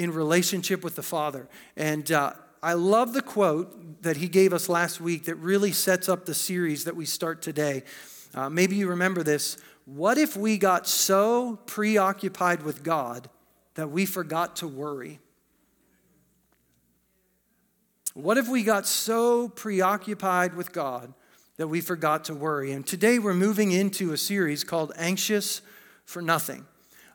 in 0.00 0.10
relationship 0.10 0.82
with 0.82 0.96
the 0.96 1.02
Father. 1.02 1.46
And 1.76 2.10
uh, 2.10 2.32
I 2.62 2.72
love 2.72 3.12
the 3.12 3.20
quote 3.20 4.02
that 4.02 4.16
he 4.16 4.28
gave 4.28 4.54
us 4.54 4.66
last 4.66 4.98
week 4.98 5.26
that 5.26 5.34
really 5.34 5.72
sets 5.72 6.08
up 6.08 6.24
the 6.24 6.32
series 6.32 6.84
that 6.84 6.96
we 6.96 7.04
start 7.04 7.42
today. 7.42 7.82
Uh, 8.34 8.48
maybe 8.48 8.76
you 8.76 8.88
remember 8.88 9.22
this. 9.22 9.58
What 9.84 10.16
if 10.16 10.38
we 10.38 10.56
got 10.56 10.86
so 10.86 11.58
preoccupied 11.66 12.62
with 12.62 12.82
God 12.82 13.28
that 13.74 13.90
we 13.90 14.06
forgot 14.06 14.56
to 14.56 14.68
worry? 14.68 15.20
What 18.14 18.38
if 18.38 18.48
we 18.48 18.62
got 18.62 18.86
so 18.86 19.50
preoccupied 19.50 20.54
with 20.54 20.72
God 20.72 21.12
that 21.58 21.68
we 21.68 21.82
forgot 21.82 22.24
to 22.24 22.34
worry? 22.34 22.72
And 22.72 22.86
today 22.86 23.18
we're 23.18 23.34
moving 23.34 23.70
into 23.70 24.14
a 24.14 24.16
series 24.16 24.64
called 24.64 24.92
Anxious 24.96 25.60
for 26.06 26.22
Nothing 26.22 26.64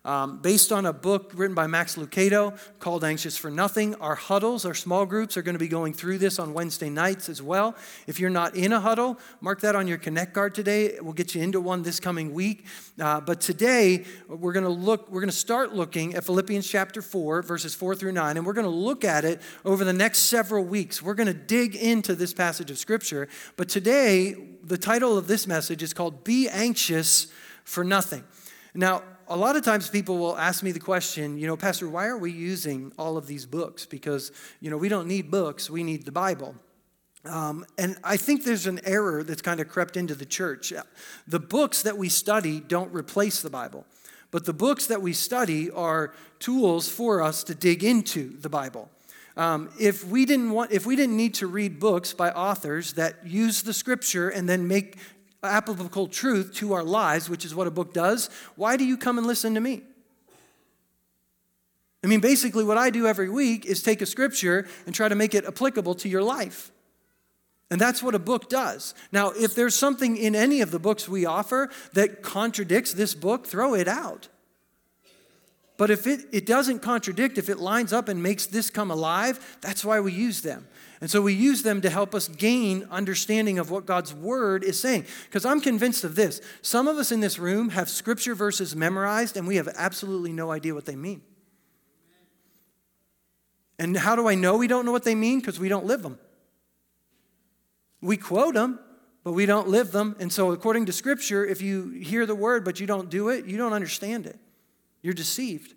um, 0.06 0.38
based 0.38 0.72
on 0.72 0.86
a 0.86 0.94
book 0.94 1.32
written 1.34 1.56
by 1.56 1.68
Max 1.68 1.96
Lucado 1.96 2.58
called 2.80 3.04
Anxious 3.04 3.36
for 3.36 3.50
Nothing. 3.50 3.96
Our 3.96 4.16
huddles, 4.16 4.64
our 4.64 4.76
small 4.76 5.06
groups, 5.06 5.36
are 5.36 5.42
going 5.42 5.56
to 5.56 5.60
be 5.60 5.68
going 5.68 5.94
through 5.94 6.20
this 6.20 6.38
on 6.38 6.54
Wednesday 6.54 6.90
nights 6.90 7.28
as 7.28 7.42
well. 7.42 7.76
If 8.06 8.20
you're 8.20 8.30
not 8.30 8.56
in 8.56 8.72
a 8.72 8.80
huddle, 8.80 9.20
mark 9.42 9.62
that 9.62 9.76
on 9.76 9.88
your 9.88 9.98
Connect 9.98 10.34
card 10.34 10.54
today. 10.54 10.98
We'll 11.02 11.14
get 11.14 11.34
you 11.34 11.42
into 11.42 11.60
one 11.60 11.82
this 11.82 12.00
coming 12.00 12.34
week. 12.34 12.66
Uh, 13.02 13.20
but 13.20 13.42
today, 13.42 14.06
we're 14.28 14.54
going 14.54 14.64
to 14.64 14.70
look, 14.70 15.10
we're 15.10 15.22
going 15.22 15.30
to 15.30 15.36
start 15.36 15.74
looking 15.74 16.14
at 16.14 16.24
Philippians 16.24 16.68
chapter 16.68 17.02
4, 17.02 17.42
verses 17.42 17.74
4 17.74 17.96
through 17.96 18.12
9, 18.12 18.38
and 18.38 18.46
we're 18.46 18.54
going 18.54 18.64
to 18.64 18.70
look 18.70 19.04
at 19.04 19.26
it 19.26 19.42
over 19.66 19.84
the 19.84 19.94
next 19.94 20.20
several 20.20 20.64
weeks. 20.64 21.02
We're 21.02 21.16
going 21.16 21.28
to 21.28 21.34
dig 21.34 21.76
into 21.76 22.14
this 22.14 22.34
passage 22.34 22.70
of 22.70 22.78
Scripture. 22.78 23.28
But 23.58 23.70
today, 23.70 24.36
the 24.64 24.78
title 24.78 25.18
of 25.18 25.26
this 25.26 25.48
message 25.48 25.82
is 25.82 25.94
called 25.94 26.24
Be 26.24 26.48
Anxious 26.48 27.28
for 27.64 27.84
Nothing. 27.84 28.24
Now, 28.76 29.02
a 29.28 29.36
lot 29.36 29.56
of 29.56 29.64
times 29.64 29.90
people 29.90 30.18
will 30.18 30.38
ask 30.38 30.64
me 30.64 30.72
the 30.72 30.80
question, 30.80 31.38
you 31.38 31.48
know, 31.48 31.58
Pastor, 31.58 31.90
why 31.90 32.08
are 32.08 32.18
we 32.18 32.32
using 32.32 32.92
all 32.98 33.18
of 33.18 33.28
these 33.28 33.46
books? 33.46 33.86
Because, 33.86 34.32
you 34.60 34.70
know, 34.70 34.78
we 34.78 34.90
don't 34.90 35.08
need 35.08 35.32
books, 35.32 35.70
we 35.70 35.84
need 35.84 36.06
the 36.06 36.12
Bible. 36.12 36.56
Um, 37.26 37.66
and 37.78 37.98
I 38.04 38.18
think 38.18 38.44
there's 38.44 38.68
an 38.68 38.80
error 38.84 39.24
that's 39.24 39.42
kind 39.42 39.60
of 39.60 39.68
crept 39.68 39.98
into 39.98 40.14
the 40.14 40.26
church. 40.26 40.72
The 41.28 41.40
books 41.40 41.82
that 41.82 41.98
we 41.98 42.08
study 42.10 42.60
don't 42.60 42.94
replace 42.94 43.42
the 43.42 43.50
Bible, 43.50 43.86
but 44.30 44.46
the 44.46 44.54
books 44.54 44.86
that 44.88 45.02
we 45.02 45.14
study 45.14 45.72
are 45.72 46.14
tools 46.40 46.88
for 46.88 47.22
us 47.22 47.44
to 47.46 47.56
dig 47.56 47.84
into 47.84 48.38
the 48.40 48.50
Bible. 48.50 48.92
Um, 49.38 49.70
if 49.80 50.06
we 50.06 50.26
didn't 50.26 50.52
want, 50.52 50.72
if 50.72 50.86
we 50.86 50.96
didn't 50.96 51.18
need 51.18 51.34
to 51.36 51.48
read 51.48 51.80
books 51.80 52.14
by 52.14 52.32
authors 52.32 52.94
that 52.94 53.28
use 53.28 53.64
the 53.64 53.74
scripture 53.74 54.30
and 54.30 54.48
then 54.48 54.68
make 54.68 54.98
applicable 55.48 56.08
truth 56.08 56.54
to 56.56 56.74
our 56.74 56.84
lives, 56.84 57.30
which 57.30 57.46
is 57.46 57.56
what 57.56 57.68
a 57.68 57.72
book 57.72 57.94
does, 57.94 58.30
why 58.56 58.78
do 58.78 58.86
you 58.86 58.98
come 58.98 59.18
and 59.18 59.26
listen 59.26 59.54
to 59.54 59.60
me? 59.62 59.84
I 62.04 62.08
mean, 62.08 62.20
basically, 62.20 62.64
what 62.64 62.78
I 62.78 62.92
do 62.92 63.08
every 63.08 63.30
week 63.30 63.66
is 63.66 63.82
take 63.82 64.02
a 64.02 64.06
scripture 64.06 64.68
and 64.86 64.94
try 64.94 65.10
to 65.10 65.16
make 65.16 65.34
it 65.34 65.46
applicable 65.46 65.96
to 65.96 66.10
your 66.10 66.22
life. 66.22 66.72
And 67.72 67.82
that's 67.82 68.04
what 68.04 68.14
a 68.14 68.20
book 68.20 68.48
does. 68.48 68.94
Now, 69.12 69.32
if 69.32 69.56
there's 69.56 69.76
something 69.76 70.16
in 70.16 70.36
any 70.36 70.62
of 70.62 70.70
the 70.70 70.78
books 70.78 71.10
we 71.10 71.26
offer 71.26 71.72
that 71.94 72.22
contradicts 72.22 72.94
this 72.94 73.16
book, 73.16 73.48
throw 73.48 73.74
it 73.74 73.88
out. 73.88 74.28
But 75.78 75.90
if 75.90 76.08
it, 76.08 76.22
it 76.32 76.46
doesn't 76.46 76.80
contradict, 76.80 77.38
if 77.38 77.50
it 77.50 77.58
lines 77.58 77.92
up 77.92 78.08
and 78.08 78.22
makes 78.22 78.46
this 78.46 78.70
come 78.70 78.92
alive, 78.92 79.58
that's 79.62 79.84
why 79.84 80.00
we 80.00 80.12
use 80.12 80.42
them. 80.42 80.68
And 81.06 81.12
so 81.12 81.22
we 81.22 81.34
use 81.34 81.62
them 81.62 81.82
to 81.82 81.90
help 81.92 82.16
us 82.16 82.28
gain 82.28 82.88
understanding 82.90 83.60
of 83.60 83.70
what 83.70 83.86
God's 83.86 84.12
word 84.12 84.64
is 84.64 84.80
saying. 84.80 85.06
Because 85.26 85.46
I'm 85.46 85.62
convinced 85.62 86.04
of 86.04 86.16
this. 86.16 86.42
Some 86.64 86.88
of 86.88 86.98
us 86.98 87.12
in 87.12 87.20
this 87.20 87.38
room 87.38 87.70
have 87.70 87.90
scripture 87.90 88.34
verses 88.34 88.76
memorized 88.76 89.38
and 89.38 89.46
we 89.46 89.58
have 89.58 89.68
absolutely 89.76 90.34
no 90.34 90.50
idea 90.50 90.74
what 90.74 90.86
they 90.86 90.96
mean. 90.96 91.22
And 93.78 93.96
how 93.96 94.16
do 94.16 94.28
I 94.28 94.34
know 94.34 94.58
we 94.58 94.66
don't 94.66 94.84
know 94.84 94.92
what 94.92 95.04
they 95.04 95.14
mean? 95.14 95.42
Because 95.42 95.60
we 95.60 95.70
don't 95.70 95.86
live 95.86 96.02
them. 96.02 96.18
We 98.02 98.18
quote 98.18 98.56
them, 98.56 98.80
but 99.24 99.34
we 99.34 99.46
don't 99.46 99.68
live 99.68 99.92
them. 99.92 100.16
And 100.20 100.34
so, 100.34 100.54
according 100.54 100.88
to 100.88 100.92
scripture, 100.92 101.46
if 101.46 101.62
you 101.62 101.92
hear 101.92 102.26
the 102.26 102.34
word 102.34 102.66
but 102.66 102.80
you 102.80 102.88
don't 102.88 103.12
do 103.12 103.30
it, 103.30 103.46
you 103.46 103.58
don't 103.58 103.74
understand 103.74 104.26
it. 104.26 104.40
You're 105.04 105.14
deceived. 105.14 105.76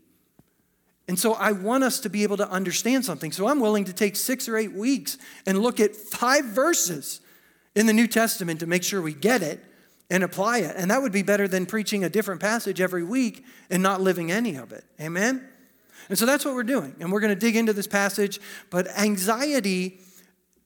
And 1.08 1.18
so 1.18 1.32
I 1.32 1.52
want 1.52 1.84
us 1.84 2.00
to 2.00 2.10
be 2.10 2.22
able 2.22 2.36
to 2.36 2.48
understand 2.50 3.04
something. 3.04 3.32
So 3.32 3.48
I'm 3.48 3.60
willing 3.60 3.86
to 3.86 3.94
take 3.94 4.14
six 4.14 4.46
or 4.46 4.58
eight 4.58 4.72
weeks 4.72 5.16
and 5.46 5.58
look 5.58 5.80
at 5.80 5.96
five 5.96 6.44
verses 6.44 7.20
in 7.74 7.86
the 7.86 7.94
New 7.94 8.06
Testament 8.06 8.60
to 8.60 8.66
make 8.66 8.84
sure 8.84 9.00
we 9.00 9.14
get 9.14 9.42
it 9.42 9.64
and 10.10 10.22
apply 10.22 10.58
it. 10.58 10.76
And 10.76 10.90
that 10.90 11.00
would 11.00 11.12
be 11.12 11.22
better 11.22 11.48
than 11.48 11.64
preaching 11.64 12.04
a 12.04 12.10
different 12.10 12.42
passage 12.42 12.80
every 12.80 13.02
week 13.02 13.44
and 13.70 13.82
not 13.82 14.02
living 14.02 14.30
any 14.30 14.56
of 14.56 14.70
it. 14.72 14.84
Amen? 15.00 15.48
And 16.10 16.18
so 16.18 16.26
that's 16.26 16.44
what 16.44 16.54
we're 16.54 16.62
doing. 16.62 16.94
And 17.00 17.10
we're 17.10 17.20
going 17.20 17.34
to 17.34 17.40
dig 17.40 17.56
into 17.56 17.72
this 17.72 17.86
passage. 17.86 18.38
But 18.68 18.86
anxiety, 18.88 20.00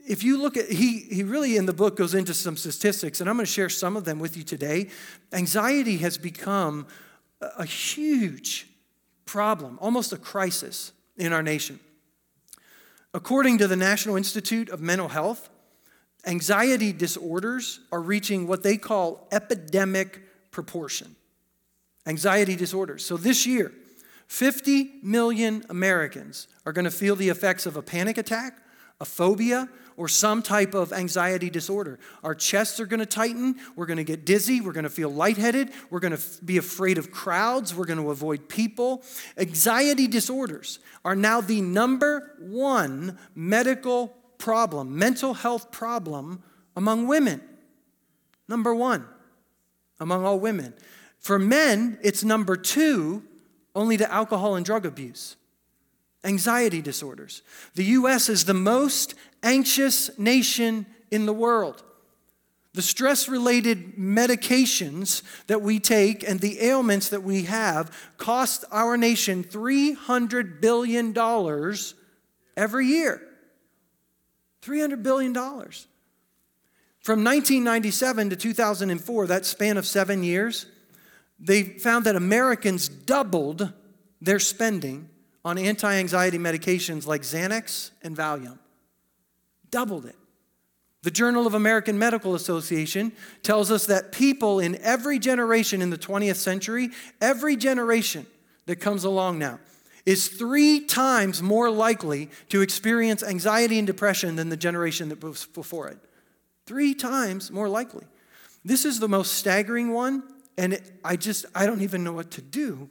if 0.06 0.24
you 0.24 0.42
look 0.42 0.56
at, 0.56 0.70
he, 0.70 1.00
he 1.00 1.22
really 1.22 1.56
in 1.56 1.66
the 1.66 1.72
book 1.72 1.96
goes 1.96 2.14
into 2.14 2.34
some 2.34 2.56
statistics, 2.56 3.20
and 3.20 3.30
I'm 3.30 3.36
going 3.36 3.46
to 3.46 3.52
share 3.52 3.68
some 3.68 3.96
of 3.96 4.04
them 4.04 4.18
with 4.18 4.36
you 4.36 4.42
today. 4.42 4.90
Anxiety 5.32 5.98
has 5.98 6.18
become 6.18 6.86
a 7.40 7.64
huge 7.64 8.68
problem, 9.24 9.78
almost 9.80 10.12
a 10.12 10.16
crisis 10.16 10.92
in 11.16 11.32
our 11.32 11.42
nation. 11.42 11.80
According 13.14 13.58
to 13.58 13.68
the 13.68 13.76
National 13.76 14.16
Institute 14.16 14.70
of 14.70 14.80
Mental 14.80 15.08
Health, 15.08 15.50
anxiety 16.26 16.92
disorders 16.92 17.80
are 17.90 18.00
reaching 18.00 18.46
what 18.46 18.62
they 18.62 18.76
call 18.76 19.28
epidemic 19.30 20.20
proportion. 20.50 21.16
Anxiety 22.06 22.56
disorders. 22.56 23.04
So 23.04 23.16
this 23.16 23.46
year, 23.46 23.72
50 24.28 25.00
million 25.02 25.64
Americans 25.68 26.48
are 26.64 26.72
going 26.72 26.86
to 26.86 26.90
feel 26.90 27.16
the 27.16 27.28
effects 27.28 27.66
of 27.66 27.76
a 27.76 27.82
panic 27.82 28.16
attack, 28.16 28.58
a 28.98 29.04
phobia, 29.04 29.68
or 29.96 30.08
some 30.08 30.42
type 30.42 30.74
of 30.74 30.92
anxiety 30.92 31.50
disorder. 31.50 31.98
Our 32.22 32.34
chests 32.34 32.80
are 32.80 32.86
going 32.86 33.00
to 33.00 33.06
tighten. 33.06 33.56
We're 33.76 33.86
going 33.86 33.98
to 33.98 34.04
get 34.04 34.24
dizzy. 34.24 34.60
We're 34.60 34.72
going 34.72 34.84
to 34.84 34.90
feel 34.90 35.10
lightheaded. 35.10 35.70
We're 35.90 36.00
going 36.00 36.16
to 36.16 36.44
be 36.44 36.56
afraid 36.56 36.98
of 36.98 37.10
crowds. 37.10 37.74
We're 37.74 37.86
going 37.86 37.98
to 37.98 38.10
avoid 38.10 38.48
people. 38.48 39.02
Anxiety 39.36 40.06
disorders 40.06 40.78
are 41.04 41.16
now 41.16 41.40
the 41.40 41.60
number 41.60 42.36
one 42.38 43.18
medical 43.34 44.08
problem, 44.38 44.98
mental 44.98 45.34
health 45.34 45.70
problem 45.70 46.42
among 46.76 47.06
women. 47.06 47.40
Number 48.48 48.74
one 48.74 49.06
among 50.00 50.24
all 50.24 50.38
women. 50.38 50.74
For 51.18 51.38
men, 51.38 51.98
it's 52.02 52.24
number 52.24 52.56
two 52.56 53.22
only 53.74 53.96
to 53.96 54.12
alcohol 54.12 54.56
and 54.56 54.66
drug 54.66 54.84
abuse 54.84 55.36
anxiety 56.24 56.80
disorders. 56.80 57.42
The 57.74 57.84
US 57.84 58.28
is 58.28 58.44
the 58.44 58.54
most 58.54 59.14
anxious 59.42 60.16
nation 60.18 60.86
in 61.10 61.26
the 61.26 61.32
world. 61.32 61.82
The 62.74 62.82
stress 62.82 63.28
related 63.28 63.96
medications 63.96 65.22
that 65.46 65.60
we 65.60 65.78
take 65.78 66.26
and 66.26 66.40
the 66.40 66.62
ailments 66.62 67.10
that 67.10 67.22
we 67.22 67.42
have 67.42 67.94
cost 68.16 68.64
our 68.72 68.96
nation 68.96 69.44
$300 69.44 70.60
billion 70.60 71.14
every 72.56 72.86
year. 72.86 73.20
$300 74.62 75.02
billion. 75.02 75.34
From 75.34 77.24
1997 77.24 78.30
to 78.30 78.36
2004, 78.36 79.26
that 79.26 79.44
span 79.44 79.76
of 79.76 79.86
seven 79.86 80.22
years, 80.22 80.66
they 81.38 81.64
found 81.64 82.06
that 82.06 82.16
Americans 82.16 82.88
doubled 82.88 83.72
their 84.20 84.38
spending 84.38 85.10
on 85.44 85.58
anti 85.58 85.94
anxiety 85.94 86.38
medications 86.38 87.06
like 87.06 87.22
Xanax 87.22 87.90
and 88.02 88.16
Valium. 88.16 88.58
Doubled 89.70 90.06
it. 90.06 90.16
The 91.02 91.10
Journal 91.10 91.48
of 91.48 91.54
American 91.54 91.98
Medical 91.98 92.36
Association 92.36 93.12
tells 93.42 93.72
us 93.72 93.86
that 93.86 94.12
people 94.12 94.60
in 94.60 94.76
every 94.82 95.18
generation 95.18 95.82
in 95.82 95.90
the 95.90 95.98
20th 95.98 96.36
century, 96.36 96.90
every 97.20 97.56
generation 97.56 98.26
that 98.66 98.76
comes 98.76 99.02
along 99.02 99.38
now, 99.38 99.58
is 100.06 100.28
three 100.28 100.80
times 100.80 101.42
more 101.42 101.70
likely 101.70 102.30
to 102.50 102.60
experience 102.60 103.22
anxiety 103.22 103.78
and 103.78 103.86
depression 103.86 104.36
than 104.36 104.48
the 104.48 104.56
generation 104.56 105.08
that 105.08 105.22
was 105.22 105.46
before 105.46 105.88
it. 105.88 105.98
Three 106.66 106.94
times 106.94 107.50
more 107.50 107.68
likely. 107.68 108.06
This 108.64 108.84
is 108.84 109.00
the 109.00 109.08
most 109.08 109.34
staggering 109.34 109.92
one, 109.92 110.22
and 110.56 110.74
it, 110.74 110.92
I 111.04 111.16
just, 111.16 111.46
I 111.52 111.66
don't 111.66 111.82
even 111.82 112.04
know 112.04 112.12
what 112.12 112.30
to 112.32 112.42
do 112.42 112.90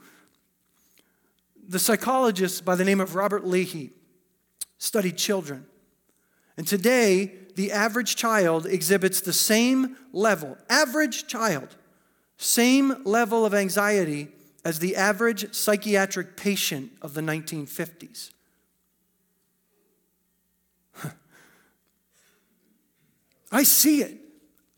the 1.71 1.79
psychologist 1.79 2.65
by 2.65 2.75
the 2.75 2.83
name 2.83 2.99
of 2.99 3.15
Robert 3.15 3.47
Leahy 3.47 3.93
studied 4.77 5.17
children. 5.17 5.65
And 6.57 6.67
today, 6.67 7.31
the 7.55 7.71
average 7.71 8.17
child 8.17 8.65
exhibits 8.65 9.21
the 9.21 9.31
same 9.31 9.95
level, 10.11 10.57
average 10.69 11.27
child, 11.27 11.77
same 12.35 13.01
level 13.05 13.45
of 13.45 13.53
anxiety 13.53 14.27
as 14.65 14.79
the 14.79 14.97
average 14.97 15.53
psychiatric 15.53 16.35
patient 16.35 16.91
of 17.01 17.13
the 17.13 17.21
1950s. 17.21 18.31
I 23.51 23.63
see 23.63 24.01
it. 24.01 24.17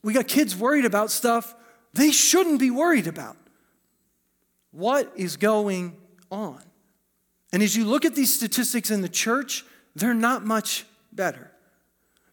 We 0.04 0.14
got 0.14 0.28
kids 0.28 0.56
worried 0.56 0.86
about 0.86 1.10
stuff 1.10 1.56
they 1.94 2.12
shouldn't 2.12 2.60
be 2.60 2.70
worried 2.70 3.08
about. 3.08 3.38
What 4.72 5.12
is 5.16 5.38
going 5.38 5.98
on? 6.32 6.62
And 7.54 7.64
as 7.64 7.78
you 7.78 7.86
look 7.86 8.04
at 8.04 8.16
these 8.16 8.34
statistics 8.34 8.92
in 8.92 9.02
the 9.02 9.08
church, 9.08 9.64
they're 9.96 10.16
not 10.16 10.44
much 10.44 10.86
better. 11.14 11.52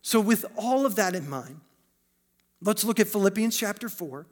So, 0.02 0.18
with 0.18 0.46
all 0.56 0.86
of 0.86 0.96
that 0.96 1.14
in 1.14 1.28
mind, 1.28 1.60
let's 2.62 2.84
look 2.84 2.98
at 2.98 3.06
Philippians 3.06 3.56
chapter 3.56 3.90
4, 3.90 4.26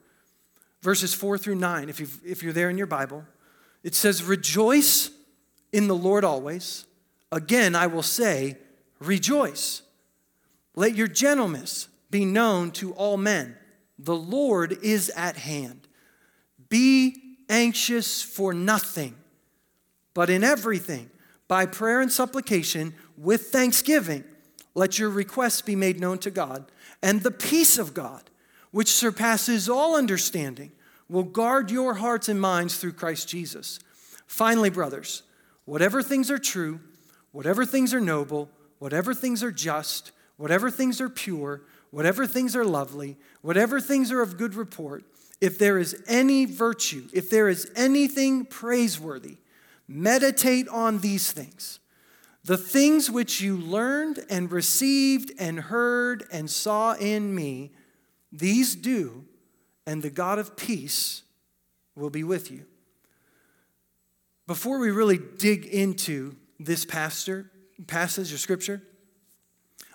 verses 0.81 1.13
4 1.13 1.37
through 1.37 1.55
9. 1.55 1.89
If, 1.89 1.99
you 1.99 2.07
if 2.25 2.41
you're 2.41 2.53
there 2.53 2.71
in 2.71 2.77
your 2.77 2.87
Bible, 2.87 3.23
it 3.83 3.93
says, 3.93 4.23
Rejoice 4.23 5.11
in 5.71 5.87
the 5.87 5.95
Lord 5.95 6.23
always. 6.23 6.85
Again, 7.31 7.75
I 7.75 7.85
will 7.85 8.03
say, 8.03 8.57
Rejoice. 8.99 9.83
Let 10.75 10.95
your 10.95 11.07
gentleness 11.07 11.87
be 12.09 12.25
known 12.25 12.71
to 12.71 12.93
all 12.93 13.17
men. 13.17 13.55
The 13.99 14.15
Lord 14.15 14.79
is 14.81 15.11
at 15.15 15.37
hand. 15.37 15.87
Be 16.67 17.35
anxious 17.47 18.23
for 18.23 18.53
nothing, 18.53 19.15
but 20.19 20.29
in 20.29 20.43
everything, 20.43 21.09
by 21.47 21.65
prayer 21.65 22.01
and 22.01 22.11
supplication, 22.11 22.93
with 23.17 23.43
thanksgiving, 23.43 24.25
let 24.75 24.99
your 24.99 25.09
requests 25.09 25.61
be 25.61 25.77
made 25.77 25.97
known 25.97 26.17
to 26.17 26.29
God. 26.29 26.65
And 27.01 27.21
the 27.21 27.31
peace 27.31 27.77
of 27.77 27.93
God, 27.93 28.23
which 28.71 28.91
surpasses 28.91 29.69
all 29.69 29.95
understanding, 29.95 30.73
will 31.07 31.23
guard 31.23 31.71
your 31.71 31.93
hearts 31.93 32.27
and 32.27 32.41
minds 32.41 32.75
through 32.75 32.91
Christ 32.91 33.29
Jesus. 33.29 33.79
Finally, 34.27 34.71
brothers, 34.71 35.23
whatever 35.63 36.03
things 36.03 36.29
are 36.29 36.37
true, 36.37 36.81
whatever 37.31 37.65
things 37.65 37.93
are 37.93 38.01
noble, 38.01 38.49
whatever 38.79 39.13
things 39.13 39.41
are 39.41 39.53
just, 39.53 40.11
whatever 40.35 40.69
things 40.69 40.99
are 40.99 41.07
pure, 41.07 41.61
whatever 41.91 42.27
things 42.27 42.57
are 42.57 42.65
lovely, 42.65 43.15
whatever 43.41 43.79
things 43.79 44.11
are 44.11 44.21
of 44.21 44.37
good 44.37 44.53
report, 44.53 45.05
if 45.39 45.57
there 45.57 45.77
is 45.77 46.03
any 46.09 46.43
virtue, 46.43 47.07
if 47.13 47.29
there 47.29 47.47
is 47.47 47.71
anything 47.73 48.43
praiseworthy, 48.43 49.37
meditate 49.89 50.67
on 50.69 50.99
these 50.99 51.31
things. 51.31 51.79
The 52.45 52.57
things 52.57 53.11
which 53.11 53.41
you 53.41 53.57
learned 53.57 54.19
and 54.29 54.51
received 54.51 55.31
and 55.39 55.59
heard 55.59 56.23
and 56.31 56.49
saw 56.49 56.93
in 56.93 57.33
me, 57.33 57.71
these 58.31 58.75
do, 58.75 59.25
and 59.85 60.01
the 60.01 60.09
God 60.11 60.39
of 60.39 60.55
peace 60.55 61.23
will 61.95 62.11
be 62.11 62.23
with 62.23 62.51
you. 62.51 62.65
Before 64.47 64.79
we 64.79 64.91
really 64.91 65.19
dig 65.37 65.65
into 65.65 66.35
this 66.59 66.85
pastor, 66.85 67.51
passage 67.87 68.31
of 68.31 68.39
scripture, 68.39 68.81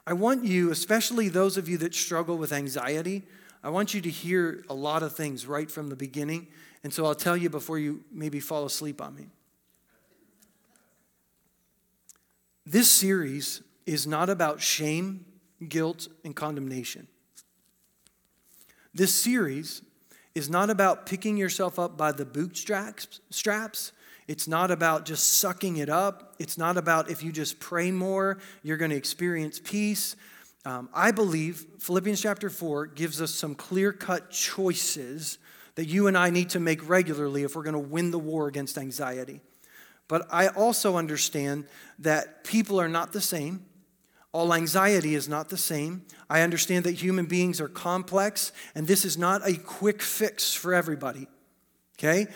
I 0.06 0.12
want 0.12 0.44
you, 0.44 0.70
especially 0.70 1.28
those 1.28 1.56
of 1.56 1.68
you 1.68 1.78
that 1.78 1.94
struggle 1.94 2.36
with 2.36 2.52
anxiety, 2.52 3.22
I 3.62 3.70
want 3.70 3.94
you 3.94 4.00
to 4.02 4.10
hear 4.10 4.64
a 4.68 4.74
lot 4.74 5.02
of 5.02 5.16
things 5.16 5.46
right 5.46 5.70
from 5.70 5.88
the 5.88 5.96
beginning. 5.96 6.48
And 6.82 6.92
so 6.92 7.06
I'll 7.06 7.14
tell 7.14 7.36
you 7.36 7.48
before 7.48 7.78
you 7.78 8.04
maybe 8.12 8.38
fall 8.38 8.66
asleep 8.66 9.00
on 9.00 9.14
me. 9.14 9.28
This 12.66 12.90
series 12.90 13.62
is 13.86 14.06
not 14.06 14.30
about 14.30 14.60
shame, 14.60 15.26
guilt, 15.68 16.08
and 16.24 16.34
condemnation. 16.34 17.08
This 18.94 19.14
series 19.14 19.82
is 20.34 20.48
not 20.48 20.70
about 20.70 21.04
picking 21.04 21.36
yourself 21.36 21.78
up 21.78 21.96
by 21.96 22.12
the 22.12 22.24
bootstraps. 22.24 23.20
Straps. 23.30 23.92
It's 24.26 24.48
not 24.48 24.70
about 24.70 25.04
just 25.04 25.34
sucking 25.38 25.76
it 25.76 25.90
up. 25.90 26.34
It's 26.38 26.56
not 26.56 26.78
about 26.78 27.10
if 27.10 27.22
you 27.22 27.30
just 27.30 27.60
pray 27.60 27.90
more, 27.90 28.38
you're 28.62 28.78
going 28.78 28.90
to 28.90 28.96
experience 28.96 29.60
peace. 29.62 30.16
Um, 30.64 30.88
I 30.94 31.10
believe 31.10 31.66
Philippians 31.80 32.22
chapter 32.22 32.48
4 32.48 32.86
gives 32.86 33.20
us 33.20 33.34
some 33.34 33.54
clear 33.54 33.92
cut 33.92 34.30
choices 34.30 35.38
that 35.74 35.86
you 35.86 36.06
and 36.06 36.16
I 36.16 36.30
need 36.30 36.50
to 36.50 36.60
make 36.60 36.88
regularly 36.88 37.42
if 37.42 37.54
we're 37.54 37.64
going 37.64 37.74
to 37.74 37.78
win 37.78 38.10
the 38.10 38.18
war 38.18 38.48
against 38.48 38.78
anxiety. 38.78 39.42
But 40.08 40.26
I 40.30 40.48
also 40.48 40.96
understand 40.96 41.66
that 41.98 42.44
people 42.44 42.80
are 42.80 42.88
not 42.88 43.12
the 43.12 43.20
same. 43.20 43.64
All 44.32 44.52
anxiety 44.52 45.14
is 45.14 45.28
not 45.28 45.48
the 45.48 45.56
same. 45.56 46.02
I 46.28 46.42
understand 46.42 46.84
that 46.84 46.92
human 46.92 47.26
beings 47.26 47.60
are 47.60 47.68
complex, 47.68 48.52
and 48.74 48.86
this 48.86 49.04
is 49.04 49.16
not 49.16 49.48
a 49.48 49.56
quick 49.56 50.02
fix 50.02 50.54
for 50.54 50.74
everybody. 50.74 51.28
Okay? 51.98 52.26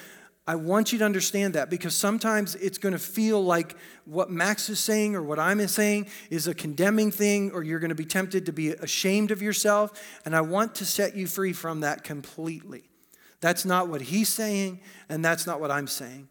I 0.47 0.55
want 0.55 0.93
you 0.93 0.99
to 1.01 1.05
understand 1.05 1.55
that 1.55 1.69
because 1.69 1.95
sometimes 1.95 2.55
it's 2.55 2.79
going 2.79 2.95
to 2.95 2.99
feel 2.99 3.45
like 3.45 3.77
what 4.07 4.31
Max 4.31 4.71
is 4.71 4.79
saying 4.79 5.15
or 5.15 5.23
what 5.23 5.39
I'm 5.39 5.67
saying 5.69 6.09
is 6.31 6.47
a 6.47 6.55
condemning 6.55 7.11
thing, 7.11 7.51
or 7.51 7.63
you're 7.63 7.81
going 7.81 7.91
to 7.91 7.95
be 7.95 8.07
tempted 8.07 8.47
to 8.47 8.53
be 8.53 8.71
ashamed 8.71 9.31
of 9.31 9.43
yourself. 9.43 10.19
And 10.25 10.35
I 10.35 10.41
want 10.41 10.75
to 10.77 10.87
set 10.87 11.15
you 11.15 11.27
free 11.27 11.53
from 11.53 11.81
that 11.81 12.03
completely. 12.03 12.89
That's 13.41 13.67
not 13.67 13.89
what 13.89 14.01
he's 14.01 14.31
saying, 14.31 14.81
and 15.11 15.23
that's 15.23 15.47
not 15.47 15.61
what 15.61 15.71
I'm 15.71 15.87
saying. 15.87 16.31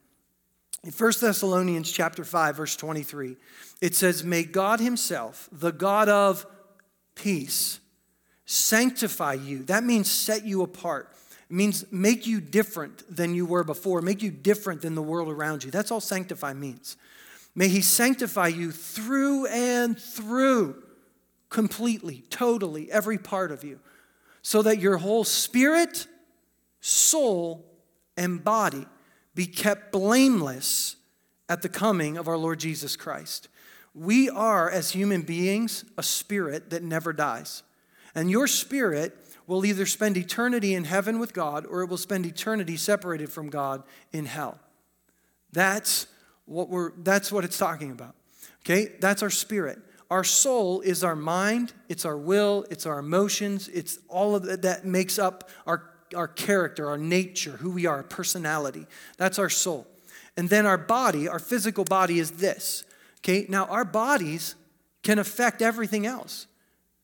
In 0.88 0.94
1 0.94 1.12
Thessalonians 1.20 1.92
chapter 1.92 2.24
5, 2.24 2.56
verse 2.56 2.78
23, 2.78 3.36
it 3.82 3.94
says, 3.94 4.24
May 4.24 4.44
God 4.44 4.80
Himself, 4.80 5.50
the 5.52 5.74
God 5.74 6.08
of 6.08 6.46
peace, 7.14 7.82
sanctify 8.46 9.34
you. 9.34 9.64
That 9.64 9.84
means 9.84 10.10
set 10.10 10.46
you 10.46 10.62
apart. 10.62 11.14
It 11.50 11.54
means 11.54 11.84
make 11.92 12.26
you 12.26 12.40
different 12.40 13.04
than 13.14 13.36
you 13.36 13.46
were 13.46 13.66
before, 13.66 14.02
make 14.02 14.24
you 14.24 14.32
different 14.32 14.82
than 14.82 14.96
the 14.96 15.02
world 15.02 15.28
around 15.28 15.66
you. 15.66 15.72
That's 15.72 15.92
all 15.92 16.00
sanctify 16.00 16.54
means. 16.54 16.96
May 17.54 17.68
He 17.68 17.82
sanctify 17.82 18.48
you 18.48 18.72
through 18.72 19.48
and 19.48 20.00
through, 20.00 20.82
completely, 21.50 22.24
totally, 22.30 22.90
every 22.90 23.18
part 23.18 23.52
of 23.52 23.66
you, 23.66 23.82
so 24.42 24.62
that 24.62 24.80
your 24.80 24.96
whole 24.96 25.26
spirit, 25.26 26.08
soul, 26.80 27.66
and 28.16 28.42
body 28.42 28.86
be 29.38 29.46
kept 29.46 29.92
blameless 29.92 30.96
at 31.48 31.62
the 31.62 31.70
coming 31.70 32.18
of 32.18 32.28
our 32.28 32.38
Lord 32.38 32.60
Jesus 32.60 32.96
Christ. 32.96 33.50
We 33.94 34.32
are, 34.32 34.68
as 34.70 34.92
human 34.92 35.22
beings, 35.22 35.86
a 35.96 36.02
spirit 36.02 36.72
that 36.72 36.82
never 36.82 37.14
dies. 37.14 37.62
And 38.16 38.32
your 38.32 38.48
spirit 38.48 39.16
will 39.46 39.64
either 39.64 39.86
spend 39.86 40.18
eternity 40.18 40.74
in 40.74 40.86
heaven 40.86 41.20
with 41.20 41.34
God 41.34 41.68
or 41.68 41.84
it 41.84 41.90
will 41.90 41.98
spend 41.98 42.26
eternity 42.26 42.78
separated 42.78 43.32
from 43.32 43.50
God 43.50 43.84
in 44.12 44.26
hell. 44.26 44.60
That's 45.54 46.08
what 46.46 46.68
we're 46.70 46.92
that's 46.98 47.32
what 47.32 47.46
it's 47.46 47.60
talking 47.60 47.92
about. 47.92 48.16
Okay? 48.66 48.94
That's 49.00 49.22
our 49.22 49.30
spirit. 49.30 49.78
Our 50.10 50.24
soul 50.24 50.82
is 50.82 51.04
our 51.04 51.16
mind, 51.16 51.74
it's 51.90 52.06
our 52.06 52.18
will, 52.18 52.66
it's 52.72 52.86
our 52.88 52.98
emotions, 52.98 53.68
it's 53.68 54.00
all 54.08 54.36
of 54.36 54.44
that, 54.44 54.64
that 54.64 54.86
makes 54.86 55.20
up 55.20 55.50
our, 55.68 55.84
our 56.16 56.28
character, 56.28 56.90
our 56.90 56.98
nature, 56.98 57.52
who 57.52 57.72
we 57.72 57.86
are, 57.86 58.04
personality. 58.04 58.86
That's 59.18 59.40
our 59.40 59.50
soul. 59.50 59.88
And 60.36 60.50
then 60.50 60.66
our 60.66 60.78
body, 60.78 61.28
our 61.28 61.40
physical 61.40 61.84
body 61.84 62.20
is 62.20 62.32
this. 62.32 62.84
Okay? 63.20 63.46
Now 63.50 63.66
our 63.66 63.86
bodies 63.86 64.56
can 65.04 65.20
affect 65.20 65.62
everything 65.62 66.06
else. 66.06 66.48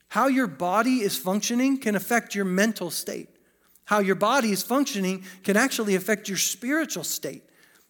How 0.09 0.27
your 0.27 0.47
body 0.47 1.01
is 1.01 1.17
functioning 1.17 1.79
can 1.79 1.95
affect 1.95 2.35
your 2.35 2.45
mental 2.45 2.91
state. 2.91 3.29
How 3.85 3.99
your 3.99 4.15
body 4.15 4.51
is 4.51 4.61
functioning 4.63 5.25
can 5.43 5.57
actually 5.57 5.95
affect 5.95 6.29
your 6.29 6.37
spiritual 6.37 7.03
state 7.03 7.43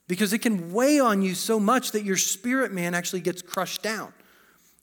because 0.07 0.33
it 0.33 0.39
can 0.39 0.73
weigh 0.73 0.99
on 0.99 1.21
you 1.21 1.35
so 1.35 1.59
much 1.59 1.91
that 1.91 2.03
your 2.03 2.17
spirit 2.17 2.71
man 2.71 2.93
actually 2.93 3.21
gets 3.21 3.41
crushed 3.41 3.83
down. 3.83 4.13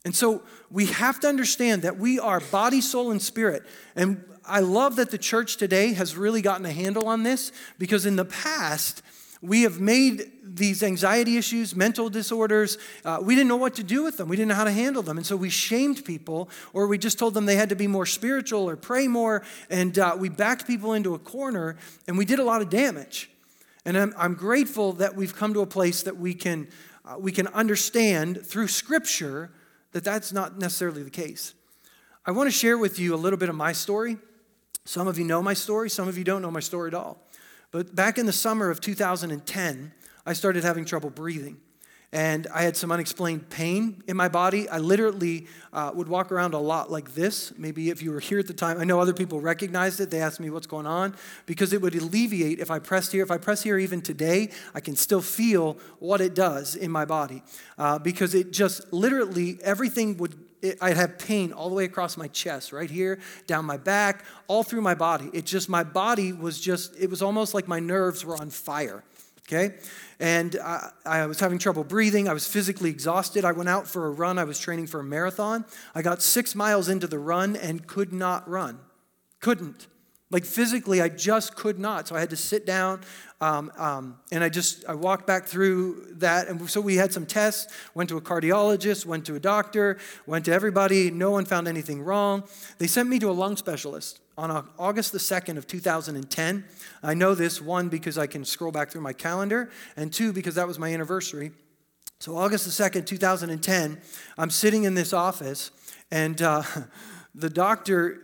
And 0.03 0.15
so 0.15 0.43
we 0.69 0.87
have 0.87 1.19
to 1.19 1.27
understand 1.27 1.83
that 1.83 1.97
we 1.97 2.19
are 2.19 2.39
body, 2.39 2.81
soul, 2.81 3.11
and 3.11 3.21
spirit. 3.21 3.63
And 3.95 4.23
I 4.45 4.59
love 4.59 4.95
that 4.95 5.11
the 5.11 5.17
church 5.17 5.57
today 5.57 5.93
has 5.93 6.15
really 6.15 6.41
gotten 6.41 6.65
a 6.65 6.71
handle 6.71 7.07
on 7.07 7.23
this 7.23 7.51
because 7.77 8.05
in 8.05 8.15
the 8.15 8.25
past, 8.25 9.01
we 9.41 9.63
have 9.63 9.79
made 9.79 10.31
these 10.43 10.83
anxiety 10.83 11.37
issues, 11.37 11.75
mental 11.75 12.09
disorders, 12.09 12.77
uh, 13.05 13.19
we 13.21 13.33
didn't 13.35 13.47
know 13.47 13.55
what 13.55 13.75
to 13.75 13.83
do 13.83 14.03
with 14.03 14.17
them. 14.17 14.29
We 14.29 14.35
didn't 14.35 14.49
know 14.49 14.55
how 14.55 14.65
to 14.65 14.71
handle 14.71 15.01
them. 15.01 15.17
And 15.17 15.25
so 15.25 15.35
we 15.35 15.49
shamed 15.49 16.05
people, 16.05 16.49
or 16.73 16.87
we 16.87 16.97
just 16.97 17.17
told 17.17 17.33
them 17.33 17.45
they 17.45 17.55
had 17.55 17.69
to 17.69 17.75
be 17.75 17.87
more 17.87 18.05
spiritual 18.05 18.69
or 18.69 18.75
pray 18.75 19.07
more. 19.07 19.43
And 19.69 19.97
uh, 19.97 20.15
we 20.17 20.29
backed 20.29 20.67
people 20.67 20.93
into 20.93 21.15
a 21.15 21.19
corner, 21.19 21.77
and 22.07 22.17
we 22.17 22.25
did 22.25 22.37
a 22.37 22.43
lot 22.43 22.61
of 22.61 22.69
damage. 22.69 23.31
And 23.83 23.97
I'm, 23.97 24.13
I'm 24.15 24.35
grateful 24.35 24.93
that 24.93 25.15
we've 25.15 25.35
come 25.35 25.53
to 25.55 25.61
a 25.61 25.65
place 25.67 26.03
that 26.03 26.17
we 26.17 26.35
can, 26.35 26.67
uh, 27.03 27.17
we 27.17 27.31
can 27.31 27.47
understand 27.47 28.45
through 28.45 28.67
Scripture 28.67 29.51
that 29.93 30.03
that's 30.03 30.31
not 30.31 30.59
necessarily 30.59 31.01
the 31.01 31.09
case. 31.09 31.55
I 32.25 32.31
want 32.31 32.47
to 32.47 32.55
share 32.55 32.77
with 32.77 32.99
you 32.99 33.15
a 33.15 33.17
little 33.17 33.39
bit 33.39 33.49
of 33.49 33.55
my 33.55 33.71
story. 33.71 34.17
Some 34.85 35.07
of 35.07 35.17
you 35.17 35.25
know 35.25 35.41
my 35.41 35.53
story, 35.53 35.89
some 35.89 36.07
of 36.07 36.17
you 36.17 36.23
don't 36.23 36.41
know 36.41 36.51
my 36.51 36.59
story 36.59 36.87
at 36.87 36.93
all. 36.93 37.17
But 37.71 37.95
back 37.95 38.17
in 38.17 38.25
the 38.25 38.33
summer 38.33 38.69
of 38.69 38.81
2010, 38.81 39.93
I 40.25 40.33
started 40.33 40.63
having 40.63 40.85
trouble 40.85 41.09
breathing. 41.09 41.57
And 42.13 42.47
I 42.53 42.63
had 42.63 42.75
some 42.75 42.91
unexplained 42.91 43.49
pain 43.49 44.03
in 44.05 44.17
my 44.17 44.27
body. 44.27 44.67
I 44.67 44.79
literally 44.79 45.47
uh, 45.71 45.91
would 45.93 46.09
walk 46.09 46.29
around 46.29 46.53
a 46.53 46.59
lot 46.59 46.91
like 46.91 47.13
this. 47.13 47.53
Maybe 47.57 47.89
if 47.89 48.03
you 48.03 48.11
were 48.11 48.19
here 48.19 48.37
at 48.37 48.47
the 48.47 48.53
time, 48.53 48.81
I 48.81 48.83
know 48.83 48.99
other 48.99 49.13
people 49.13 49.39
recognized 49.39 50.01
it. 50.01 50.11
They 50.11 50.19
asked 50.19 50.41
me 50.41 50.49
what's 50.49 50.67
going 50.67 50.85
on 50.85 51.15
because 51.45 51.71
it 51.71 51.81
would 51.81 51.95
alleviate 51.95 52.59
if 52.59 52.69
I 52.69 52.79
pressed 52.79 53.13
here. 53.13 53.23
If 53.23 53.31
I 53.31 53.37
press 53.37 53.63
here 53.63 53.77
even 53.77 54.01
today, 54.01 54.51
I 54.75 54.81
can 54.81 54.97
still 54.97 55.21
feel 55.21 55.77
what 55.99 56.19
it 56.19 56.35
does 56.35 56.75
in 56.75 56.91
my 56.91 57.05
body 57.05 57.43
uh, 57.77 57.97
because 57.97 58.35
it 58.35 58.51
just 58.51 58.91
literally 58.91 59.59
everything 59.63 60.17
would 60.17 60.50
it, 60.61 60.77
I'd 60.81 60.97
have 60.97 61.17
pain 61.17 61.51
all 61.51 61.69
the 61.69 61.75
way 61.75 61.85
across 61.85 62.17
my 62.17 62.27
chest, 62.27 62.71
right 62.71 62.89
here, 62.89 63.19
down 63.47 63.65
my 63.65 63.77
back, 63.77 64.25
all 64.47 64.63
through 64.63 64.81
my 64.81 64.95
body. 64.95 65.29
It 65.33 65.45
just, 65.45 65.69
my 65.69 65.83
body 65.83 66.33
was 66.33 66.59
just, 66.59 66.97
it 66.99 67.09
was 67.09 67.21
almost 67.21 67.53
like 67.53 67.67
my 67.67 67.79
nerves 67.79 68.23
were 68.23 68.37
on 68.37 68.49
fire. 68.49 69.03
Okay? 69.47 69.75
And 70.19 70.55
I, 70.63 70.91
I, 71.05 71.25
was 71.25 71.39
having 71.39 71.57
trouble 71.57 71.83
breathing. 71.83 72.29
I 72.29 72.33
was 72.33 72.47
physically 72.47 72.89
exhausted. 72.89 73.43
I 73.43 73.51
went 73.51 73.69
out 73.69 73.87
for 73.87 74.05
a 74.05 74.11
run. 74.11 74.37
I 74.37 74.43
was 74.43 74.59
training 74.59 74.87
for 74.87 74.99
a 74.99 75.03
marathon. 75.03 75.65
I 75.95 76.01
got 76.01 76.21
six 76.21 76.55
miles 76.55 76.87
into 76.87 77.07
the 77.07 77.19
run 77.19 77.55
and 77.55 77.85
could 77.85 78.13
not 78.13 78.47
run. 78.47 78.79
Couldn't. 79.39 79.87
Like 80.31 80.45
physically, 80.45 81.01
I 81.01 81.09
just 81.09 81.55
could 81.55 81.77
not. 81.77 82.07
So 82.07 82.15
I 82.15 82.19
had 82.19 82.29
to 82.29 82.37
sit 82.37 82.65
down. 82.65 83.01
Um, 83.41 83.71
um, 83.77 84.19
and 84.31 84.43
I 84.43 84.49
just 84.49 84.85
I 84.87 84.93
walked 84.93 85.27
back 85.27 85.45
through 85.45 86.05
that, 86.17 86.47
and 86.47 86.69
so 86.69 86.79
we 86.79 86.95
had 86.95 87.11
some 87.11 87.25
tests. 87.25 87.73
Went 87.93 88.09
to 88.09 88.17
a 88.17 88.21
cardiologist, 88.21 89.05
went 89.05 89.25
to 89.25 89.35
a 89.35 89.39
doctor, 89.39 89.97
went 90.25 90.45
to 90.45 90.53
everybody. 90.53 91.11
No 91.11 91.31
one 91.31 91.45
found 91.45 91.67
anything 91.67 92.01
wrong. 92.01 92.43
They 92.77 92.87
sent 92.87 93.09
me 93.09 93.19
to 93.19 93.29
a 93.29 93.33
lung 93.33 93.57
specialist 93.57 94.21
on 94.37 94.67
August 94.79 95.11
the 95.11 95.17
2nd 95.17 95.57
of 95.57 95.67
2010. 95.67 96.65
I 97.03 97.13
know 97.13 97.35
this 97.35 97.61
one 97.61 97.89
because 97.89 98.17
I 98.17 98.27
can 98.27 98.45
scroll 98.45 98.71
back 98.71 98.89
through 98.89 99.01
my 99.01 99.13
calendar, 99.13 99.69
and 99.95 100.13
two 100.13 100.33
because 100.33 100.55
that 100.55 100.67
was 100.67 100.79
my 100.79 100.93
anniversary. 100.93 101.51
So 102.19 102.37
August 102.37 102.65
the 102.65 102.83
2nd, 102.83 103.05
2010, 103.05 103.99
I'm 104.37 104.49
sitting 104.51 104.83
in 104.83 104.93
this 104.93 105.13
office, 105.13 105.71
and 106.11 106.41
uh, 106.41 106.63
the 107.35 107.49
doctor 107.49 108.21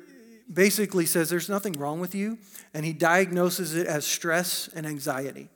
basically 0.52 1.06
says 1.06 1.30
there's 1.30 1.50
nothing 1.50 1.74
wrong 1.74 2.00
with 2.00 2.16
you, 2.16 2.38
and 2.74 2.86
he 2.86 2.94
diagnoses 2.94 3.76
it 3.76 3.88
as 3.88 4.06
stress 4.06 4.70
and 4.76 4.86
anxiety. 4.86 5.50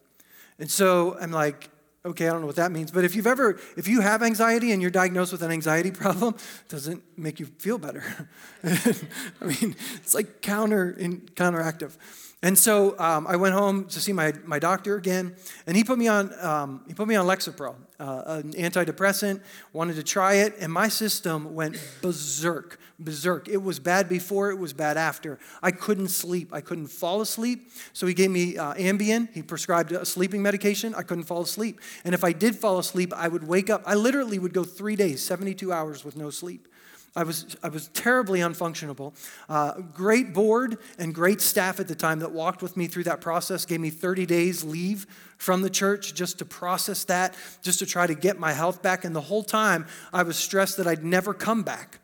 And 0.60 0.70
so 0.70 1.18
I'm 1.20 1.32
like, 1.32 1.70
okay, 2.06 2.28
I 2.28 2.32
don't 2.32 2.42
know 2.42 2.48
what 2.48 2.56
that 2.56 2.72
means, 2.72 2.92
but 2.92 3.04
if 3.04 3.16
you've 3.16 3.28
ever, 3.28 3.60
if 3.78 3.88
you 3.88 4.02
have 4.02 4.24
anxiety 4.24 4.72
and 4.72 4.82
you're 4.82 4.92
diagnosed 4.92 5.32
with 5.32 5.44
an 5.44 5.52
anxiety 5.52 5.92
problem, 6.04 6.36
doesn't 6.70 7.04
make 7.18 7.40
you 7.40 7.46
feel 7.46 7.78
better. 7.78 8.04
I 8.64 9.46
mean, 9.46 9.76
it's 9.96 10.14
like 10.14 10.42
counter 10.42 10.92
in, 10.92 11.22
counteractive. 11.36 11.98
And 12.44 12.58
so 12.58 12.98
um, 12.98 13.28
I 13.28 13.36
went 13.36 13.54
home 13.54 13.86
to 13.86 14.00
see 14.00 14.14
my, 14.14 14.34
my 14.46 14.58
doctor 14.58 14.96
again, 14.96 15.36
and 15.68 15.78
he 15.78 15.84
put 15.84 16.00
me 16.00 16.08
on 16.08 16.34
um, 16.44 16.82
he 16.88 16.94
put 16.96 17.08
me 17.08 17.14
on 17.14 17.28
Lexapro, 17.28 17.76
uh, 18.00 18.24
an 18.26 18.54
antidepressant. 18.54 19.42
Wanted 19.74 19.96
to 19.98 20.04
try 20.04 20.36
it, 20.36 20.56
and 20.60 20.74
my 20.74 20.88
system 20.88 21.54
went 21.54 21.78
berserk, 22.02 22.80
berserk. 22.98 23.48
It 23.48 23.62
was 23.62 23.78
bad 23.80 24.10
before, 24.10 24.50
it 24.50 24.58
was 24.58 24.74
bad 24.74 24.98
after. 24.98 25.38
I 25.62 25.70
couldn't 25.70 26.08
sleep. 26.08 26.52
I 26.52 26.62
couldn't 26.62 26.88
fall 26.88 27.22
asleep. 27.22 27.70
So 27.94 28.08
he 28.08 28.16
gave 28.16 28.32
me 28.32 28.58
uh, 28.58 28.74
Ambien. 28.74 29.32
He 29.34 29.44
prescribed 29.44 29.92
a 29.92 30.04
sleeping 30.04 30.42
medication. 30.42 30.96
I 30.96 31.04
couldn't 31.04 31.26
fall 31.26 31.44
asleep, 31.44 31.80
and 32.04 32.16
if 32.16 32.24
I 32.24 32.32
did 32.32 32.56
fall 32.56 32.80
asleep, 32.80 33.14
I 33.16 33.28
would 33.28 33.48
wake 33.48 33.70
up. 33.70 33.84
I 33.86 33.94
literally 33.94 34.40
would 34.40 34.54
go 34.54 34.64
three 34.64 34.96
days, 34.96 35.24
72 35.24 35.72
hours 35.72 36.04
with 36.04 36.18
no 36.18 36.32
sleep. 36.32 36.68
I 37.14 37.24
was, 37.24 37.58
I 37.62 37.68
was 37.68 37.90
terribly 37.90 38.40
unfunctionable. 38.40 39.14
Uh, 39.50 39.82
great 39.82 40.34
board 40.34 40.78
and 40.98 41.14
great 41.14 41.42
staff 41.42 41.82
at 41.82 41.90
the 41.90 41.96
time 41.96 42.20
that 42.20 42.32
walked 42.32 42.62
with 42.62 42.78
me 42.78 42.88
through 42.88 43.04
that 43.04 43.20
process 43.20 43.66
gave 43.66 43.82
me 43.82 43.90
30 43.90 44.26
days 44.26 44.64
leave 44.64 45.06
from 45.38 45.62
the 45.62 45.70
church 45.70 46.14
just 46.14 46.40
to 46.40 46.46
process 46.46 47.04
that, 47.06 47.36
just 47.62 47.80
to 47.80 47.86
try 47.86 48.08
to 48.08 48.16
get 48.16 48.40
my 48.40 48.54
health 48.54 48.82
back. 48.82 49.04
And 49.04 49.14
the 49.14 49.22
whole 49.22 49.44
time, 49.44 49.88
I 50.14 50.24
was 50.24 50.38
stressed 50.38 50.78
that 50.78 50.88
I'd 50.88 51.04
never 51.04 51.34
come 51.34 51.64
back. 51.64 52.00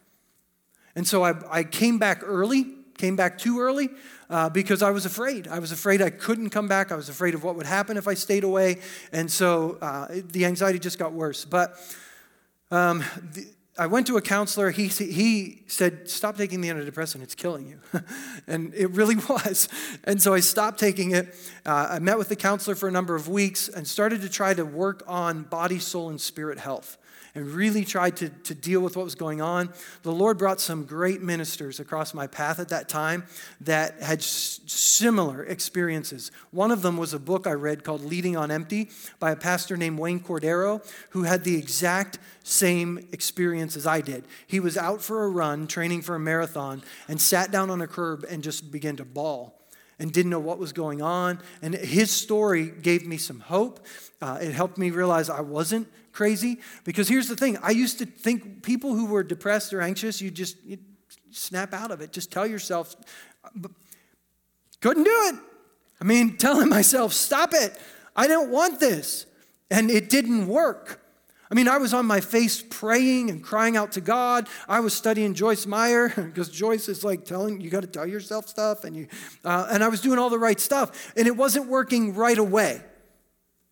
And 0.93 1.07
so 1.07 1.23
I, 1.23 1.35
I 1.49 1.63
came 1.63 1.99
back 1.99 2.21
early, 2.25 2.65
came 2.97 3.15
back 3.15 3.37
too 3.37 3.61
early. 3.61 3.89
Uh, 4.29 4.49
because 4.49 4.81
I 4.81 4.91
was 4.91 5.05
afraid. 5.05 5.47
I 5.47 5.59
was 5.59 5.71
afraid 5.71 6.01
I 6.01 6.09
couldn't 6.09 6.49
come 6.49 6.67
back. 6.67 6.91
I 6.91 6.95
was 6.97 7.07
afraid 7.07 7.33
of 7.33 7.45
what 7.45 7.55
would 7.55 7.65
happen 7.65 7.95
if 7.95 8.09
I 8.09 8.13
stayed 8.13 8.43
away. 8.43 8.79
And 9.13 9.31
so 9.31 9.77
uh, 9.81 10.07
the 10.11 10.43
anxiety 10.43 10.79
just 10.79 10.99
got 10.99 11.13
worse. 11.13 11.45
But 11.45 11.79
um, 12.69 13.05
the, 13.31 13.47
I 13.79 13.87
went 13.87 14.07
to 14.07 14.17
a 14.17 14.21
counselor. 14.21 14.71
He, 14.71 14.87
he 14.87 15.61
said, 15.67 16.09
Stop 16.09 16.37
taking 16.37 16.61
the 16.61 16.69
antidepressant, 16.69 17.21
it's 17.21 17.35
killing 17.35 17.67
you. 17.67 17.79
and 18.47 18.73
it 18.73 18.89
really 18.91 19.15
was. 19.29 19.69
And 20.03 20.21
so 20.21 20.33
I 20.33 20.39
stopped 20.39 20.79
taking 20.79 21.11
it. 21.11 21.33
Uh, 21.65 21.87
I 21.91 21.99
met 21.99 22.17
with 22.17 22.29
the 22.29 22.35
counselor 22.35 22.75
for 22.75 22.87
a 22.87 22.91
number 22.91 23.15
of 23.15 23.27
weeks 23.27 23.69
and 23.69 23.87
started 23.87 24.21
to 24.21 24.29
try 24.29 24.53
to 24.53 24.65
work 24.65 25.03
on 25.07 25.43
body, 25.43 25.79
soul, 25.79 26.09
and 26.09 26.19
spirit 26.19 26.59
health 26.59 26.97
and 27.35 27.45
really 27.47 27.85
tried 27.85 28.17
to, 28.17 28.29
to 28.29 28.55
deal 28.55 28.81
with 28.81 28.95
what 28.95 29.03
was 29.03 29.15
going 29.15 29.41
on. 29.41 29.69
The 30.03 30.11
Lord 30.11 30.37
brought 30.37 30.59
some 30.59 30.85
great 30.85 31.21
ministers 31.21 31.79
across 31.79 32.13
my 32.13 32.27
path 32.27 32.59
at 32.59 32.69
that 32.69 32.89
time 32.89 33.25
that 33.61 34.01
had 34.01 34.19
s- 34.19 34.59
similar 34.65 35.43
experiences. 35.43 36.31
One 36.51 36.71
of 36.71 36.81
them 36.81 36.97
was 36.97 37.13
a 37.13 37.19
book 37.19 37.47
I 37.47 37.51
read 37.51 37.83
called 37.83 38.03
Leading 38.03 38.35
on 38.37 38.51
Empty 38.51 38.89
by 39.19 39.31
a 39.31 39.35
pastor 39.35 39.77
named 39.77 39.99
Wayne 39.99 40.19
Cordeiro, 40.19 40.85
who 41.11 41.23
had 41.23 41.43
the 41.43 41.55
exact 41.55 42.19
same 42.43 43.07
experience 43.11 43.75
as 43.75 43.85
I 43.85 44.01
did. 44.01 44.23
He 44.45 44.59
was 44.59 44.77
out 44.77 45.01
for 45.01 45.23
a 45.23 45.29
run, 45.29 45.67
training 45.67 46.01
for 46.01 46.15
a 46.15 46.19
marathon, 46.19 46.81
and 47.07 47.19
sat 47.19 47.51
down 47.51 47.69
on 47.69 47.81
a 47.81 47.87
curb 47.87 48.25
and 48.29 48.43
just 48.43 48.71
began 48.71 48.95
to 48.97 49.05
bawl 49.05 49.57
and 49.99 50.11
didn't 50.11 50.29
know 50.29 50.39
what 50.39 50.59
was 50.59 50.73
going 50.73 51.01
on. 51.01 51.39
And 51.61 51.73
his 51.73 52.11
story 52.11 52.65
gave 52.67 53.05
me 53.05 53.17
some 53.17 53.39
hope. 53.39 53.85
Uh, 54.21 54.37
it 54.41 54.53
helped 54.53 54.77
me 54.77 54.91
realize 54.91 55.29
I 55.29 55.41
wasn't 55.41 55.87
crazy. 56.11 56.59
Because 56.83 57.07
here's 57.07 57.27
the 57.27 57.35
thing 57.35 57.57
I 57.61 57.71
used 57.71 57.99
to 57.99 58.05
think 58.05 58.63
people 58.63 58.95
who 58.95 59.05
were 59.05 59.23
depressed 59.23 59.73
or 59.73 59.81
anxious, 59.81 60.21
you 60.21 60.31
just 60.31 60.63
you 60.63 60.77
snap 61.31 61.73
out 61.73 61.91
of 61.91 62.01
it. 62.01 62.11
Just 62.11 62.31
tell 62.31 62.47
yourself, 62.47 62.95
couldn't 64.81 65.03
do 65.03 65.21
it. 65.29 65.35
I 66.01 66.03
mean, 66.03 66.37
telling 66.37 66.69
myself, 66.69 67.13
stop 67.13 67.53
it. 67.53 67.77
I 68.15 68.27
don't 68.27 68.49
want 68.49 68.79
this. 68.79 69.25
And 69.69 69.91
it 69.91 70.09
didn't 70.09 70.47
work. 70.47 71.01
I 71.49 71.55
mean, 71.55 71.67
I 71.67 71.77
was 71.77 71.93
on 71.93 72.05
my 72.05 72.19
face 72.19 72.61
praying 72.61 73.29
and 73.29 73.41
crying 73.41 73.77
out 73.77 73.93
to 73.93 74.01
God. 74.01 74.49
I 74.67 74.81
was 74.81 74.93
studying 74.93 75.33
Joyce 75.33 75.65
Meyer 75.65 76.09
because 76.15 76.49
Joyce 76.49 76.89
is 76.89 77.03
like 77.03 77.25
telling 77.25 77.61
you 77.61 77.69
got 77.69 77.81
to 77.81 77.87
tell 77.87 78.07
yourself 78.07 78.47
stuff, 78.47 78.83
and 78.83 78.95
you, 78.95 79.07
uh, 79.45 79.67
and 79.71 79.83
I 79.83 79.87
was 79.87 80.01
doing 80.01 80.19
all 80.19 80.29
the 80.29 80.39
right 80.39 80.59
stuff, 80.59 81.13
and 81.15 81.27
it 81.27 81.35
wasn't 81.35 81.67
working 81.67 82.13
right 82.13 82.37
away. 82.37 82.81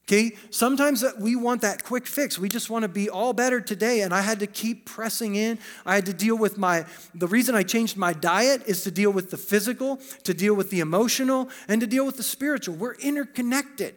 Okay, 0.07 0.37
sometimes 0.51 1.03
we 1.19 1.35
want 1.35 1.61
that 1.61 1.83
quick 1.83 2.05
fix. 2.05 2.37
We 2.37 2.47
just 2.47 2.69
want 2.69 2.83
to 2.83 2.87
be 2.87 3.09
all 3.09 3.33
better 3.33 3.59
today, 3.59 4.01
and 4.01 4.13
I 4.13 4.21
had 4.21 4.39
to 4.41 4.47
keep 4.47 4.85
pressing 4.85 5.35
in. 5.35 5.57
I 5.83 5.95
had 5.95 6.05
to 6.05 6.13
deal 6.13 6.37
with 6.37 6.59
my. 6.59 6.85
The 7.15 7.27
reason 7.27 7.55
I 7.55 7.63
changed 7.63 7.97
my 7.97 8.13
diet 8.13 8.61
is 8.67 8.83
to 8.83 8.91
deal 8.91 9.09
with 9.09 9.31
the 9.31 9.37
physical, 9.37 9.99
to 10.23 10.33
deal 10.35 10.53
with 10.53 10.69
the 10.69 10.79
emotional, 10.79 11.49
and 11.67 11.81
to 11.81 11.87
deal 11.87 12.05
with 12.05 12.17
the 12.17 12.23
spiritual. 12.23 12.75
We're 12.75 12.93
interconnected. 12.93 13.95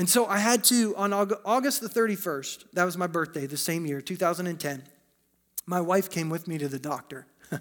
And 0.00 0.08
so 0.08 0.24
I 0.24 0.38
had 0.38 0.64
to, 0.64 0.96
on 0.96 1.12
August 1.12 1.82
the 1.82 1.88
31st, 1.88 2.72
that 2.72 2.84
was 2.84 2.96
my 2.96 3.06
birthday, 3.06 3.44
the 3.44 3.58
same 3.58 3.84
year, 3.84 4.00
2010, 4.00 4.82
my 5.66 5.78
wife 5.82 6.08
came 6.08 6.30
with 6.30 6.48
me 6.48 6.56
to 6.56 6.68
the 6.68 6.78
doctor. 6.78 7.26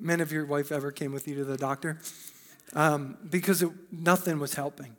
Men 0.00 0.20
of 0.20 0.32
your 0.32 0.44
wife 0.44 0.72
ever 0.72 0.90
came 0.90 1.12
with 1.12 1.28
you 1.28 1.36
to 1.36 1.44
the 1.44 1.56
doctor? 1.56 2.00
Um, 2.72 3.16
because 3.30 3.62
it, 3.62 3.70
nothing 3.92 4.40
was 4.40 4.54
helping. 4.54 4.96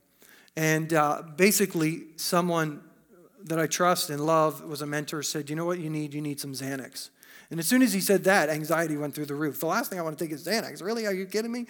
And 0.56 0.94
uh, 0.94 1.24
basically, 1.36 2.04
someone 2.16 2.80
that 3.44 3.60
I 3.60 3.68
trust 3.68 4.10
and 4.10 4.26
love 4.26 4.64
was 4.64 4.82
a 4.82 4.88
mentor 4.88 5.24
said, 5.24 5.50
You 5.50 5.58
know 5.58 5.66
what 5.66 5.80
you 5.80 5.90
need? 5.90 6.14
You 6.14 6.22
need 6.22 6.40
some 6.40 6.54
Xanax. 6.54 7.10
And 7.50 7.60
as 7.60 7.68
soon 7.68 7.82
as 7.82 7.92
he 7.92 8.00
said 8.00 8.24
that, 8.24 8.48
anxiety 8.48 8.96
went 8.96 9.16
through 9.16 9.26
the 9.26 9.36
roof. 9.36 9.60
The 9.60 9.66
last 9.66 9.90
thing 9.90 10.00
I 10.00 10.02
want 10.02 10.18
to 10.18 10.24
take 10.24 10.32
is 10.32 10.46
Xanax. 10.46 10.82
Really? 10.82 11.06
Are 11.06 11.14
you 11.14 11.26
kidding 11.26 11.52
me? 11.52 11.66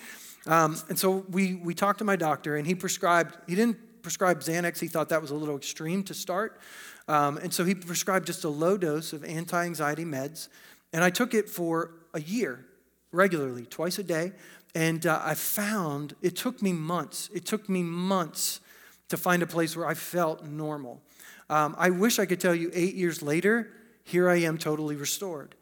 Um, 0.45 0.77
and 0.87 0.99
so 0.99 1.25
we, 1.31 1.55
we 1.55 1.73
talked 1.73 1.97
to 1.97 2.05
my 2.05 2.15
doctor, 2.15 2.57
and 2.57 2.67
he 2.67 2.75
prescribed, 2.75 3.35
he 3.47 3.55
didn't 3.55 3.77
prescribed 4.01 4.43
Xanax. 4.43 4.79
He 4.79 4.87
thought 4.87 5.09
that 5.09 5.21
was 5.21 5.31
a 5.31 5.35
little 5.35 5.55
extreme 5.55 6.03
to 6.03 6.13
start. 6.13 6.59
Um, 7.07 7.37
and 7.37 7.53
so 7.53 7.65
he 7.65 7.75
prescribed 7.75 8.27
just 8.27 8.43
a 8.43 8.49
low 8.49 8.77
dose 8.77 9.13
of 9.13 9.23
anti 9.23 9.65
anxiety 9.65 10.05
meds. 10.05 10.49
And 10.93 11.03
I 11.03 11.09
took 11.09 11.33
it 11.33 11.49
for 11.49 11.91
a 12.13 12.21
year 12.21 12.65
regularly, 13.11 13.65
twice 13.65 13.99
a 13.99 14.03
day. 14.03 14.33
And 14.73 15.05
uh, 15.05 15.21
I 15.23 15.33
found 15.33 16.15
it 16.21 16.35
took 16.35 16.61
me 16.61 16.73
months. 16.73 17.29
It 17.33 17.45
took 17.45 17.67
me 17.67 17.83
months 17.83 18.61
to 19.09 19.17
find 19.17 19.43
a 19.43 19.47
place 19.47 19.75
where 19.75 19.87
I 19.87 19.93
felt 19.93 20.45
normal. 20.45 21.01
Um, 21.49 21.75
I 21.77 21.89
wish 21.89 22.19
I 22.19 22.25
could 22.25 22.39
tell 22.39 22.55
you 22.55 22.71
eight 22.73 22.95
years 22.95 23.21
later, 23.21 23.71
here 24.05 24.29
I 24.29 24.37
am 24.37 24.57
totally 24.57 24.95
restored. 24.95 25.55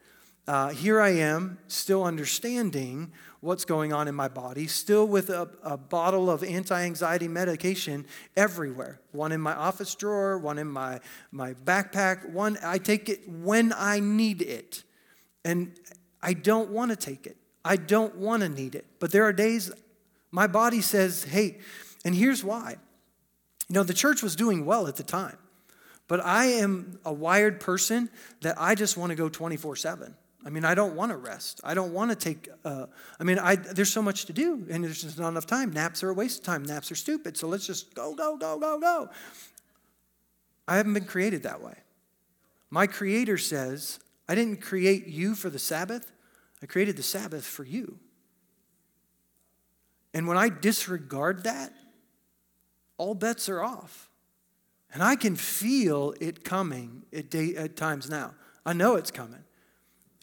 Uh, 0.48 0.69
here 0.69 1.01
I 1.01 1.10
am 1.10 1.58
still 1.67 2.03
understanding 2.03 3.12
what's 3.41 3.65
going 3.65 3.93
on 3.93 4.08
in 4.08 4.15
my 4.15 4.27
body, 4.27 4.67
still 4.67 5.08
with 5.08 5.29
a, 5.29 5.50
a 5.63 5.77
bottle 5.77 6.29
of 6.29 6.43
anti 6.43 6.81
anxiety 6.81 7.27
medication 7.27 8.05
everywhere. 8.36 9.00
One 9.12 9.31
in 9.31 9.41
my 9.41 9.53
office 9.53 9.96
drawer, 9.96 10.38
one 10.38 10.58
in 10.58 10.67
my, 10.67 11.00
my 11.31 11.53
backpack, 11.53 12.29
one 12.29 12.58
I 12.63 12.77
take 12.77 13.10
it 13.10 13.27
when 13.27 13.74
I 13.75 14.00
need 14.00 14.41
it. 14.41 14.84
And 15.46 15.77
I 16.22 16.34
don't 16.34 16.69
want 16.69 16.91
to 16.91 16.98
take 16.98 17.25
it. 17.25 17.38
I 17.63 17.75
don't 17.75 18.15
want 18.15 18.43
to 18.43 18.50
need 18.50 18.75
it. 18.75 18.86
But 19.00 19.12
there 19.12 19.24
are 19.24 19.34
days 19.34 19.72
my 20.31 20.48
body 20.48 20.81
says, 20.81 21.24
hey, 21.24 21.58
and 22.05 22.13
here's 22.13 22.43
why. 22.43 22.75
You 23.67 23.74
know, 23.75 23.84
the 23.84 23.93
church 23.93 24.22
was 24.22 24.36
doing 24.36 24.65
well 24.65 24.88
at 24.88 24.96
the 24.96 25.03
time, 25.03 25.38
but 26.08 26.24
I 26.24 26.46
am 26.46 27.00
a 27.05 27.13
wired 27.13 27.60
person 27.60 28.10
that 28.41 28.55
I 28.60 28.75
just 28.75 28.98
want 28.98 29.12
to 29.12 29.15
go 29.15 29.29
24 29.29 29.75
7. 29.75 30.15
I 30.46 30.50
mean, 30.50 30.63
I 30.63 30.74
don't 30.74 30.96
want 30.96 31.12
to 31.12 31.17
rest. 31.17 31.60
I 31.63 31.74
don't 31.74 31.91
want 31.93 32.12
to 32.12 32.15
take, 32.15 32.48
uh, 32.63 32.86
I 33.19 33.24
mean, 33.24 33.39
I, 33.39 33.55
there's 33.55 33.91
so 33.91 34.01
much 34.01 34.25
to 34.25 34.34
do 34.34 34.65
and 34.69 34.84
there's 34.84 35.01
just 35.01 35.19
not 35.19 35.29
enough 35.29 35.46
time. 35.46 35.72
Naps 35.72 36.01
are 36.01 36.10
a 36.10 36.13
waste 36.13 36.39
of 36.39 36.46
time. 36.46 36.63
Naps 36.63 36.91
are 36.91 36.96
stupid. 36.96 37.36
So 37.36 37.48
let's 37.48 37.67
just 37.67 37.93
go, 37.93 38.15
go, 38.15 38.38
go, 38.38 38.58
go, 38.58 38.79
go. 38.79 39.10
I 40.67 40.77
haven't 40.77 40.93
been 40.93 41.05
created 41.05 41.43
that 41.43 41.62
way. 41.62 41.75
My 42.69 42.88
creator 42.88 43.38
says, 43.38 44.00
I 44.29 44.36
didn't 44.36 44.62
create 44.62 45.08
you 45.08 45.36
for 45.36 45.50
the 45.50 45.60
Sabbath, 45.60 46.12
I 46.62 46.65
created 46.67 46.98
the 46.98 47.03
Sabbath 47.03 47.46
for 47.46 47.63
you. 47.63 47.98
And 50.13 50.27
when 50.27 50.38
I 50.38 50.50
disregard 50.50 51.43
that, 51.43 51.74
all 52.98 53.15
bets 53.15 53.50
are 53.50 53.63
off. 53.63 54.10
And 54.93 55.03
I 55.03 55.15
can 55.15 55.36
feel 55.36 56.13
it 56.19 56.43
coming 56.43 57.03
at, 57.13 57.29
day, 57.29 57.55
at 57.55 57.75
times 57.75 58.10
now. 58.10 58.34
I 58.65 58.74
know 58.74 58.96
it's 58.96 59.12
coming. 59.12 59.43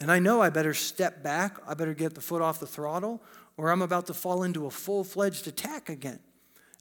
And 0.00 0.12
I 0.12 0.18
know 0.18 0.42
I 0.42 0.50
better 0.50 0.74
step 0.74 1.22
back, 1.22 1.56
I 1.66 1.74
better 1.74 1.94
get 1.94 2.14
the 2.14 2.20
foot 2.20 2.42
off 2.42 2.60
the 2.60 2.66
throttle, 2.66 3.22
or 3.56 3.70
I'm 3.70 3.82
about 3.82 4.06
to 4.08 4.14
fall 4.14 4.42
into 4.42 4.66
a 4.66 4.70
full 4.70 5.04
fledged 5.04 5.46
attack 5.48 5.88
again. 5.88 6.20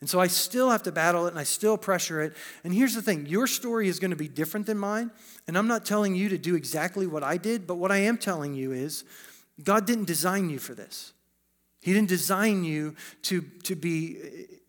And 0.02 0.10
so 0.10 0.20
I 0.20 0.28
still 0.28 0.70
have 0.70 0.84
to 0.84 0.92
battle 0.92 1.26
it 1.26 1.30
and 1.30 1.40
I 1.40 1.44
still 1.44 1.78
pressure 1.78 2.22
it. 2.22 2.34
And 2.64 2.74
here's 2.74 2.94
the 2.94 3.02
thing 3.02 3.26
your 3.26 3.48
story 3.48 3.88
is 3.88 4.00
going 4.00 4.12
to 4.12 4.18
be 4.18 4.28
different 4.28 4.66
than 4.66 4.78
mine. 4.78 5.12
And 5.48 5.58
I'm 5.58 5.68
not 5.68 5.86
telling 5.86 6.16
you 6.16 6.30
to 6.30 6.38
do 6.38 6.56
exactly 6.56 7.08
what 7.08 7.24
I 7.24 7.38
did, 7.38 7.66
but 7.66 7.76
what 7.76 7.92
I 7.92 7.98
am 7.98 8.18
telling 8.18 8.54
you 8.54 8.74
is 8.74 9.06
God 9.64 9.88
didn't 9.88 10.06
design 10.06 10.50
you 10.50 10.60
for 10.60 10.74
this. 10.74 11.14
He 11.82 11.94
didn't 11.94 12.10
design 12.10 12.64
you 12.64 12.96
to, 13.24 13.42
to 13.64 13.76
be 13.76 14.18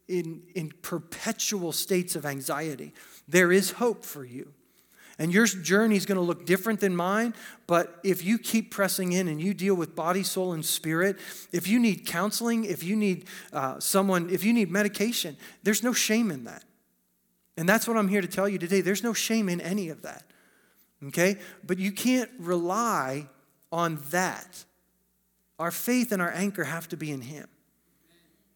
in, 0.07 0.43
in 0.55 0.73
perpetual 0.83 1.73
states 1.73 2.15
of 2.15 2.25
anxiety. 2.25 2.93
There 3.27 3.51
is 3.51 3.73
hope 3.73 4.05
for 4.05 4.25
you. 4.25 4.53
And 5.19 5.33
your 5.33 5.47
journey 5.47 5.97
is 5.97 6.05
going 6.05 6.17
to 6.17 6.23
look 6.23 6.45
different 6.45 6.81
than 6.81 6.95
mine, 6.95 7.35
but 7.67 8.01
if 8.05 8.23
you 8.23 8.39
keep 8.39 8.71
pressing 8.71 9.13
in 9.13 9.29
and 9.29 9.41
you 9.41 9.55
deal 9.55 9.75
with 9.75 9.97
body, 9.97 10.23
soul, 10.23 10.53
and 10.53 10.65
spirit, 10.65 11.17
if 11.53 11.67
you 11.67 11.79
need 11.79 12.05
counseling, 12.07 12.65
if 12.65 12.85
you 12.85 12.97
need 12.97 13.27
uh, 13.53 13.81
someone, 13.81 14.29
if 14.29 14.45
you 14.45 14.53
need 14.53 14.71
medication, 14.71 15.37
there's 15.63 15.83
no 15.83 15.95
shame 15.95 16.31
in 16.31 16.45
that. 16.45 16.65
And 17.57 17.67
that's 17.67 17.89
what 17.89 17.97
I'm 17.97 18.09
here 18.09 18.21
to 18.21 18.29
tell 18.29 18.49
you 18.49 18.59
today. 18.59 18.83
There's 18.83 19.03
no 19.03 19.15
shame 19.15 19.49
in 19.49 19.63
any 19.63 19.89
of 19.89 20.03
that. 20.03 20.25
Okay? 21.07 21.39
But 21.65 21.79
you 21.79 21.93
can't 21.93 22.31
rely 22.39 23.29
on 23.73 23.99
that. 24.11 24.65
Our 25.59 25.71
faith 25.71 26.13
and 26.13 26.21
our 26.21 26.31
anchor 26.31 26.65
have 26.65 26.89
to 26.89 26.97
be 26.99 27.11
in 27.11 27.23
Him. 27.23 27.49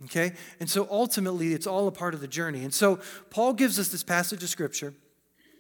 Okay? 0.05 0.33
And 0.61 0.69
so 0.69 0.87
ultimately, 0.91 1.55
it's 1.55 1.67
all 1.67 1.89
a 1.89 1.93
part 1.93 2.13
of 2.13 2.21
the 2.21 2.29
journey. 2.29 2.65
And 2.65 2.75
so 2.75 3.01
Paul 3.31 3.55
gives 3.55 3.79
us 3.79 3.89
this 3.89 4.03
passage 4.03 4.43
of 4.43 4.51
Scripture 4.51 4.93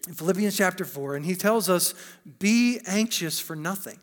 in 0.07 0.14
Philippians 0.14 0.57
chapter 0.57 0.85
4, 0.85 1.16
and 1.16 1.25
he 1.25 1.35
tells 1.35 1.69
us, 1.69 1.95
Be 2.38 2.80
anxious 2.87 3.40
for 3.40 3.57
nothing. 3.57 3.99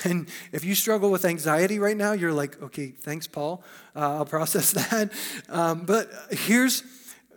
And 0.04 0.28
if 0.52 0.64
you 0.64 0.74
struggle 0.74 1.10
with 1.10 1.24
anxiety 1.24 1.78
right 1.78 1.96
now, 1.96 2.12
you're 2.12 2.32
like, 2.32 2.62
okay, 2.62 2.88
thanks, 2.88 3.26
Paul. 3.26 3.62
Uh, 3.94 4.16
I'll 4.16 4.24
process 4.24 4.72
that. 4.90 5.12
Um, 5.48 5.84
but 5.84 6.10
here's, 6.30 6.82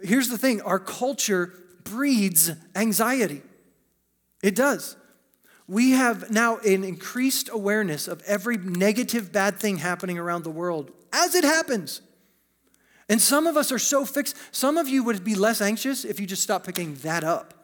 here's 0.02 0.30
the 0.30 0.38
thing 0.38 0.62
our 0.62 0.80
culture 0.80 1.54
breeds 1.84 2.52
anxiety. 2.76 3.42
It 4.42 4.56
does. 4.56 4.96
We 5.68 5.92
have 5.92 6.30
now 6.30 6.58
an 6.58 6.84
increased 6.84 7.50
awareness 7.52 8.08
of 8.08 8.22
every 8.28 8.58
negative, 8.58 9.32
bad 9.32 9.60
thing 9.60 9.78
happening 9.78 10.18
around 10.18 10.44
the 10.44 10.52
world 10.52 10.92
as 11.12 11.36
it 11.36 11.44
happens. 11.44 12.02
And 13.10 13.22
some 13.22 13.48
of 13.48 13.58
us 13.58 13.72
are 13.72 13.80
so 13.80 14.06
fixed. 14.06 14.36
Some 14.52 14.78
of 14.78 14.88
you 14.88 15.04
would 15.04 15.24
be 15.24 15.36
less 15.36 15.62
anxious 15.62 16.06
if 16.06 16.20
you 16.20 16.28
just 16.28 16.44
stopped 16.44 16.66
picking 16.66 16.96
that 16.96 17.24
up. 17.24 17.63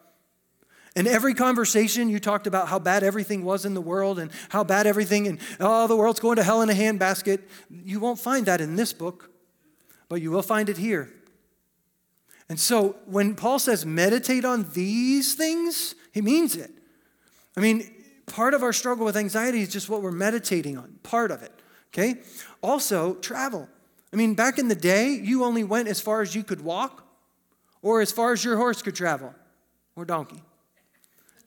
In 0.99 1.07
every 1.07 1.33
conversation, 1.33 2.09
you 2.09 2.19
talked 2.19 2.45
about 2.45 2.67
how 2.67 2.77
bad 2.77 3.03
everything 3.03 3.45
was 3.45 3.63
in 3.63 3.73
the 3.73 3.79
world 3.79 4.19
and 4.19 4.29
how 4.49 4.65
bad 4.65 4.85
everything, 4.85 5.29
and 5.29 5.39
oh, 5.57 5.87
the 5.87 5.95
world's 5.95 6.19
going 6.19 6.35
to 6.35 6.43
hell 6.43 6.61
in 6.61 6.69
a 6.69 6.73
handbasket. 6.73 7.39
You 7.69 8.01
won't 8.01 8.19
find 8.19 8.45
that 8.47 8.59
in 8.59 8.75
this 8.75 8.91
book, 8.91 9.29
but 10.09 10.21
you 10.21 10.29
will 10.29 10.41
find 10.41 10.67
it 10.67 10.75
here. 10.75 11.09
And 12.49 12.59
so 12.59 12.97
when 13.05 13.35
Paul 13.35 13.59
says 13.59 13.85
meditate 13.85 14.43
on 14.43 14.69
these 14.73 15.35
things, 15.35 15.95
he 16.11 16.19
means 16.19 16.57
it. 16.57 16.71
I 17.55 17.61
mean, 17.61 17.89
part 18.25 18.53
of 18.53 18.61
our 18.61 18.73
struggle 18.73 19.05
with 19.05 19.15
anxiety 19.15 19.61
is 19.61 19.69
just 19.69 19.87
what 19.87 20.01
we're 20.01 20.11
meditating 20.11 20.77
on, 20.77 20.99
part 21.03 21.31
of 21.31 21.41
it, 21.43 21.53
okay? 21.93 22.15
Also, 22.61 23.13
travel. 23.13 23.69
I 24.11 24.17
mean, 24.17 24.33
back 24.33 24.59
in 24.59 24.67
the 24.67 24.75
day, 24.75 25.11
you 25.11 25.45
only 25.45 25.63
went 25.63 25.87
as 25.87 26.01
far 26.01 26.21
as 26.21 26.35
you 26.35 26.43
could 26.43 26.59
walk 26.59 27.07
or 27.81 28.01
as 28.01 28.11
far 28.11 28.33
as 28.33 28.43
your 28.43 28.57
horse 28.57 28.81
could 28.81 28.95
travel 28.95 29.33
or 29.95 30.03
donkey. 30.03 30.43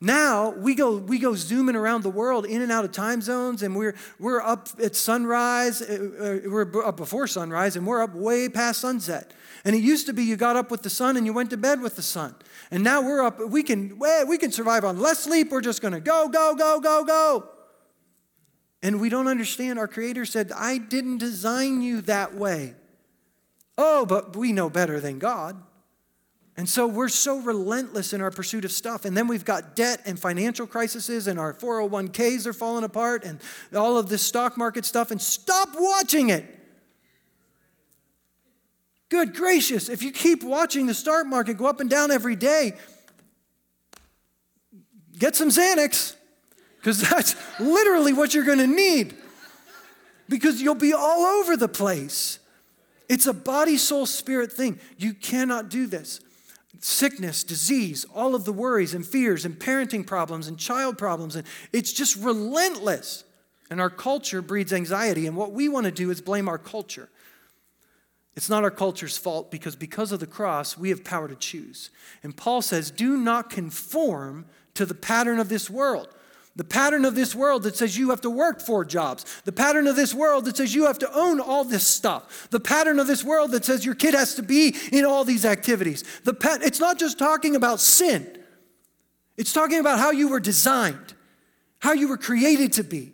Now 0.03 0.49
we 0.49 0.75
go, 0.75 0.97
we 0.97 1.17
go 1.17 1.33
zooming 1.33 1.77
around 1.77 2.03
the 2.03 2.09
world 2.09 2.45
in 2.45 2.61
and 2.61 2.73
out 2.73 2.83
of 2.83 2.91
time 2.91 3.21
zones, 3.21 3.63
and 3.63 3.73
we're, 3.73 3.95
we're 4.19 4.41
up 4.41 4.67
at 4.83 4.97
sunrise, 4.97 5.81
uh, 5.81 6.41
uh, 6.43 6.49
we're 6.49 6.85
up 6.85 6.97
before 6.97 7.25
sunrise, 7.25 7.77
and 7.77 7.87
we're 7.87 8.01
up 8.01 8.13
way 8.13 8.49
past 8.49 8.81
sunset. 8.81 9.33
And 9.63 9.73
it 9.73 9.81
used 9.81 10.07
to 10.07 10.13
be 10.13 10.23
you 10.23 10.35
got 10.35 10.57
up 10.57 10.71
with 10.71 10.81
the 10.81 10.89
sun 10.89 11.15
and 11.15 11.25
you 11.25 11.31
went 11.31 11.51
to 11.51 11.57
bed 11.57 11.81
with 11.81 11.95
the 11.95 12.01
sun. 12.01 12.35
And 12.69 12.83
now 12.83 13.01
we're 13.01 13.23
up, 13.23 13.39
we 13.47 13.63
can, 13.63 13.97
we 14.27 14.37
can 14.37 14.51
survive 14.51 14.83
on 14.83 14.99
less 14.99 15.19
sleep. 15.19 15.51
We're 15.51 15.61
just 15.61 15.81
going 15.81 15.93
to 15.93 16.01
go, 16.01 16.27
go, 16.27 16.53
go, 16.53 16.81
go, 16.81 17.05
go. 17.05 17.49
And 18.81 18.99
we 18.99 19.07
don't 19.07 19.29
understand. 19.29 19.79
Our 19.79 19.87
Creator 19.87 20.25
said, 20.25 20.51
I 20.53 20.79
didn't 20.79 21.19
design 21.19 21.81
you 21.81 22.01
that 22.01 22.35
way. 22.35 22.73
Oh, 23.77 24.05
but 24.05 24.35
we 24.35 24.51
know 24.51 24.69
better 24.69 24.99
than 24.99 25.17
God. 25.17 25.63
And 26.55 26.69
so 26.69 26.85
we're 26.85 27.09
so 27.09 27.39
relentless 27.39 28.13
in 28.13 28.21
our 28.21 28.29
pursuit 28.29 28.63
of 28.63 28.71
stuff. 28.71 29.05
And 29.05 29.17
then 29.17 29.27
we've 29.27 29.45
got 29.45 29.75
debt 29.75 30.01
and 30.05 30.19
financial 30.19 30.67
crises, 30.67 31.27
and 31.27 31.39
our 31.39 31.53
401ks 31.53 32.45
are 32.45 32.53
falling 32.53 32.83
apart, 32.83 33.23
and 33.23 33.39
all 33.75 33.97
of 33.97 34.07
this 34.07 34.21
stock 34.21 34.55
market 34.55 34.85
stuff. 34.85 35.09
And 35.09 35.19
stop 35.19 35.69
watching 35.73 36.29
it. 36.29 36.45
Good 39.09 39.35
gracious, 39.35 39.89
if 39.89 40.01
you 40.01 40.11
keep 40.11 40.43
watching 40.43 40.87
the 40.87 40.93
stock 40.93 41.27
market 41.27 41.57
go 41.57 41.67
up 41.67 41.79
and 41.79 41.89
down 41.89 42.09
every 42.09 42.35
day, 42.35 42.73
get 45.19 45.35
some 45.35 45.49
Xanax, 45.49 46.15
because 46.77 47.01
that's 47.01 47.35
literally 47.59 48.13
what 48.13 48.33
you're 48.33 48.43
going 48.43 48.57
to 48.57 48.67
need. 48.67 49.15
Because 50.29 50.61
you'll 50.61 50.73
be 50.73 50.93
all 50.93 51.21
over 51.21 51.55
the 51.55 51.67
place. 51.67 52.39
It's 53.07 53.27
a 53.27 53.33
body, 53.33 53.77
soul, 53.77 54.05
spirit 54.05 54.51
thing. 54.51 54.79
You 54.97 55.13
cannot 55.13 55.69
do 55.69 55.85
this 55.85 56.19
sickness, 56.79 57.43
disease, 57.43 58.05
all 58.13 58.35
of 58.35 58.45
the 58.45 58.53
worries 58.53 58.93
and 58.93 59.05
fears 59.05 59.45
and 59.45 59.59
parenting 59.59 60.05
problems 60.05 60.47
and 60.47 60.57
child 60.57 60.97
problems. 60.97 61.35
And 61.35 61.47
it's 61.71 61.93
just 61.93 62.15
relentless. 62.17 63.23
And 63.69 63.79
our 63.79 63.89
culture 63.89 64.41
breeds 64.41 64.73
anxiety. 64.73 65.27
And 65.27 65.35
what 65.37 65.51
we 65.51 65.69
want 65.69 65.85
to 65.85 65.91
do 65.91 66.09
is 66.09 66.21
blame 66.21 66.49
our 66.49 66.57
culture. 66.57 67.09
It's 68.35 68.49
not 68.49 68.63
our 68.63 68.71
culture's 68.71 69.17
fault 69.17 69.51
because 69.51 69.75
because 69.75 70.11
of 70.11 70.19
the 70.19 70.27
cross, 70.27 70.77
we 70.77 70.89
have 70.89 71.03
power 71.03 71.27
to 71.27 71.35
choose. 71.35 71.91
And 72.23 72.35
Paul 72.35 72.61
says, 72.61 72.89
do 72.91 73.15
not 73.15 73.49
conform 73.49 74.45
to 74.73 74.85
the 74.85 74.95
pattern 74.95 75.39
of 75.39 75.49
this 75.49 75.69
world. 75.69 76.07
The 76.55 76.63
pattern 76.63 77.03
of 77.03 77.15
this 77.15 77.33
world 77.33 77.63
that 77.63 77.75
says 77.75 77.97
you 77.97 78.11
have 78.11 78.21
to 78.21 78.29
work 78.29 78.61
four 78.61 78.85
jobs. 78.85 79.25
The 79.43 79.51
pattern 79.51 79.87
of 79.87 79.95
this 79.95 80.13
world 80.13 80.45
that 80.45 80.57
says 80.57 80.75
you 80.75 80.85
have 80.85 80.99
to 80.99 81.11
own 81.11 81.39
all 81.39 81.63
this 81.63 81.87
stuff. 81.87 82.47
The 82.51 82.59
pattern 82.59 82.99
of 82.99 83.07
this 83.07 83.23
world 83.23 83.51
that 83.51 83.65
says 83.65 83.83
your 83.83 83.95
kid 83.95 84.13
has 84.13 84.35
to 84.35 84.43
be 84.43 84.75
in 84.91 85.03
all 85.03 85.23
these 85.23 85.45
activities. 85.45 86.03
The 86.23 86.33
pat- 86.33 86.61
it's 86.61 86.79
not 86.79 86.99
just 86.99 87.17
talking 87.17 87.55
about 87.55 87.79
sin, 87.79 88.37
it's 89.35 89.51
talking 89.51 89.79
about 89.79 89.97
how 89.97 90.11
you 90.11 90.27
were 90.27 90.39
designed, 90.39 91.15
how 91.79 91.93
you 91.93 92.07
were 92.07 92.17
created 92.17 92.73
to 92.73 92.83
be. 92.83 93.13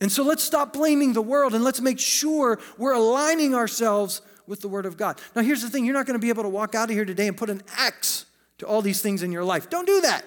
And 0.00 0.10
so 0.10 0.24
let's 0.24 0.42
stop 0.42 0.72
blaming 0.72 1.12
the 1.12 1.22
world 1.22 1.54
and 1.54 1.62
let's 1.62 1.80
make 1.80 2.00
sure 2.00 2.58
we're 2.76 2.94
aligning 2.94 3.54
ourselves 3.54 4.20
with 4.48 4.60
the 4.60 4.68
Word 4.68 4.86
of 4.86 4.96
God. 4.96 5.20
Now, 5.36 5.42
here's 5.42 5.62
the 5.62 5.68
thing 5.68 5.84
you're 5.84 5.94
not 5.94 6.06
going 6.06 6.18
to 6.18 6.24
be 6.24 6.28
able 6.28 6.44
to 6.44 6.48
walk 6.48 6.74
out 6.74 6.88
of 6.88 6.94
here 6.94 7.04
today 7.04 7.28
and 7.28 7.36
put 7.36 7.50
an 7.50 7.62
X 7.78 8.26
to 8.58 8.66
all 8.66 8.82
these 8.82 9.02
things 9.02 9.22
in 9.22 9.30
your 9.30 9.44
life. 9.44 9.68
Don't 9.70 9.86
do 9.86 10.00
that. 10.00 10.24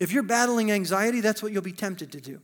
If 0.00 0.12
you're 0.12 0.22
battling 0.22 0.72
anxiety, 0.72 1.20
that's 1.20 1.42
what 1.42 1.52
you'll 1.52 1.62
be 1.62 1.72
tempted 1.72 2.12
to 2.12 2.20
do. 2.20 2.40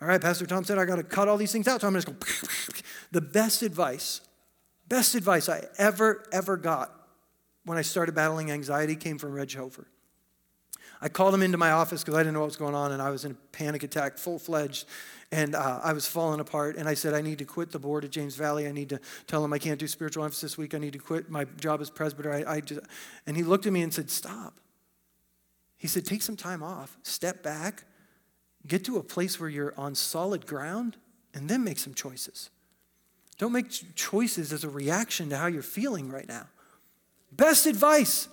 All 0.00 0.06
right, 0.06 0.20
Pastor 0.20 0.46
Tom 0.46 0.64
said 0.64 0.78
I 0.78 0.84
got 0.84 0.96
to 0.96 1.02
cut 1.02 1.28
all 1.28 1.36
these 1.36 1.50
things 1.50 1.66
out, 1.66 1.80
so 1.80 1.88
I'm 1.88 1.94
just 1.94 2.06
going 2.06 2.18
The 3.10 3.20
best 3.20 3.62
advice, 3.62 4.20
best 4.88 5.14
advice 5.14 5.48
I 5.48 5.64
ever, 5.76 6.24
ever 6.30 6.56
got 6.56 6.94
when 7.64 7.78
I 7.78 7.82
started 7.82 8.14
battling 8.14 8.50
anxiety 8.50 8.96
came 8.96 9.18
from 9.18 9.32
Reg 9.32 9.54
Hofer. 9.54 9.88
I 11.00 11.08
called 11.08 11.32
him 11.32 11.42
into 11.42 11.58
my 11.58 11.70
office 11.70 12.02
because 12.02 12.16
I 12.16 12.20
didn't 12.20 12.34
know 12.34 12.40
what 12.40 12.46
was 12.46 12.56
going 12.56 12.74
on, 12.74 12.92
and 12.92 13.00
I 13.00 13.10
was 13.10 13.24
in 13.24 13.32
a 13.32 13.34
panic 13.52 13.82
attack, 13.82 14.18
full 14.18 14.38
fledged, 14.38 14.86
and 15.30 15.54
uh, 15.54 15.80
I 15.82 15.92
was 15.92 16.06
falling 16.06 16.40
apart. 16.40 16.76
And 16.76 16.88
I 16.88 16.94
said, 16.94 17.14
I 17.14 17.20
need 17.20 17.38
to 17.38 17.44
quit 17.44 17.70
the 17.70 17.78
board 17.78 18.04
at 18.04 18.10
James 18.10 18.34
Valley. 18.34 18.66
I 18.66 18.72
need 18.72 18.88
to 18.88 19.00
tell 19.26 19.44
him 19.44 19.52
I 19.52 19.58
can't 19.58 19.78
do 19.78 19.86
spiritual 19.86 20.24
emphasis 20.24 20.52
this 20.52 20.58
week. 20.58 20.74
I 20.74 20.78
need 20.78 20.94
to 20.94 20.98
quit 20.98 21.30
my 21.30 21.44
job 21.60 21.80
as 21.80 21.90
presbyter. 21.90 22.32
I, 22.32 22.54
I 22.56 22.60
just, 22.60 22.80
and 23.26 23.36
he 23.36 23.42
looked 23.42 23.66
at 23.66 23.72
me 23.72 23.82
and 23.82 23.92
said, 23.92 24.10
Stop. 24.10 24.54
He 25.78 25.86
said, 25.86 26.04
take 26.04 26.22
some 26.22 26.36
time 26.36 26.62
off, 26.62 26.98
step 27.02 27.42
back, 27.42 27.84
get 28.66 28.84
to 28.84 28.98
a 28.98 29.02
place 29.02 29.38
where 29.40 29.48
you're 29.48 29.74
on 29.78 29.94
solid 29.94 30.44
ground, 30.46 30.96
and 31.32 31.48
then 31.48 31.64
make 31.64 31.78
some 31.78 31.94
choices. 31.94 32.50
Don't 33.38 33.52
make 33.52 33.70
choices 33.94 34.52
as 34.52 34.64
a 34.64 34.68
reaction 34.68 35.30
to 35.30 35.36
how 35.36 35.46
you're 35.46 35.62
feeling 35.62 36.10
right 36.10 36.26
now. 36.28 36.48
Best 37.30 37.66
advice 37.66 38.28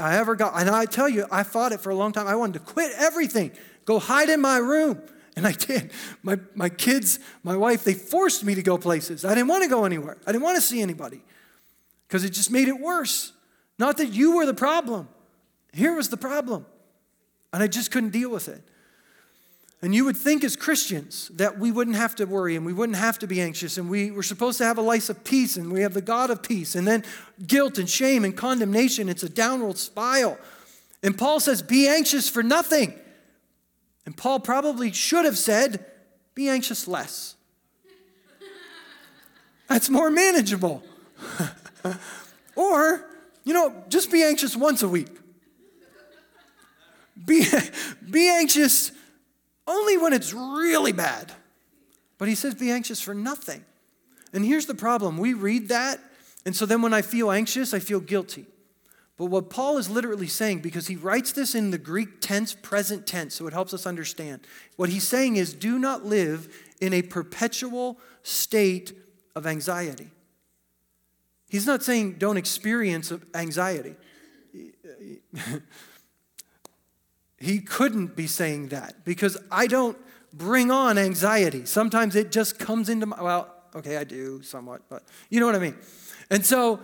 I 0.00 0.16
ever 0.16 0.34
got. 0.34 0.58
And 0.58 0.70
I 0.70 0.86
tell 0.86 1.08
you, 1.08 1.26
I 1.30 1.42
fought 1.42 1.72
it 1.72 1.80
for 1.80 1.90
a 1.90 1.94
long 1.94 2.12
time. 2.12 2.26
I 2.26 2.36
wanted 2.36 2.54
to 2.54 2.60
quit 2.60 2.92
everything, 2.96 3.52
go 3.84 3.98
hide 3.98 4.30
in 4.30 4.40
my 4.40 4.56
room. 4.56 5.02
And 5.36 5.46
I 5.46 5.52
did. 5.52 5.92
My, 6.22 6.38
my 6.54 6.70
kids, 6.70 7.18
my 7.42 7.56
wife, 7.56 7.84
they 7.84 7.92
forced 7.92 8.42
me 8.42 8.54
to 8.54 8.62
go 8.62 8.78
places. 8.78 9.22
I 9.22 9.34
didn't 9.34 9.48
want 9.48 9.64
to 9.64 9.68
go 9.68 9.84
anywhere. 9.84 10.16
I 10.26 10.32
didn't 10.32 10.44
want 10.44 10.56
to 10.56 10.62
see 10.62 10.80
anybody 10.80 11.22
because 12.08 12.24
it 12.24 12.30
just 12.30 12.50
made 12.50 12.68
it 12.68 12.80
worse. 12.80 13.32
Not 13.78 13.98
that 13.98 14.06
you 14.06 14.36
were 14.36 14.46
the 14.46 14.54
problem. 14.54 15.10
Here 15.74 15.94
was 15.94 16.08
the 16.08 16.16
problem 16.16 16.64
and 17.56 17.62
I 17.62 17.68
just 17.68 17.90
couldn't 17.90 18.10
deal 18.10 18.28
with 18.28 18.48
it. 18.48 18.62
And 19.80 19.94
you 19.94 20.04
would 20.04 20.16
think 20.18 20.44
as 20.44 20.56
Christians 20.56 21.30
that 21.36 21.58
we 21.58 21.70
wouldn't 21.70 21.96
have 21.96 22.14
to 22.16 22.26
worry 22.26 22.54
and 22.54 22.66
we 22.66 22.74
wouldn't 22.74 22.98
have 22.98 23.18
to 23.20 23.26
be 23.26 23.40
anxious 23.40 23.78
and 23.78 23.88
we 23.88 24.10
were 24.10 24.22
supposed 24.22 24.58
to 24.58 24.64
have 24.66 24.76
a 24.76 24.82
life 24.82 25.08
of 25.08 25.24
peace 25.24 25.56
and 25.56 25.72
we 25.72 25.80
have 25.80 25.94
the 25.94 26.02
God 26.02 26.28
of 26.28 26.42
peace. 26.42 26.74
And 26.74 26.86
then 26.86 27.02
guilt 27.46 27.78
and 27.78 27.88
shame 27.88 28.26
and 28.26 28.36
condemnation, 28.36 29.08
it's 29.08 29.22
a 29.22 29.28
downward 29.30 29.78
spiral. 29.78 30.36
And 31.02 31.16
Paul 31.16 31.40
says, 31.40 31.62
Be 31.62 31.88
anxious 31.88 32.28
for 32.28 32.42
nothing. 32.42 32.92
And 34.04 34.14
Paul 34.14 34.40
probably 34.40 34.92
should 34.92 35.24
have 35.24 35.38
said, 35.38 35.82
Be 36.34 36.50
anxious 36.50 36.86
less. 36.86 37.36
That's 39.66 39.88
more 39.88 40.10
manageable. 40.10 40.82
or, 42.54 43.08
you 43.44 43.54
know, 43.54 43.82
just 43.88 44.12
be 44.12 44.22
anxious 44.22 44.54
once 44.54 44.82
a 44.82 44.88
week. 44.90 45.08
Be, 48.16 48.30
anxious 48.30 48.92
only 49.66 49.98
when 49.98 50.14
it's 50.14 50.32
really 50.32 50.92
bad. 50.92 51.32
But 52.16 52.28
he 52.28 52.34
says, 52.34 52.54
be 52.54 52.70
anxious 52.70 52.98
for 52.98 53.12
nothing. 53.12 53.62
And 54.32 54.42
here's 54.42 54.64
the 54.64 54.74
problem 54.74 55.18
we 55.18 55.34
read 55.34 55.68
that, 55.68 56.00
and 56.46 56.56
so 56.56 56.64
then 56.64 56.80
when 56.80 56.94
I 56.94 57.02
feel 57.02 57.30
anxious, 57.30 57.74
I 57.74 57.78
feel 57.78 58.00
guilty. 58.00 58.46
But 59.18 59.26
what 59.26 59.50
Paul 59.50 59.76
is 59.76 59.90
literally 59.90 60.28
saying, 60.28 60.60
because 60.60 60.86
he 60.86 60.96
writes 60.96 61.32
this 61.32 61.54
in 61.54 61.72
the 61.72 61.78
Greek 61.78 62.22
tense, 62.22 62.54
present 62.54 63.06
tense, 63.06 63.34
so 63.34 63.46
it 63.48 63.52
helps 63.52 63.74
us 63.74 63.84
understand, 63.84 64.46
what 64.76 64.88
he's 64.88 65.06
saying 65.06 65.36
is 65.36 65.52
do 65.52 65.78
not 65.78 66.06
live 66.06 66.48
in 66.80 66.94
a 66.94 67.02
perpetual 67.02 67.98
state 68.22 68.94
of 69.34 69.46
anxiety. 69.46 70.10
He's 71.50 71.66
not 71.66 71.82
saying 71.82 72.14
don't 72.14 72.38
experience 72.38 73.12
anxiety. 73.34 73.94
He 77.38 77.60
couldn't 77.60 78.16
be 78.16 78.26
saying 78.26 78.68
that 78.68 79.04
because 79.04 79.36
I 79.50 79.66
don't 79.66 79.98
bring 80.32 80.70
on 80.70 80.98
anxiety. 80.98 81.64
Sometimes 81.66 82.16
it 82.16 82.32
just 82.32 82.58
comes 82.58 82.88
into 82.88 83.06
my, 83.06 83.22
well, 83.22 83.54
okay, 83.74 83.96
I 83.96 84.04
do 84.04 84.42
somewhat, 84.42 84.82
but 84.88 85.02
you 85.30 85.40
know 85.40 85.46
what 85.46 85.54
I 85.54 85.58
mean. 85.58 85.76
And 86.30 86.44
so 86.44 86.80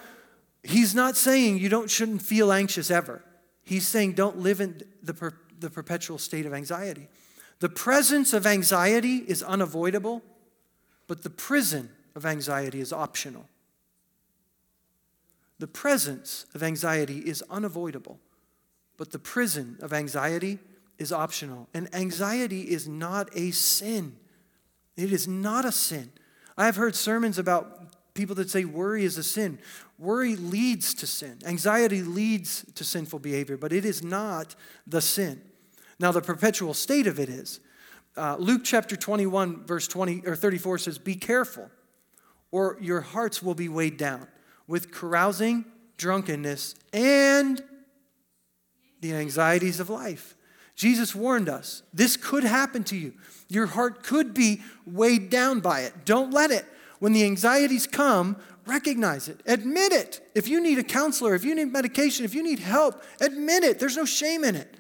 he's 0.63 0.95
not 0.95 1.17
saying 1.17 1.59
you 1.59 1.69
don't 1.69 1.91
shouldn't 1.91 2.23
feel 2.23 2.53
anxious 2.53 2.91
ever. 2.91 3.25
He's 3.63 3.87
saying 3.87 4.13
don't 4.13 4.39
live 4.39 4.61
in 4.61 4.83
the, 5.03 5.15
per, 5.15 5.33
the 5.59 5.71
perpetual 5.71 6.19
state 6.19 6.47
of 6.47 6.53
anxiety. 6.53 7.09
The 7.61 7.69
presence 7.69 8.33
of 8.33 8.47
anxiety 8.47 9.19
is 9.19 9.43
unavoidable, 9.43 10.23
but 11.07 11.23
the 11.23 11.31
prison 11.31 11.91
of 12.15 12.27
anxiety 12.27 12.81
is 12.81 12.93
optional. 12.93 13.49
The 15.59 15.69
presence 15.69 16.47
of 16.55 16.63
anxiety 16.63 17.19
is 17.19 17.43
unavoidable, 17.49 18.19
but 18.97 19.11
the 19.11 19.19
prison 19.19 19.79
of 19.81 19.93
anxiety 19.93 20.59
is 20.99 21.13
optional. 21.13 21.69
And 21.75 21.93
anxiety 21.95 22.63
is 22.63 22.87
not 22.87 23.29
a 23.37 23.51
sin. 23.51 24.17
It 24.97 25.13
is 25.13 25.27
not 25.27 25.65
a 25.65 25.73
sin. 25.73 26.13
I 26.57 26.67
have 26.67 26.77
heard 26.77 26.95
sermons 26.95 27.39
about 27.39 28.15
people 28.15 28.35
that 28.37 28.51
say 28.51 28.65
worry 28.65 29.05
is 29.05 29.17
a 29.17 29.23
sin. 29.23 29.59
Worry 29.99 30.37
leads 30.37 30.95
to 30.95 31.07
sin. 31.07 31.39
Anxiety 31.47 32.03
leads 32.03 32.65
to 32.75 32.85
sinful 32.85 33.21
behavior, 33.21 33.57
but 33.57 33.73
it 33.73 33.85
is 33.85 34.03
not 34.03 34.55
the 34.87 35.01
sin. 35.01 35.41
Now, 35.99 36.13
the 36.13 36.21
perpetual 36.21 36.75
state 36.75 37.07
of 37.07 37.19
it 37.19 37.29
is. 37.29 37.61
Uh, 38.17 38.37
Luke 38.39 38.63
chapter 38.65 38.97
21, 38.97 39.65
verse 39.65 39.89
20 39.89 40.23
or 40.27 40.37
34 40.37 40.79
says, 40.79 40.99
Be 40.99 41.15
careful 41.15 41.71
or 42.53 42.77
your 42.81 43.01
hearts 43.01 43.43
will 43.43 43.55
be 43.55 43.69
weighed 43.69 43.97
down 43.97 44.29
with 44.69 44.93
carousing, 44.93 45.65
drunkenness, 45.97 46.77
and 46.93 47.65
the 49.03 49.13
anxieties 49.13 49.81
of 49.81 49.91
life. 49.91 50.35
Jesus 50.75 51.15
warned 51.15 51.51
us 51.51 51.83
this 51.93 52.17
could 52.17 52.45
happen 52.45 52.83
to 52.85 52.97
you. 52.97 53.13
Your 53.49 53.67
heart 53.67 54.03
could 54.03 54.33
be 54.33 54.63
weighed 54.87 55.29
down 55.29 55.61
by 55.61 55.81
it. 55.81 56.07
Don't 56.07 56.33
let 56.33 56.51
it. 56.51 56.65
When 56.99 57.13
the 57.13 57.25
anxieties 57.25 57.87
come, 57.87 58.37
recognize 58.65 59.29
it, 59.29 59.41
admit 59.45 59.93
it. 59.93 60.21
If 60.35 60.49
you 60.49 60.63
need 60.63 60.79
a 60.79 60.85
counselor, 60.85 61.35
if 61.35 61.45
you 61.45 61.55
need 61.55 61.73
medication, 61.73 62.25
if 62.25 62.33
you 62.33 62.43
need 62.43 62.61
help, 62.61 63.03
admit 63.21 63.65
it. 63.65 63.79
There's 63.79 63.97
no 63.97 64.05
shame 64.05 64.45
in 64.45 64.55
it. 64.55 64.77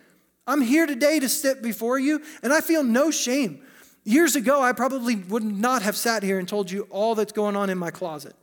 I'm 0.46 0.60
here 0.60 0.86
today 0.86 1.18
to 1.20 1.28
sit 1.28 1.62
before 1.62 1.98
you, 1.98 2.22
and 2.42 2.52
I 2.52 2.60
feel 2.60 2.84
no 2.84 3.10
shame. 3.10 3.62
Years 4.04 4.34
ago, 4.36 4.62
I 4.62 4.72
probably 4.72 5.16
would 5.16 5.44
not 5.44 5.82
have 5.82 5.96
sat 5.96 6.22
here 6.22 6.38
and 6.38 6.48
told 6.48 6.70
you 6.70 6.86
all 6.90 7.14
that's 7.14 7.32
going 7.32 7.56
on 7.56 7.70
in 7.70 7.78
my 7.78 7.90
closet. 7.90 8.34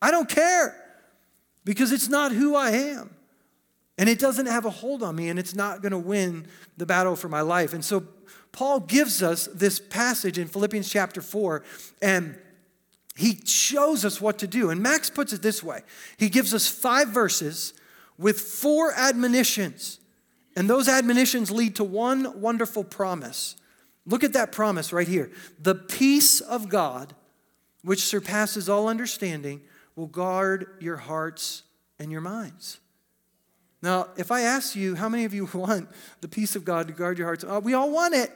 I 0.00 0.10
don't 0.10 0.28
care 0.28 0.76
because 1.64 1.92
it's 1.92 2.08
not 2.08 2.32
who 2.32 2.54
I 2.54 2.70
am. 2.70 3.14
And 3.98 4.08
it 4.08 4.20
doesn't 4.20 4.46
have 4.46 4.64
a 4.64 4.70
hold 4.70 5.02
on 5.02 5.16
me, 5.16 5.28
and 5.28 5.38
it's 5.38 5.54
not 5.54 5.82
going 5.82 5.92
to 5.92 5.98
win 5.98 6.46
the 6.76 6.86
battle 6.86 7.16
for 7.16 7.28
my 7.28 7.40
life. 7.40 7.74
And 7.74 7.84
so, 7.84 8.04
Paul 8.52 8.80
gives 8.80 9.22
us 9.22 9.48
this 9.52 9.78
passage 9.78 10.38
in 10.38 10.48
Philippians 10.48 10.88
chapter 10.88 11.20
4, 11.20 11.62
and 12.00 12.38
he 13.16 13.40
shows 13.44 14.04
us 14.04 14.20
what 14.20 14.38
to 14.38 14.46
do. 14.46 14.70
And 14.70 14.80
Max 14.80 15.10
puts 15.10 15.32
it 15.32 15.42
this 15.42 15.62
way 15.62 15.82
He 16.16 16.28
gives 16.28 16.54
us 16.54 16.68
five 16.68 17.08
verses 17.08 17.74
with 18.16 18.40
four 18.40 18.92
admonitions, 18.92 19.98
and 20.56 20.70
those 20.70 20.88
admonitions 20.88 21.50
lead 21.50 21.76
to 21.76 21.84
one 21.84 22.40
wonderful 22.40 22.84
promise. 22.84 23.56
Look 24.06 24.24
at 24.24 24.32
that 24.32 24.52
promise 24.52 24.92
right 24.92 25.06
here. 25.06 25.30
The 25.60 25.74
peace 25.74 26.40
of 26.40 26.68
God, 26.68 27.14
which 27.82 28.04
surpasses 28.04 28.68
all 28.68 28.88
understanding, 28.88 29.60
will 29.96 30.06
guard 30.06 30.66
your 30.80 30.96
hearts 30.96 31.64
and 31.98 32.10
your 32.10 32.22
minds. 32.22 32.78
Now, 33.82 34.08
if 34.16 34.32
I 34.32 34.42
ask 34.42 34.74
you, 34.74 34.94
how 34.94 35.08
many 35.08 35.24
of 35.24 35.32
you 35.32 35.48
want 35.54 35.88
the 36.20 36.28
peace 36.28 36.56
of 36.56 36.64
God 36.64 36.88
to 36.88 36.92
guard 36.92 37.18
your 37.18 37.26
hearts? 37.26 37.44
Uh, 37.44 37.60
we 37.62 37.74
all 37.74 37.90
want 37.90 38.14
it. 38.14 38.30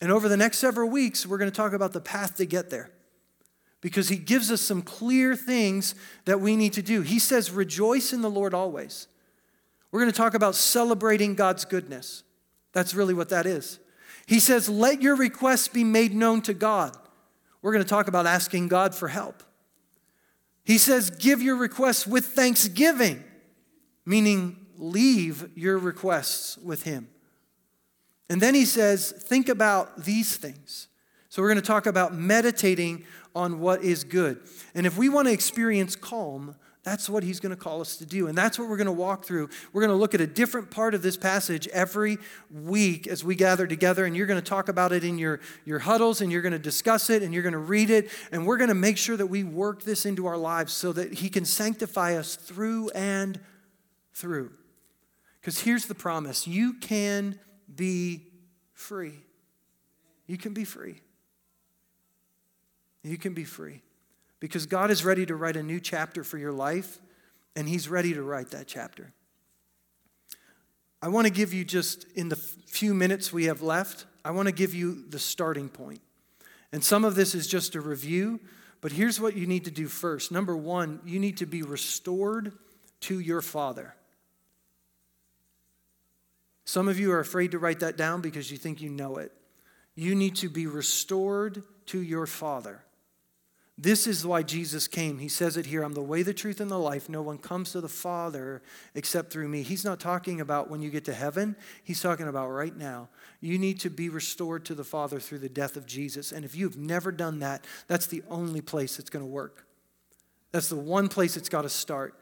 And 0.00 0.10
over 0.10 0.28
the 0.28 0.36
next 0.36 0.58
several 0.58 0.90
weeks, 0.90 1.26
we're 1.26 1.38
going 1.38 1.50
to 1.50 1.56
talk 1.56 1.72
about 1.72 1.92
the 1.92 2.00
path 2.00 2.36
to 2.36 2.44
get 2.44 2.70
there 2.70 2.90
because 3.80 4.08
he 4.08 4.16
gives 4.16 4.50
us 4.50 4.60
some 4.60 4.82
clear 4.82 5.36
things 5.36 5.94
that 6.24 6.40
we 6.40 6.56
need 6.56 6.72
to 6.72 6.82
do. 6.82 7.02
He 7.02 7.18
says, 7.18 7.50
Rejoice 7.50 8.12
in 8.12 8.22
the 8.22 8.30
Lord 8.30 8.54
always. 8.54 9.08
We're 9.90 10.00
going 10.00 10.10
to 10.10 10.16
talk 10.16 10.34
about 10.34 10.54
celebrating 10.54 11.34
God's 11.34 11.64
goodness. 11.64 12.22
That's 12.72 12.94
really 12.94 13.14
what 13.14 13.28
that 13.28 13.46
is. 13.46 13.78
He 14.26 14.40
says, 14.40 14.68
Let 14.68 15.02
your 15.02 15.16
requests 15.16 15.68
be 15.68 15.84
made 15.84 16.14
known 16.14 16.42
to 16.42 16.54
God. 16.54 16.96
We're 17.62 17.72
going 17.72 17.84
to 17.84 17.88
talk 17.88 18.08
about 18.08 18.26
asking 18.26 18.68
God 18.68 18.94
for 18.94 19.08
help. 19.08 19.42
He 20.64 20.78
says, 20.78 21.10
Give 21.10 21.42
your 21.42 21.56
requests 21.56 22.06
with 22.06 22.26
thanksgiving, 22.26 23.22
meaning 24.04 24.66
leave 24.76 25.50
your 25.54 25.78
requests 25.78 26.58
with 26.58 26.82
Him. 26.82 27.08
And 28.28 28.40
then 28.40 28.54
he 28.54 28.64
says, 28.64 29.12
Think 29.12 29.48
about 29.48 30.04
these 30.04 30.36
things. 30.36 30.88
So 31.28 31.42
we're 31.42 31.48
going 31.48 31.60
to 31.60 31.66
talk 31.66 31.86
about 31.86 32.14
meditating 32.14 33.04
on 33.34 33.58
what 33.58 33.82
is 33.82 34.04
good. 34.04 34.40
And 34.74 34.86
if 34.86 34.96
we 34.96 35.08
want 35.08 35.26
to 35.26 35.32
experience 35.32 35.96
calm, 35.96 36.54
that's 36.84 37.08
what 37.08 37.24
he's 37.24 37.40
going 37.40 37.50
to 37.50 37.56
call 37.56 37.80
us 37.80 37.96
to 37.96 38.06
do. 38.06 38.28
And 38.28 38.36
that's 38.36 38.58
what 38.58 38.68
we're 38.68 38.76
going 38.76 38.86
to 38.86 38.92
walk 38.92 39.24
through. 39.24 39.48
We're 39.72 39.80
going 39.80 39.90
to 39.90 39.96
look 39.96 40.14
at 40.14 40.20
a 40.20 40.26
different 40.26 40.70
part 40.70 40.94
of 40.94 41.02
this 41.02 41.16
passage 41.16 41.66
every 41.68 42.18
week 42.50 43.06
as 43.06 43.24
we 43.24 43.34
gather 43.34 43.66
together. 43.66 44.04
And 44.04 44.14
you're 44.14 44.26
going 44.26 44.40
to 44.40 44.48
talk 44.48 44.68
about 44.68 44.92
it 44.92 45.02
in 45.02 45.18
your, 45.18 45.40
your 45.64 45.80
huddles 45.80 46.20
and 46.20 46.30
you're 46.30 46.42
going 46.42 46.52
to 46.52 46.58
discuss 46.58 47.08
it 47.08 47.22
and 47.22 47.32
you're 47.32 47.42
going 47.42 47.54
to 47.54 47.58
read 47.58 47.90
it. 47.90 48.10
And 48.30 48.46
we're 48.46 48.58
going 48.58 48.68
to 48.68 48.74
make 48.74 48.98
sure 48.98 49.16
that 49.16 49.26
we 49.26 49.42
work 49.42 49.82
this 49.82 50.04
into 50.04 50.26
our 50.26 50.36
lives 50.36 50.72
so 50.72 50.92
that 50.92 51.14
he 51.14 51.30
can 51.30 51.46
sanctify 51.46 52.16
us 52.16 52.36
through 52.36 52.90
and 52.90 53.40
through. 54.14 54.52
Because 55.40 55.60
here's 55.60 55.86
the 55.86 55.94
promise 55.94 56.46
you 56.46 56.74
can 56.74 57.38
be 57.74 58.22
free. 58.72 59.14
You 60.26 60.38
can 60.38 60.54
be 60.54 60.64
free. 60.64 61.02
You 63.02 63.18
can 63.18 63.34
be 63.34 63.44
free 63.44 63.82
because 64.40 64.66
God 64.66 64.90
is 64.90 65.04
ready 65.04 65.26
to 65.26 65.36
write 65.36 65.56
a 65.56 65.62
new 65.62 65.80
chapter 65.80 66.24
for 66.24 66.38
your 66.38 66.52
life, 66.52 66.98
and 67.54 67.68
He's 67.68 67.88
ready 67.88 68.14
to 68.14 68.22
write 68.22 68.50
that 68.50 68.66
chapter. 68.66 69.12
I 71.02 71.08
want 71.08 71.26
to 71.26 71.32
give 71.32 71.52
you 71.52 71.64
just 71.64 72.04
in 72.14 72.30
the 72.30 72.36
few 72.36 72.94
minutes 72.94 73.32
we 73.32 73.44
have 73.44 73.60
left, 73.60 74.06
I 74.24 74.30
want 74.30 74.48
to 74.48 74.54
give 74.54 74.72
you 74.72 75.04
the 75.08 75.18
starting 75.18 75.68
point. 75.68 76.00
And 76.72 76.82
some 76.82 77.04
of 77.04 77.14
this 77.14 77.34
is 77.34 77.46
just 77.46 77.74
a 77.74 77.80
review, 77.80 78.40
but 78.80 78.92
here's 78.92 79.20
what 79.20 79.36
you 79.36 79.46
need 79.46 79.66
to 79.66 79.70
do 79.70 79.86
first. 79.86 80.32
Number 80.32 80.56
one, 80.56 81.00
you 81.04 81.18
need 81.18 81.36
to 81.38 81.46
be 81.46 81.62
restored 81.62 82.52
to 83.00 83.20
your 83.20 83.42
Father. 83.42 83.94
Some 86.64 86.88
of 86.88 86.98
you 86.98 87.12
are 87.12 87.20
afraid 87.20 87.50
to 87.52 87.58
write 87.58 87.80
that 87.80 87.96
down 87.96 88.20
because 88.20 88.50
you 88.50 88.56
think 88.56 88.80
you 88.80 88.90
know 88.90 89.16
it. 89.16 89.32
You 89.94 90.14
need 90.14 90.36
to 90.36 90.48
be 90.48 90.66
restored 90.66 91.62
to 91.86 92.00
your 92.00 92.26
Father. 92.26 92.84
This 93.76 94.06
is 94.06 94.24
why 94.24 94.44
Jesus 94.44 94.86
came. 94.86 95.18
He 95.18 95.28
says 95.28 95.56
it 95.56 95.66
here 95.66 95.82
I'm 95.82 95.94
the 95.94 96.02
way, 96.02 96.22
the 96.22 96.32
truth, 96.32 96.60
and 96.60 96.70
the 96.70 96.78
life. 96.78 97.08
No 97.08 97.22
one 97.22 97.38
comes 97.38 97.72
to 97.72 97.80
the 97.80 97.88
Father 97.88 98.62
except 98.94 99.32
through 99.32 99.48
me. 99.48 99.62
He's 99.62 99.84
not 99.84 99.98
talking 99.98 100.40
about 100.40 100.70
when 100.70 100.80
you 100.80 100.90
get 100.90 101.04
to 101.06 101.14
heaven, 101.14 101.56
he's 101.82 102.00
talking 102.00 102.28
about 102.28 102.50
right 102.50 102.76
now. 102.76 103.08
You 103.40 103.58
need 103.58 103.80
to 103.80 103.90
be 103.90 104.08
restored 104.08 104.64
to 104.66 104.76
the 104.76 104.84
Father 104.84 105.18
through 105.18 105.40
the 105.40 105.48
death 105.48 105.76
of 105.76 105.86
Jesus. 105.86 106.30
And 106.30 106.44
if 106.44 106.54
you've 106.54 106.78
never 106.78 107.10
done 107.10 107.40
that, 107.40 107.66
that's 107.88 108.06
the 108.06 108.22
only 108.30 108.60
place 108.60 109.00
it's 109.00 109.10
going 109.10 109.24
to 109.24 109.30
work. 109.30 109.66
That's 110.52 110.68
the 110.68 110.76
one 110.76 111.08
place 111.08 111.36
it's 111.36 111.48
got 111.48 111.62
to 111.62 111.68
start. 111.68 112.14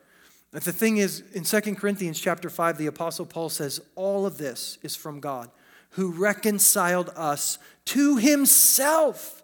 But 0.53 0.65
the 0.65 0.73
thing 0.73 0.99
is, 0.99 1.23
in 1.33 1.45
2 1.45 1.75
Corinthians 1.77 2.21
chapter 2.21 2.51
5, 2.51 2.77
the 2.77 2.87
Apostle 2.87 3.25
Paul 3.25 3.49
says, 3.49 3.81
all 3.95 4.27
of 4.27 4.37
this 4.37 4.79
is 4.83 4.95
from 4.95 5.19
God 5.19 5.51
who 5.91 6.11
reconciled 6.11 7.11
us 7.17 7.59
to 7.87 8.17
himself 8.17 9.43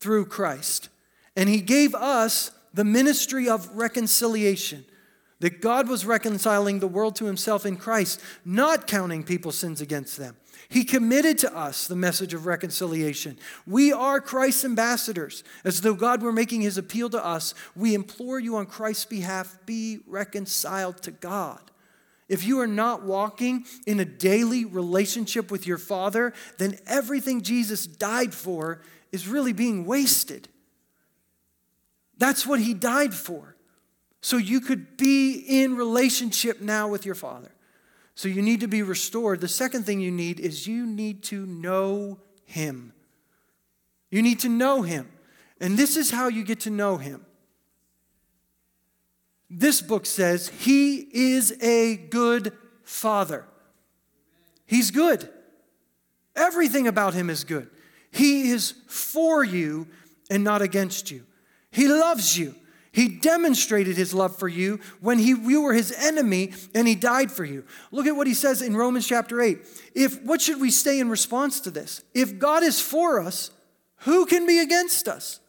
through 0.00 0.26
Christ. 0.26 0.88
And 1.36 1.48
he 1.48 1.60
gave 1.60 1.94
us 1.94 2.50
the 2.74 2.84
ministry 2.84 3.48
of 3.48 3.68
reconciliation. 3.76 4.84
That 5.42 5.60
God 5.60 5.88
was 5.88 6.06
reconciling 6.06 6.78
the 6.78 6.86
world 6.86 7.16
to 7.16 7.24
himself 7.24 7.66
in 7.66 7.76
Christ, 7.76 8.20
not 8.44 8.86
counting 8.86 9.24
people's 9.24 9.58
sins 9.58 9.80
against 9.80 10.16
them. 10.16 10.36
He 10.68 10.84
committed 10.84 11.36
to 11.38 11.52
us 11.52 11.88
the 11.88 11.96
message 11.96 12.32
of 12.32 12.46
reconciliation. 12.46 13.36
We 13.66 13.92
are 13.92 14.20
Christ's 14.20 14.64
ambassadors. 14.64 15.42
As 15.64 15.80
though 15.80 15.94
God 15.94 16.22
were 16.22 16.30
making 16.30 16.60
his 16.60 16.78
appeal 16.78 17.10
to 17.10 17.24
us, 17.24 17.54
we 17.74 17.92
implore 17.92 18.38
you 18.38 18.54
on 18.54 18.66
Christ's 18.66 19.06
behalf 19.06 19.58
be 19.66 19.98
reconciled 20.06 21.02
to 21.02 21.10
God. 21.10 21.72
If 22.28 22.44
you 22.46 22.60
are 22.60 22.68
not 22.68 23.02
walking 23.02 23.66
in 23.84 23.98
a 23.98 24.04
daily 24.04 24.64
relationship 24.64 25.50
with 25.50 25.66
your 25.66 25.76
Father, 25.76 26.32
then 26.58 26.78
everything 26.86 27.42
Jesus 27.42 27.84
died 27.84 28.32
for 28.32 28.80
is 29.10 29.26
really 29.26 29.52
being 29.52 29.86
wasted. 29.86 30.48
That's 32.16 32.46
what 32.46 32.60
he 32.60 32.74
died 32.74 33.12
for. 33.12 33.56
So 34.22 34.36
you 34.36 34.60
could 34.60 34.96
be 34.96 35.44
in 35.46 35.76
relationship 35.76 36.60
now 36.60 36.88
with 36.88 37.04
your 37.04 37.16
Father. 37.16 37.50
So 38.14 38.28
you 38.28 38.40
need 38.40 38.60
to 38.60 38.68
be 38.68 38.82
restored. 38.82 39.40
The 39.40 39.48
second 39.48 39.84
thing 39.84 40.00
you 40.00 40.12
need 40.12 40.38
is 40.38 40.66
you 40.66 40.86
need 40.86 41.24
to 41.24 41.44
know 41.44 42.20
him. 42.44 42.92
You 44.10 44.22
need 44.22 44.40
to 44.40 44.48
know 44.48 44.82
him. 44.82 45.10
And 45.60 45.76
this 45.76 45.96
is 45.96 46.10
how 46.10 46.28
you 46.28 46.44
get 46.44 46.60
to 46.60 46.70
know 46.70 46.98
him. 46.98 47.26
This 49.50 49.82
book 49.82 50.06
says 50.06 50.48
he 50.48 50.96
is 51.12 51.56
a 51.60 51.96
good 51.96 52.52
father. 52.84 53.44
He's 54.66 54.90
good. 54.90 55.28
Everything 56.36 56.86
about 56.86 57.12
him 57.12 57.28
is 57.28 57.44
good. 57.44 57.68
He 58.10 58.50
is 58.50 58.74
for 58.86 59.42
you 59.42 59.88
and 60.30 60.44
not 60.44 60.62
against 60.62 61.10
you. 61.10 61.26
He 61.70 61.88
loves 61.88 62.38
you. 62.38 62.54
He 62.92 63.08
demonstrated 63.08 63.96
his 63.96 64.12
love 64.12 64.36
for 64.36 64.48
you 64.48 64.78
when 65.00 65.18
he, 65.18 65.28
you 65.28 65.62
were 65.62 65.72
his 65.72 65.92
enemy 65.92 66.52
and 66.74 66.86
he 66.86 66.94
died 66.94 67.32
for 67.32 67.44
you. 67.44 67.64
Look 67.90 68.06
at 68.06 68.14
what 68.14 68.26
he 68.26 68.34
says 68.34 68.60
in 68.60 68.76
Romans 68.76 69.06
chapter 69.06 69.40
8. 69.40 69.58
If 69.94 70.22
what 70.22 70.42
should 70.42 70.60
we 70.60 70.70
say 70.70 71.00
in 71.00 71.08
response 71.08 71.60
to 71.60 71.70
this? 71.70 72.04
If 72.12 72.38
God 72.38 72.62
is 72.62 72.82
for 72.82 73.18
us, 73.18 73.50
who 74.00 74.26
can 74.26 74.46
be 74.46 74.58
against 74.58 75.08
us? 75.08 75.40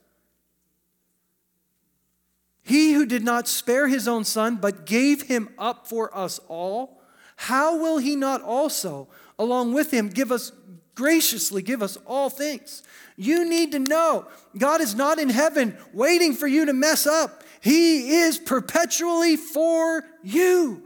He 2.61 2.93
who 2.93 3.05
did 3.05 3.23
not 3.23 3.49
spare 3.49 3.89
his 3.89 4.07
own 4.07 4.23
son, 4.23 4.55
but 4.55 4.85
gave 4.85 5.23
him 5.23 5.49
up 5.57 5.85
for 5.85 6.15
us 6.15 6.39
all, 6.47 7.01
how 7.35 7.77
will 7.77 7.97
he 7.97 8.15
not 8.15 8.41
also, 8.41 9.09
along 9.37 9.73
with 9.73 9.91
him, 9.91 10.07
give 10.07 10.31
us 10.31 10.53
graciously 10.95 11.61
give 11.61 11.81
us 11.81 11.97
all 12.05 12.29
things? 12.29 12.83
You 13.15 13.47
need 13.47 13.71
to 13.73 13.79
know 13.79 14.27
God 14.57 14.81
is 14.81 14.95
not 14.95 15.19
in 15.19 15.29
heaven 15.29 15.77
waiting 15.93 16.33
for 16.33 16.47
you 16.47 16.65
to 16.65 16.73
mess 16.73 17.05
up. 17.05 17.43
He 17.61 18.09
is 18.15 18.37
perpetually 18.37 19.35
for 19.37 20.03
you. 20.23 20.83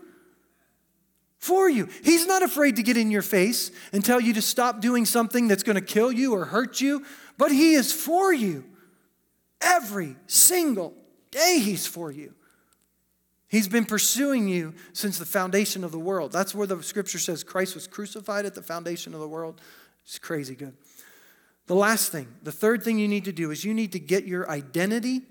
For 1.39 1.69
you. 1.69 1.87
He's 2.03 2.27
not 2.27 2.43
afraid 2.43 2.75
to 2.75 2.83
get 2.83 2.97
in 2.97 3.09
your 3.09 3.21
face 3.21 3.71
and 3.93 4.03
tell 4.03 4.19
you 4.19 4.33
to 4.33 4.41
stop 4.41 4.81
doing 4.81 5.05
something 5.05 5.47
that's 5.47 5.63
going 5.63 5.75
to 5.75 5.81
kill 5.81 6.11
you 6.11 6.33
or 6.33 6.45
hurt 6.45 6.81
you, 6.81 7.05
but 7.37 7.51
He 7.51 7.73
is 7.73 7.93
for 7.93 8.33
you. 8.33 8.65
Every 9.61 10.15
single 10.27 10.93
day, 11.31 11.59
He's 11.59 11.87
for 11.87 12.11
you. 12.11 12.33
He's 13.49 13.67
been 13.67 13.85
pursuing 13.85 14.49
you 14.49 14.73
since 14.91 15.17
the 15.17 15.25
foundation 15.25 15.83
of 15.83 15.91
the 15.91 15.99
world. 15.99 16.31
That's 16.33 16.53
where 16.53 16.67
the 16.67 16.83
scripture 16.83 17.19
says 17.19 17.43
Christ 17.43 17.75
was 17.75 17.87
crucified 17.87 18.45
at 18.45 18.55
the 18.55 18.61
foundation 18.61 19.13
of 19.13 19.21
the 19.21 19.27
world. 19.27 19.61
It's 20.07 20.19
crazy 20.19 20.55
good. 20.55 20.73
The 21.65 21.75
last 21.75 22.13
thing, 22.13 22.27
the 22.41 22.51
third 22.51 22.81
thing 22.81 22.97
you 22.97 23.09
need 23.09 23.25
to 23.25 23.33
do 23.33 23.51
is 23.51 23.65
you 23.65 23.73
need 23.73 23.91
to 23.91 23.99
get 23.99 24.25
your 24.25 24.49
identity 24.49 25.21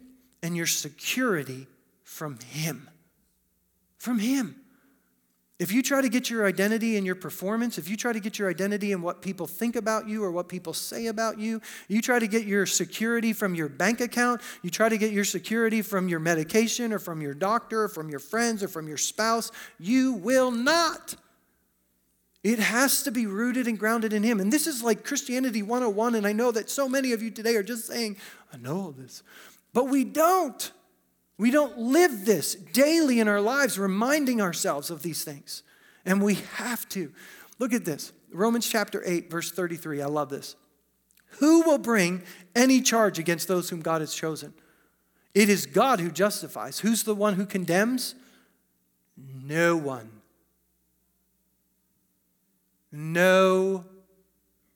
and 0.43 0.55
your 0.55 0.67
security 0.67 1.67
from 2.05 2.39
Him. 2.51 2.91
From 3.97 4.19
Him. 4.19 4.57
If 5.59 5.73
you 5.73 5.83
try 5.83 6.03
to 6.03 6.11
get 6.11 6.29
your 6.29 6.45
identity 6.45 6.99
in 6.99 7.07
your 7.07 7.15
performance, 7.15 7.79
if 7.79 7.89
you 7.89 7.97
try 7.97 8.13
to 8.13 8.21
get 8.21 8.39
your 8.39 8.51
identity 8.51 8.93
in 8.93 9.01
what 9.01 9.23
people 9.23 9.47
think 9.47 9.75
about 9.75 10.07
you 10.07 10.23
or 10.23 10.31
what 10.31 10.51
people 10.51 10.75
say 10.75 11.07
about 11.07 11.39
you, 11.39 11.63
you 11.89 12.03
try 12.03 12.19
to 12.19 12.27
get 12.27 12.45
your 12.45 12.67
security 12.67 13.33
from 13.33 13.55
your 13.55 13.71
bank 13.71 14.03
account, 14.03 14.43
you 14.63 14.69
try 14.69 14.91
to 14.91 14.99
get 14.99 15.13
your 15.13 15.25
security 15.25 15.81
from 15.81 16.11
your 16.11 16.21
medication 16.21 16.93
or 16.93 16.99
from 16.99 17.23
your 17.23 17.33
doctor 17.33 17.85
or 17.85 17.89
from 17.89 18.11
your 18.11 18.19
friends 18.19 18.63
or 18.63 18.69
from 18.69 18.87
your 18.87 18.99
spouse, 18.99 19.51
you 19.79 20.13
will 20.13 20.51
not. 20.51 21.15
It 22.47 22.61
has 22.61 23.03
to 23.03 23.11
be 23.11 23.27
rooted 23.27 23.67
and 23.67 23.77
grounded 23.77 24.13
in 24.13 24.23
Him. 24.23 24.39
And 24.39 24.53
this 24.53 24.69
is 24.69 24.81
like 24.81 25.05
Christianity 25.05 25.65
101. 25.65 26.15
And 26.15 26.25
I 26.25 26.33
know 26.33 26.53
that 26.53 26.71
so 26.71 26.89
many 26.89 27.11
of 27.11 27.21
you 27.21 27.29
today 27.29 27.57
are 27.57 27.63
just 27.65 27.89
saying, 27.89 28.19
I 28.55 28.57
know 28.57 28.77
all 28.77 28.93
this. 28.93 29.25
But 29.73 29.87
we 29.87 30.05
don't. 30.05 30.71
We 31.39 31.51
don't 31.51 31.77
live 31.77 32.25
this 32.25 32.55
daily 32.55 33.19
in 33.19 33.27
our 33.27 33.41
lives, 33.41 33.81
reminding 33.81 34.41
ourselves 34.41 34.91
of 34.91 35.03
these 35.03 35.25
things. 35.25 35.65
And 36.05 36.23
we 36.23 36.35
have 36.55 36.89
to. 36.91 37.11
Look 37.59 37.73
at 37.73 37.85
this 37.85 38.13
Romans 38.31 38.69
chapter 38.69 39.03
8, 39.05 39.29
verse 39.29 39.51
33. 39.51 40.01
I 40.01 40.07
love 40.07 40.29
this. 40.29 40.55
Who 41.41 41.63
will 41.63 41.79
bring 41.79 42.23
any 42.55 42.81
charge 42.81 43.19
against 43.19 43.49
those 43.49 43.71
whom 43.71 43.81
God 43.81 44.03
has 44.03 44.15
chosen? 44.15 44.55
It 45.35 45.49
is 45.49 45.67
God 45.67 45.99
who 45.99 46.13
justifies. 46.13 46.79
Who's 46.79 47.03
the 47.03 47.13
one 47.13 47.35
who 47.35 47.45
condemns? 47.45 48.15
No 49.17 49.77
one. 49.77 50.16
No 52.97 53.85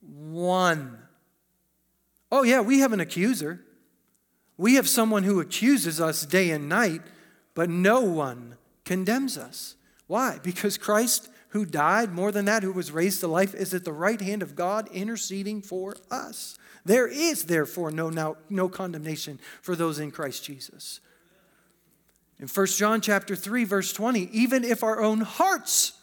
one. 0.01 0.99
Oh, 2.31 2.43
yeah, 2.43 2.61
we 2.61 2.81
have 2.81 2.93
an 2.93 3.01
accuser. 3.01 3.65
We 4.59 4.75
have 4.75 4.87
someone 4.87 5.23
who 5.23 5.41
accuses 5.41 6.03
us 6.03 6.27
day 6.27 6.51
and 6.51 6.69
night, 6.69 7.01
but 7.55 7.71
no 7.71 8.03
one 8.03 8.57
condemns 8.85 9.39
us. 9.39 9.77
Why? 10.07 10.39
Because 10.43 10.77
Christ, 10.77 11.31
who 11.49 11.65
died, 11.65 12.13
more 12.13 12.31
than 12.31 12.45
that, 12.45 12.63
who 12.63 12.73
was 12.73 12.93
raised 12.93 13.21
to 13.21 13.27
life, 13.27 13.55
is 13.55 13.73
at 13.73 13.85
the 13.85 13.93
right 13.93 14.21
hand 14.21 14.43
of 14.43 14.55
God 14.55 14.89
interceding 14.93 15.63
for 15.63 15.97
us. 16.11 16.59
There 16.85 17.09
is, 17.09 17.45
therefore, 17.45 17.91
no, 17.91 18.11
no, 18.11 18.37
no 18.51 18.69
condemnation 18.69 19.41
for 19.63 19.75
those 19.75 19.99
in 19.99 20.11
Christ 20.11 20.45
Jesus. 20.45 21.01
In 22.39 22.49
1 22.49 22.67
John 22.67 23.01
chapter 23.01 23.35
3, 23.35 23.65
verse 23.65 23.95
20, 23.95 24.29
even 24.31 24.63
if 24.63 24.83
our 24.83 25.01
own 25.01 25.23
hearts 25.23 25.95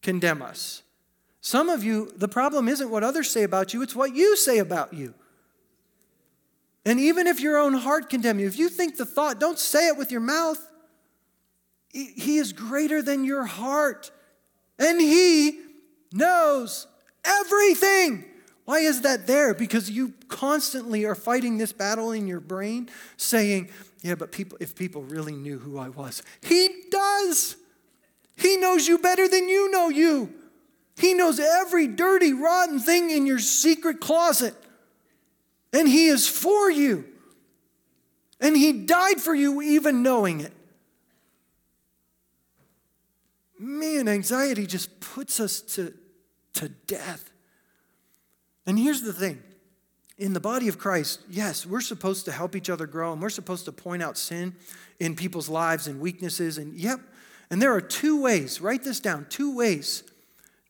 condemn 0.00 0.40
us, 0.40 0.82
some 1.40 1.68
of 1.68 1.82
you, 1.82 2.12
the 2.16 2.28
problem 2.28 2.68
isn't 2.68 2.90
what 2.90 3.02
others 3.02 3.30
say 3.30 3.42
about 3.42 3.72
you, 3.72 3.82
it's 3.82 3.96
what 3.96 4.14
you 4.14 4.36
say 4.36 4.58
about 4.58 4.92
you. 4.92 5.14
And 6.84 6.98
even 6.98 7.26
if 7.26 7.40
your 7.40 7.58
own 7.58 7.74
heart 7.74 8.08
condemn 8.08 8.38
you, 8.38 8.46
if 8.46 8.58
you 8.58 8.68
think 8.68 8.96
the 8.96 9.04
thought, 9.04 9.38
don't 9.38 9.58
say 9.58 9.88
it 9.88 9.96
with 9.96 10.10
your 10.10 10.20
mouth. 10.20 10.58
He 11.92 12.38
is 12.38 12.52
greater 12.52 13.02
than 13.02 13.24
your 13.24 13.44
heart. 13.44 14.10
And 14.78 15.00
he 15.00 15.58
knows 16.12 16.86
everything. 17.24 18.24
Why 18.64 18.78
is 18.78 19.02
that 19.02 19.26
there? 19.26 19.54
Because 19.54 19.90
you 19.90 20.14
constantly 20.28 21.04
are 21.04 21.16
fighting 21.16 21.58
this 21.58 21.72
battle 21.72 22.12
in 22.12 22.26
your 22.26 22.40
brain 22.40 22.88
saying, 23.16 23.70
yeah, 24.02 24.14
but 24.14 24.30
people 24.32 24.56
if 24.60 24.74
people 24.74 25.02
really 25.02 25.32
knew 25.32 25.58
who 25.58 25.78
I 25.78 25.88
was. 25.88 26.22
He 26.40 26.84
does. 26.90 27.56
He 28.36 28.56
knows 28.56 28.86
you 28.86 28.98
better 28.98 29.28
than 29.28 29.48
you 29.48 29.70
know 29.70 29.88
you. 29.88 30.32
He 30.96 31.14
knows 31.14 31.40
every 31.40 31.86
dirty, 31.86 32.32
rotten 32.32 32.78
thing 32.78 33.10
in 33.10 33.26
your 33.26 33.38
secret 33.38 34.00
closet. 34.00 34.54
And 35.72 35.88
He 35.88 36.08
is 36.08 36.28
for 36.28 36.70
you. 36.70 37.04
And 38.40 38.56
He 38.56 38.72
died 38.72 39.20
for 39.20 39.34
you, 39.34 39.62
even 39.62 40.02
knowing 40.02 40.40
it. 40.40 40.52
Man, 43.58 44.08
anxiety 44.08 44.66
just 44.66 45.00
puts 45.00 45.38
us 45.38 45.60
to, 45.60 45.92
to 46.54 46.68
death. 46.86 47.30
And 48.66 48.78
here's 48.78 49.02
the 49.02 49.12
thing 49.12 49.42
in 50.20 50.34
the 50.34 50.40
body 50.40 50.68
of 50.68 50.78
Christ, 50.78 51.22
yes, 51.30 51.64
we're 51.64 51.80
supposed 51.80 52.26
to 52.26 52.32
help 52.32 52.54
each 52.54 52.68
other 52.68 52.86
grow 52.86 53.12
and 53.12 53.22
we're 53.22 53.30
supposed 53.30 53.64
to 53.64 53.72
point 53.72 54.02
out 54.02 54.18
sin 54.18 54.54
in 54.98 55.16
people's 55.16 55.48
lives 55.48 55.86
and 55.86 55.98
weaknesses. 55.98 56.58
And 56.58 56.74
yep, 56.74 57.00
and 57.50 57.60
there 57.60 57.74
are 57.74 57.80
two 57.80 58.20
ways, 58.20 58.60
write 58.60 58.84
this 58.84 59.00
down 59.00 59.26
two 59.30 59.56
ways 59.56 60.02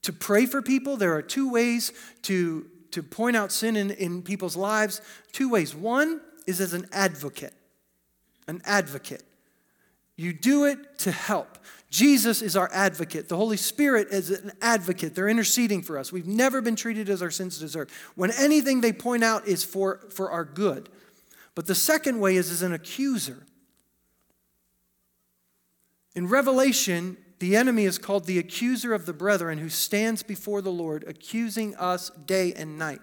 to 0.02 0.12
pray 0.12 0.46
for 0.46 0.62
people. 0.62 0.96
There 0.96 1.14
are 1.14 1.22
two 1.22 1.50
ways 1.50 1.92
to, 2.22 2.66
to 2.92 3.02
point 3.02 3.36
out 3.36 3.52
sin 3.52 3.76
in, 3.76 3.90
in 3.90 4.22
people's 4.22 4.56
lives. 4.56 5.00
Two 5.32 5.48
ways. 5.50 5.74
One 5.74 6.20
is 6.46 6.60
as 6.60 6.72
an 6.72 6.86
advocate, 6.92 7.54
an 8.48 8.62
advocate. 8.64 9.22
You 10.16 10.32
do 10.32 10.64
it 10.64 10.98
to 11.00 11.10
help. 11.10 11.58
Jesus 11.90 12.40
is 12.40 12.56
our 12.56 12.70
advocate. 12.72 13.28
The 13.28 13.36
Holy 13.36 13.56
Spirit 13.56 14.08
is 14.10 14.30
an 14.30 14.52
advocate. 14.62 15.14
They're 15.14 15.28
interceding 15.28 15.82
for 15.82 15.98
us. 15.98 16.12
We've 16.12 16.26
never 16.26 16.60
been 16.60 16.76
treated 16.76 17.08
as 17.08 17.20
our 17.20 17.30
sins 17.30 17.58
deserve. 17.58 17.90
When 18.14 18.30
anything 18.32 18.80
they 18.80 18.92
point 18.92 19.24
out 19.24 19.48
is 19.48 19.64
for, 19.64 20.00
for 20.10 20.30
our 20.30 20.44
good. 20.44 20.88
But 21.54 21.66
the 21.66 21.74
second 21.74 22.20
way 22.20 22.36
is 22.36 22.50
as 22.50 22.62
an 22.62 22.72
accuser. 22.72 23.44
In 26.14 26.28
Revelation, 26.28 27.16
The 27.40 27.56
enemy 27.56 27.86
is 27.86 27.98
called 27.98 28.26
the 28.26 28.38
accuser 28.38 28.92
of 28.92 29.06
the 29.06 29.14
brethren 29.14 29.58
who 29.58 29.70
stands 29.70 30.22
before 30.22 30.60
the 30.60 30.70
Lord, 30.70 31.04
accusing 31.08 31.74
us 31.76 32.10
day 32.10 32.52
and 32.52 32.78
night. 32.78 33.00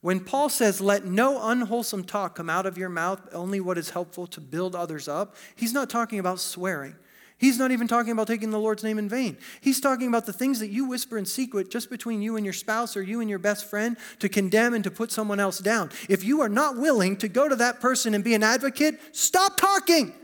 When 0.00 0.20
Paul 0.20 0.48
says, 0.48 0.80
Let 0.80 1.04
no 1.04 1.48
unwholesome 1.48 2.04
talk 2.04 2.34
come 2.34 2.50
out 2.50 2.66
of 2.66 2.76
your 2.76 2.88
mouth, 2.88 3.20
only 3.32 3.60
what 3.60 3.78
is 3.78 3.90
helpful 3.90 4.26
to 4.28 4.40
build 4.40 4.74
others 4.74 5.06
up, 5.06 5.36
he's 5.54 5.72
not 5.72 5.88
talking 5.88 6.18
about 6.18 6.40
swearing. 6.40 6.96
He's 7.38 7.56
not 7.56 7.70
even 7.70 7.86
talking 7.86 8.10
about 8.10 8.26
taking 8.26 8.50
the 8.50 8.58
Lord's 8.58 8.82
name 8.82 8.98
in 8.98 9.08
vain. 9.08 9.38
He's 9.60 9.80
talking 9.80 10.08
about 10.08 10.26
the 10.26 10.32
things 10.32 10.58
that 10.58 10.70
you 10.70 10.86
whisper 10.86 11.16
in 11.16 11.24
secret 11.24 11.70
just 11.70 11.88
between 11.88 12.20
you 12.20 12.34
and 12.34 12.44
your 12.44 12.52
spouse 12.52 12.96
or 12.96 13.02
you 13.02 13.20
and 13.20 13.30
your 13.30 13.38
best 13.38 13.70
friend 13.70 13.96
to 14.18 14.28
condemn 14.28 14.74
and 14.74 14.82
to 14.82 14.90
put 14.90 15.12
someone 15.12 15.38
else 15.38 15.60
down. 15.60 15.90
If 16.08 16.24
you 16.24 16.40
are 16.40 16.48
not 16.48 16.76
willing 16.76 17.16
to 17.18 17.28
go 17.28 17.48
to 17.48 17.54
that 17.54 17.78
person 17.78 18.12
and 18.12 18.24
be 18.24 18.34
an 18.34 18.42
advocate, 18.42 18.98
stop 19.12 19.56
talking 19.56 20.14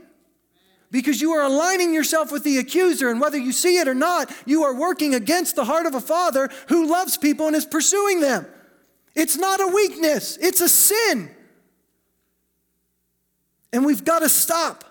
because 0.95 1.19
you 1.19 1.33
are 1.33 1.43
aligning 1.43 1.93
yourself 1.93 2.31
with 2.31 2.45
the 2.45 2.57
accuser, 2.57 3.09
and 3.09 3.19
whether 3.19 3.37
you 3.37 3.51
see 3.51 3.79
it 3.79 3.85
or 3.85 3.93
not, 3.93 4.31
you 4.45 4.63
are 4.63 4.73
working 4.73 5.13
against 5.13 5.57
the 5.57 5.65
heart 5.65 5.85
of 5.85 5.93
a 5.93 5.99
father 5.99 6.49
who 6.69 6.89
loves 6.89 7.17
people 7.17 7.47
and 7.47 7.55
is 7.55 7.65
pursuing 7.65 8.21
them. 8.21 8.47
It's 9.13 9.35
not 9.35 9.59
a 9.59 9.67
weakness, 9.67 10.37
it's 10.37 10.61
a 10.61 10.69
sin. 10.69 11.29
And 13.73 13.85
we've 13.85 14.05
got 14.05 14.19
to 14.19 14.29
stop. 14.29 14.85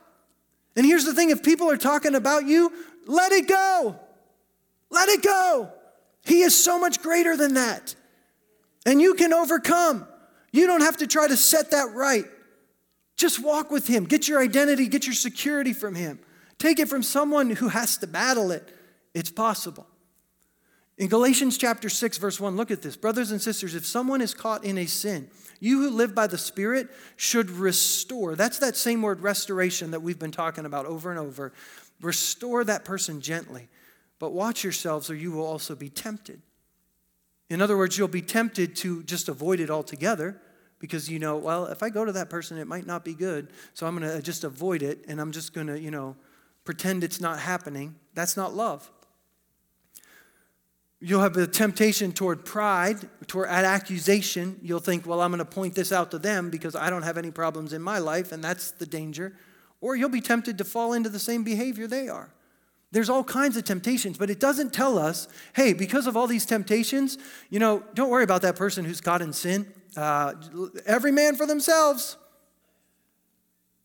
And 0.76 0.84
here's 0.84 1.06
the 1.06 1.14
thing 1.14 1.30
if 1.30 1.42
people 1.42 1.70
are 1.70 1.78
talking 1.78 2.14
about 2.14 2.44
you, 2.44 2.70
let 3.06 3.32
it 3.32 3.48
go. 3.48 3.98
Let 4.90 5.08
it 5.08 5.22
go. 5.22 5.72
He 6.26 6.42
is 6.42 6.54
so 6.54 6.78
much 6.78 7.00
greater 7.00 7.34
than 7.34 7.54
that. 7.54 7.94
And 8.84 9.00
you 9.00 9.14
can 9.14 9.32
overcome. 9.32 10.06
You 10.52 10.66
don't 10.66 10.82
have 10.82 10.98
to 10.98 11.06
try 11.06 11.28
to 11.28 11.36
set 11.38 11.70
that 11.70 11.94
right. 11.94 12.26
Just 13.24 13.42
walk 13.42 13.70
with 13.70 13.86
Him. 13.86 14.04
Get 14.04 14.28
your 14.28 14.38
identity, 14.38 14.86
get 14.86 15.06
your 15.06 15.14
security 15.14 15.72
from 15.72 15.94
Him. 15.94 16.18
Take 16.58 16.78
it 16.78 16.90
from 16.90 17.02
someone 17.02 17.48
who 17.48 17.68
has 17.68 17.96
to 17.96 18.06
battle 18.06 18.50
it. 18.50 18.68
It's 19.14 19.30
possible. 19.30 19.86
In 20.98 21.08
Galatians 21.08 21.56
chapter 21.56 21.88
6, 21.88 22.18
verse 22.18 22.38
1, 22.38 22.54
look 22.54 22.70
at 22.70 22.82
this. 22.82 22.98
Brothers 22.98 23.30
and 23.30 23.40
sisters, 23.40 23.74
if 23.74 23.86
someone 23.86 24.20
is 24.20 24.34
caught 24.34 24.62
in 24.62 24.76
a 24.76 24.84
sin, 24.84 25.30
you 25.58 25.80
who 25.80 25.88
live 25.88 26.14
by 26.14 26.26
the 26.26 26.36
Spirit 26.36 26.88
should 27.16 27.50
restore. 27.50 28.36
That's 28.36 28.58
that 28.58 28.76
same 28.76 29.00
word, 29.00 29.20
restoration, 29.20 29.92
that 29.92 30.02
we've 30.02 30.18
been 30.18 30.30
talking 30.30 30.66
about 30.66 30.84
over 30.84 31.08
and 31.08 31.18
over. 31.18 31.54
Restore 32.02 32.62
that 32.64 32.84
person 32.84 33.22
gently. 33.22 33.68
But 34.18 34.34
watch 34.34 34.62
yourselves, 34.62 35.08
or 35.08 35.14
you 35.14 35.32
will 35.32 35.46
also 35.46 35.74
be 35.74 35.88
tempted. 35.88 36.42
In 37.48 37.62
other 37.62 37.78
words, 37.78 37.96
you'll 37.96 38.06
be 38.06 38.20
tempted 38.20 38.76
to 38.76 39.02
just 39.04 39.30
avoid 39.30 39.60
it 39.60 39.70
altogether 39.70 40.42
because 40.78 41.08
you 41.10 41.18
know, 41.18 41.36
well, 41.36 41.66
if 41.66 41.82
I 41.82 41.90
go 41.90 42.04
to 42.04 42.12
that 42.12 42.30
person, 42.30 42.58
it 42.58 42.66
might 42.66 42.86
not 42.86 43.04
be 43.04 43.14
good. 43.14 43.48
So 43.74 43.86
I'm 43.86 43.98
going 43.98 44.10
to 44.10 44.22
just 44.22 44.44
avoid 44.44 44.82
it 44.82 45.04
and 45.08 45.20
I'm 45.20 45.32
just 45.32 45.52
going 45.54 45.66
to, 45.68 45.78
you 45.78 45.90
know, 45.90 46.16
pretend 46.64 47.04
it's 47.04 47.20
not 47.20 47.38
happening. 47.38 47.94
That's 48.14 48.36
not 48.36 48.54
love. 48.54 48.90
You'll 51.00 51.20
have 51.20 51.36
a 51.36 51.46
temptation 51.46 52.12
toward 52.12 52.46
pride, 52.46 52.96
toward 53.26 53.48
at 53.50 53.64
accusation. 53.64 54.58
You'll 54.62 54.78
think, 54.78 55.06
well, 55.06 55.20
I'm 55.20 55.30
going 55.30 55.38
to 55.38 55.44
point 55.44 55.74
this 55.74 55.92
out 55.92 56.10
to 56.12 56.18
them 56.18 56.48
because 56.48 56.74
I 56.74 56.88
don't 56.88 57.02
have 57.02 57.18
any 57.18 57.30
problems 57.30 57.74
in 57.74 57.82
my 57.82 57.98
life, 57.98 58.32
and 58.32 58.42
that's 58.42 58.70
the 58.70 58.86
danger. 58.86 59.36
Or 59.82 59.96
you'll 59.96 60.08
be 60.08 60.22
tempted 60.22 60.56
to 60.56 60.64
fall 60.64 60.94
into 60.94 61.10
the 61.10 61.18
same 61.18 61.44
behavior 61.44 61.86
they 61.86 62.08
are. 62.08 62.30
There's 62.90 63.10
all 63.10 63.24
kinds 63.24 63.56
of 63.56 63.64
temptations, 63.64 64.16
but 64.16 64.30
it 64.30 64.40
doesn't 64.40 64.72
tell 64.72 64.98
us, 64.98 65.28
hey, 65.54 65.72
because 65.74 66.06
of 66.06 66.16
all 66.16 66.26
these 66.26 66.46
temptations, 66.46 67.18
you 67.50 67.58
know, 67.58 67.82
don't 67.92 68.08
worry 68.08 68.24
about 68.24 68.40
that 68.42 68.56
person 68.56 68.84
who's 68.84 69.00
caught 69.00 69.20
in 69.20 69.32
sin. 69.32 69.66
Uh, 69.96 70.34
every 70.86 71.12
man 71.12 71.36
for 71.36 71.46
themselves. 71.46 72.16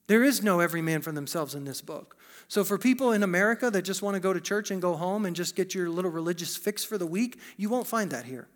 There 0.08 0.24
is 0.24 0.42
no 0.42 0.60
every 0.60 0.82
man 0.82 1.02
for 1.02 1.12
themselves 1.12 1.54
in 1.54 1.66
this 1.66 1.82
book. 1.82 2.18
So, 2.48 2.64
for 2.64 2.80
people 2.80 3.12
in 3.12 3.22
America 3.22 3.70
that 3.70 3.84
just 3.84 4.02
want 4.02 4.16
to 4.16 4.20
go 4.20 4.34
to 4.34 4.42
church 4.42 4.72
and 4.72 4.82
go 4.82 4.96
home 4.96 5.24
and 5.26 5.36
just 5.36 5.56
get 5.56 5.76
your 5.76 5.88
little 5.88 6.10
religious 6.10 6.58
fix 6.58 6.84
for 6.84 6.98
the 6.98 7.06
week, 7.06 7.40
you 7.58 7.70
won't 7.70 7.86
find 7.86 8.10
that 8.10 8.26
here. 8.26 8.48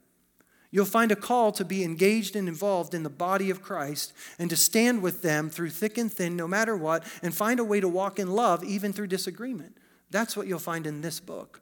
You'll 0.72 0.86
find 0.86 1.12
a 1.12 1.16
call 1.16 1.52
to 1.52 1.64
be 1.64 1.84
engaged 1.84 2.36
and 2.36 2.48
involved 2.48 2.96
in 2.96 3.04
the 3.04 3.10
body 3.12 3.52
of 3.52 3.62
Christ 3.62 4.12
and 4.40 4.50
to 4.50 4.56
stand 4.56 5.04
with 5.04 5.22
them 5.22 5.52
through 5.52 5.70
thick 5.70 6.00
and 6.00 6.12
thin, 6.12 6.36
no 6.36 6.48
matter 6.48 6.76
what, 6.76 7.04
and 7.22 7.36
find 7.36 7.60
a 7.60 7.64
way 7.64 7.80
to 7.80 7.88
walk 7.88 8.18
in 8.18 8.32
love 8.32 8.64
even 8.64 8.92
through 8.92 9.06
disagreement. 9.06 9.78
That's 10.10 10.36
what 10.36 10.48
you'll 10.48 10.58
find 10.58 10.88
in 10.88 11.02
this 11.02 11.20
book. 11.20 11.62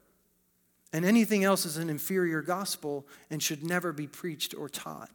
And 0.94 1.04
anything 1.04 1.44
else 1.44 1.66
is 1.66 1.76
an 1.76 1.90
inferior 1.90 2.42
gospel 2.42 3.06
and 3.30 3.44
should 3.44 3.66
never 3.66 3.92
be 3.92 4.08
preached 4.08 4.56
or 4.58 4.70
taught. 4.70 5.10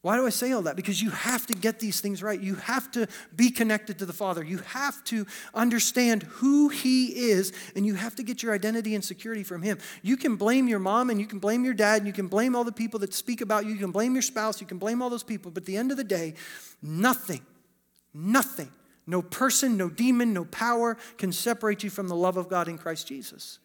Why 0.00 0.16
do 0.16 0.26
I 0.26 0.30
say 0.30 0.52
all 0.52 0.62
that? 0.62 0.76
Because 0.76 1.02
you 1.02 1.10
have 1.10 1.46
to 1.48 1.54
get 1.54 1.80
these 1.80 2.00
things 2.00 2.22
right. 2.22 2.40
You 2.40 2.54
have 2.54 2.88
to 2.92 3.08
be 3.34 3.50
connected 3.50 3.98
to 3.98 4.06
the 4.06 4.12
Father. 4.12 4.44
You 4.44 4.58
have 4.58 5.02
to 5.04 5.26
understand 5.54 6.22
who 6.22 6.68
He 6.68 7.06
is, 7.30 7.52
and 7.74 7.84
you 7.84 7.94
have 7.94 8.14
to 8.16 8.22
get 8.22 8.40
your 8.40 8.54
identity 8.54 8.94
and 8.94 9.04
security 9.04 9.42
from 9.42 9.62
Him. 9.62 9.78
You 10.02 10.16
can 10.16 10.36
blame 10.36 10.68
your 10.68 10.78
mom, 10.78 11.10
and 11.10 11.18
you 11.18 11.26
can 11.26 11.40
blame 11.40 11.64
your 11.64 11.74
dad, 11.74 11.98
and 11.98 12.06
you 12.06 12.12
can 12.12 12.28
blame 12.28 12.54
all 12.54 12.62
the 12.62 12.70
people 12.70 13.00
that 13.00 13.12
speak 13.12 13.40
about 13.40 13.66
you. 13.66 13.72
You 13.72 13.78
can 13.78 13.90
blame 13.90 14.12
your 14.12 14.22
spouse, 14.22 14.60
you 14.60 14.68
can 14.68 14.78
blame 14.78 15.02
all 15.02 15.10
those 15.10 15.24
people. 15.24 15.50
But 15.50 15.64
at 15.64 15.66
the 15.66 15.76
end 15.76 15.90
of 15.90 15.96
the 15.96 16.04
day, 16.04 16.34
nothing, 16.80 17.44
nothing, 18.14 18.70
no 19.04 19.20
person, 19.20 19.76
no 19.76 19.90
demon, 19.90 20.32
no 20.32 20.44
power 20.44 20.96
can 21.16 21.32
separate 21.32 21.82
you 21.82 21.90
from 21.90 22.06
the 22.06 22.16
love 22.16 22.36
of 22.36 22.48
God 22.48 22.68
in 22.68 22.78
Christ 22.78 23.08
Jesus. 23.08 23.58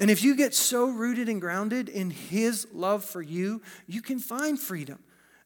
And 0.00 0.10
if 0.10 0.22
you 0.22 0.34
get 0.34 0.54
so 0.54 0.88
rooted 0.88 1.28
and 1.28 1.42
grounded 1.42 1.90
in 1.90 2.08
His 2.08 2.66
love 2.72 3.04
for 3.04 3.20
you, 3.20 3.60
you 3.86 4.00
can 4.00 4.18
find 4.18 4.58
freedom. 4.58 5.00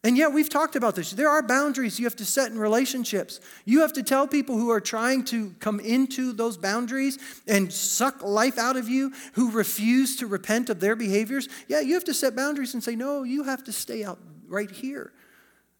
And 0.04 0.16
yet, 0.16 0.32
we've 0.32 0.48
talked 0.48 0.74
about 0.74 0.96
this. 0.96 1.12
There 1.12 1.28
are 1.28 1.42
boundaries 1.42 2.00
you 2.00 2.06
have 2.06 2.16
to 2.16 2.24
set 2.24 2.50
in 2.50 2.58
relationships. 2.58 3.38
You 3.64 3.82
have 3.82 3.92
to 3.92 4.02
tell 4.02 4.26
people 4.26 4.58
who 4.58 4.70
are 4.70 4.80
trying 4.80 5.24
to 5.26 5.54
come 5.60 5.78
into 5.78 6.32
those 6.32 6.56
boundaries 6.56 7.18
and 7.46 7.72
suck 7.72 8.20
life 8.20 8.58
out 8.58 8.76
of 8.76 8.88
you, 8.88 9.12
who 9.34 9.52
refuse 9.52 10.16
to 10.16 10.26
repent 10.26 10.70
of 10.70 10.80
their 10.80 10.96
behaviors. 10.96 11.48
Yeah, 11.68 11.80
you 11.80 11.94
have 11.94 12.04
to 12.04 12.14
set 12.14 12.34
boundaries 12.34 12.74
and 12.74 12.82
say, 12.82 12.96
no, 12.96 13.22
you 13.22 13.44
have 13.44 13.62
to 13.64 13.72
stay 13.72 14.02
out 14.02 14.18
right 14.48 14.70
here. 14.70 15.12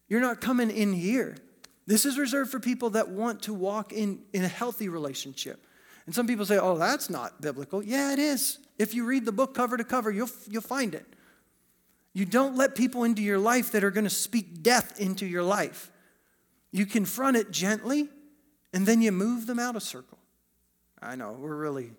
You're 0.07 0.21
not 0.21 0.39
coming 0.39 0.71
in 0.71 0.93
here. 0.93 1.35
This 1.85 2.05
is 2.05 2.17
reserved 2.17 2.49
for 2.49 2.61
people 2.61 2.91
that 2.91 3.09
want 3.09 3.41
to 3.43 3.53
walk 3.53 3.91
in, 3.91 4.21
in 4.31 4.45
a 4.45 4.47
healthy 4.47 4.87
relationship. 4.87 5.65
And 6.05 6.15
some 6.15 6.27
people 6.27 6.45
say, 6.45 6.57
oh, 6.57 6.77
that's 6.77 7.09
not 7.09 7.41
biblical. 7.41 7.83
Yeah, 7.83 8.13
it 8.13 8.19
is. 8.19 8.59
If 8.79 8.93
you 8.93 9.05
read 9.05 9.25
the 9.25 9.33
book 9.33 9.53
cover 9.53 9.75
to 9.75 9.83
cover, 9.83 10.11
you'll, 10.11 10.29
you'll 10.49 10.61
find 10.61 10.95
it. 10.95 11.05
You 12.13 12.25
don't 12.25 12.55
let 12.55 12.75
people 12.75 13.03
into 13.03 13.21
your 13.21 13.39
life 13.39 13.71
that 13.71 13.83
are 13.83 13.91
going 13.91 14.03
to 14.03 14.09
speak 14.09 14.61
death 14.61 14.99
into 14.99 15.25
your 15.25 15.43
life. 15.43 15.91
You 16.71 16.85
confront 16.85 17.37
it 17.37 17.51
gently, 17.51 18.09
and 18.71 18.85
then 18.85 19.01
you 19.01 19.11
move 19.11 19.47
them 19.47 19.59
out 19.59 19.75
of 19.75 19.83
circle. 19.83 20.17
I 21.01 21.15
know, 21.15 21.33
we're 21.33 21.55
really 21.55 21.91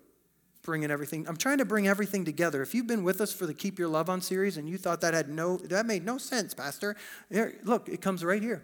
bringing 0.63 0.89
everything. 0.89 1.27
I'm 1.27 1.37
trying 1.37 1.59
to 1.59 1.65
bring 1.65 1.87
everything 1.87 2.25
together. 2.25 2.61
If 2.61 2.73
you've 2.73 2.87
been 2.87 3.03
with 3.03 3.21
us 3.21 3.31
for 3.31 3.45
the 3.45 3.53
Keep 3.53 3.77
Your 3.77 3.87
Love 3.87 4.09
On 4.09 4.19
series 4.19 4.57
and 4.57 4.67
you 4.67 4.77
thought 4.77 5.01
that 5.01 5.13
had 5.13 5.29
no, 5.29 5.57
that 5.57 5.85
made 5.85 6.03
no 6.03 6.17
sense, 6.17 6.53
Pastor, 6.53 6.95
here, 7.29 7.59
look, 7.63 7.87
it 7.87 8.01
comes 8.01 8.23
right 8.23 8.41
here. 8.41 8.63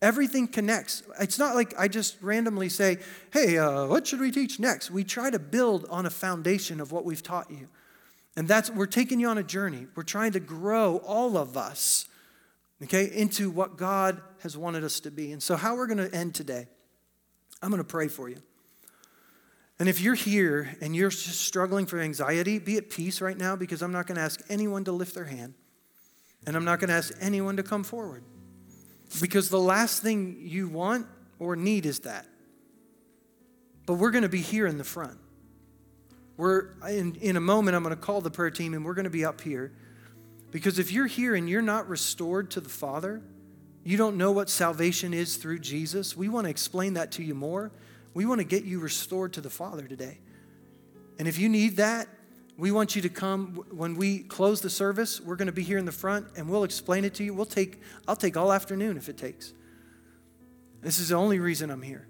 Everything 0.00 0.48
connects. 0.48 1.02
It's 1.20 1.38
not 1.38 1.54
like 1.54 1.74
I 1.78 1.88
just 1.88 2.22
randomly 2.22 2.70
say, 2.70 2.98
hey, 3.32 3.58
uh, 3.58 3.86
what 3.86 4.06
should 4.06 4.20
we 4.20 4.30
teach 4.30 4.58
next? 4.58 4.90
We 4.90 5.04
try 5.04 5.28
to 5.28 5.38
build 5.38 5.86
on 5.90 6.06
a 6.06 6.10
foundation 6.10 6.80
of 6.80 6.92
what 6.92 7.04
we've 7.04 7.22
taught 7.22 7.50
you. 7.50 7.68
And 8.36 8.46
that's, 8.46 8.70
we're 8.70 8.86
taking 8.86 9.20
you 9.20 9.28
on 9.28 9.38
a 9.38 9.42
journey. 9.42 9.86
We're 9.94 10.02
trying 10.02 10.32
to 10.32 10.40
grow 10.40 10.98
all 10.98 11.36
of 11.36 11.56
us, 11.56 12.08
okay, 12.82 13.10
into 13.12 13.50
what 13.50 13.76
God 13.76 14.20
has 14.42 14.56
wanted 14.56 14.84
us 14.84 15.00
to 15.00 15.10
be. 15.10 15.32
And 15.32 15.42
so, 15.42 15.56
how 15.56 15.76
we're 15.76 15.88
going 15.88 15.98
to 15.98 16.14
end 16.14 16.34
today, 16.34 16.68
I'm 17.62 17.70
going 17.70 17.82
to 17.82 17.88
pray 17.88 18.08
for 18.08 18.28
you. 18.28 18.36
And 19.80 19.88
if 19.88 20.00
you're 20.00 20.14
here 20.14 20.76
and 20.82 20.94
you're 20.94 21.10
just 21.10 21.40
struggling 21.40 21.86
for 21.86 21.98
anxiety, 21.98 22.58
be 22.58 22.76
at 22.76 22.90
peace 22.90 23.20
right 23.20 23.36
now 23.36 23.56
because 23.56 23.82
I'm 23.82 23.92
not 23.92 24.06
going 24.06 24.16
to 24.16 24.22
ask 24.22 24.42
anyone 24.50 24.84
to 24.84 24.92
lift 24.92 25.14
their 25.14 25.24
hand. 25.24 25.54
And 26.46 26.54
I'm 26.54 26.64
not 26.64 26.80
going 26.80 26.88
to 26.88 26.94
ask 26.94 27.12
anyone 27.20 27.56
to 27.56 27.62
come 27.62 27.82
forward. 27.82 28.22
Because 29.20 29.48
the 29.48 29.60
last 29.60 30.02
thing 30.02 30.38
you 30.42 30.68
want 30.68 31.06
or 31.38 31.56
need 31.56 31.86
is 31.86 32.00
that. 32.00 32.26
But 33.86 33.94
we're 33.94 34.10
going 34.10 34.22
to 34.22 34.28
be 34.28 34.40
here 34.40 34.66
in 34.66 34.78
the 34.78 34.84
front. 34.84 35.18
We're 36.40 36.68
in, 36.88 37.16
in 37.16 37.36
a 37.36 37.40
moment, 37.40 37.76
I'm 37.76 37.82
going 37.82 37.94
to 37.94 38.00
call 38.00 38.22
the 38.22 38.30
prayer 38.30 38.50
team 38.50 38.72
and 38.72 38.82
we're 38.82 38.94
going 38.94 39.04
to 39.04 39.10
be 39.10 39.26
up 39.26 39.42
here. 39.42 39.72
Because 40.50 40.78
if 40.78 40.90
you're 40.90 41.06
here 41.06 41.34
and 41.34 41.46
you're 41.46 41.60
not 41.60 41.86
restored 41.86 42.50
to 42.52 42.62
the 42.62 42.68
Father, 42.70 43.20
you 43.84 43.98
don't 43.98 44.16
know 44.16 44.32
what 44.32 44.48
salvation 44.48 45.12
is 45.12 45.36
through 45.36 45.58
Jesus, 45.58 46.16
we 46.16 46.30
want 46.30 46.46
to 46.46 46.50
explain 46.50 46.94
that 46.94 47.12
to 47.12 47.22
you 47.22 47.34
more. 47.34 47.70
We 48.14 48.24
want 48.24 48.40
to 48.40 48.46
get 48.46 48.64
you 48.64 48.80
restored 48.80 49.34
to 49.34 49.42
the 49.42 49.50
Father 49.50 49.86
today. 49.86 50.16
And 51.18 51.28
if 51.28 51.38
you 51.38 51.50
need 51.50 51.76
that, 51.76 52.08
we 52.56 52.72
want 52.72 52.96
you 52.96 53.02
to 53.02 53.10
come 53.10 53.62
when 53.70 53.96
we 53.96 54.20
close 54.20 54.62
the 54.62 54.70
service. 54.70 55.20
We're 55.20 55.36
going 55.36 55.44
to 55.44 55.52
be 55.52 55.62
here 55.62 55.76
in 55.76 55.84
the 55.84 55.92
front 55.92 56.26
and 56.38 56.48
we'll 56.48 56.64
explain 56.64 57.04
it 57.04 57.12
to 57.16 57.22
you. 57.22 57.34
We'll 57.34 57.44
take 57.44 57.82
I'll 58.08 58.16
take 58.16 58.38
all 58.38 58.50
afternoon 58.50 58.96
if 58.96 59.10
it 59.10 59.18
takes. 59.18 59.52
This 60.80 61.00
is 61.00 61.10
the 61.10 61.16
only 61.16 61.38
reason 61.38 61.70
I'm 61.70 61.82
here. 61.82 62.06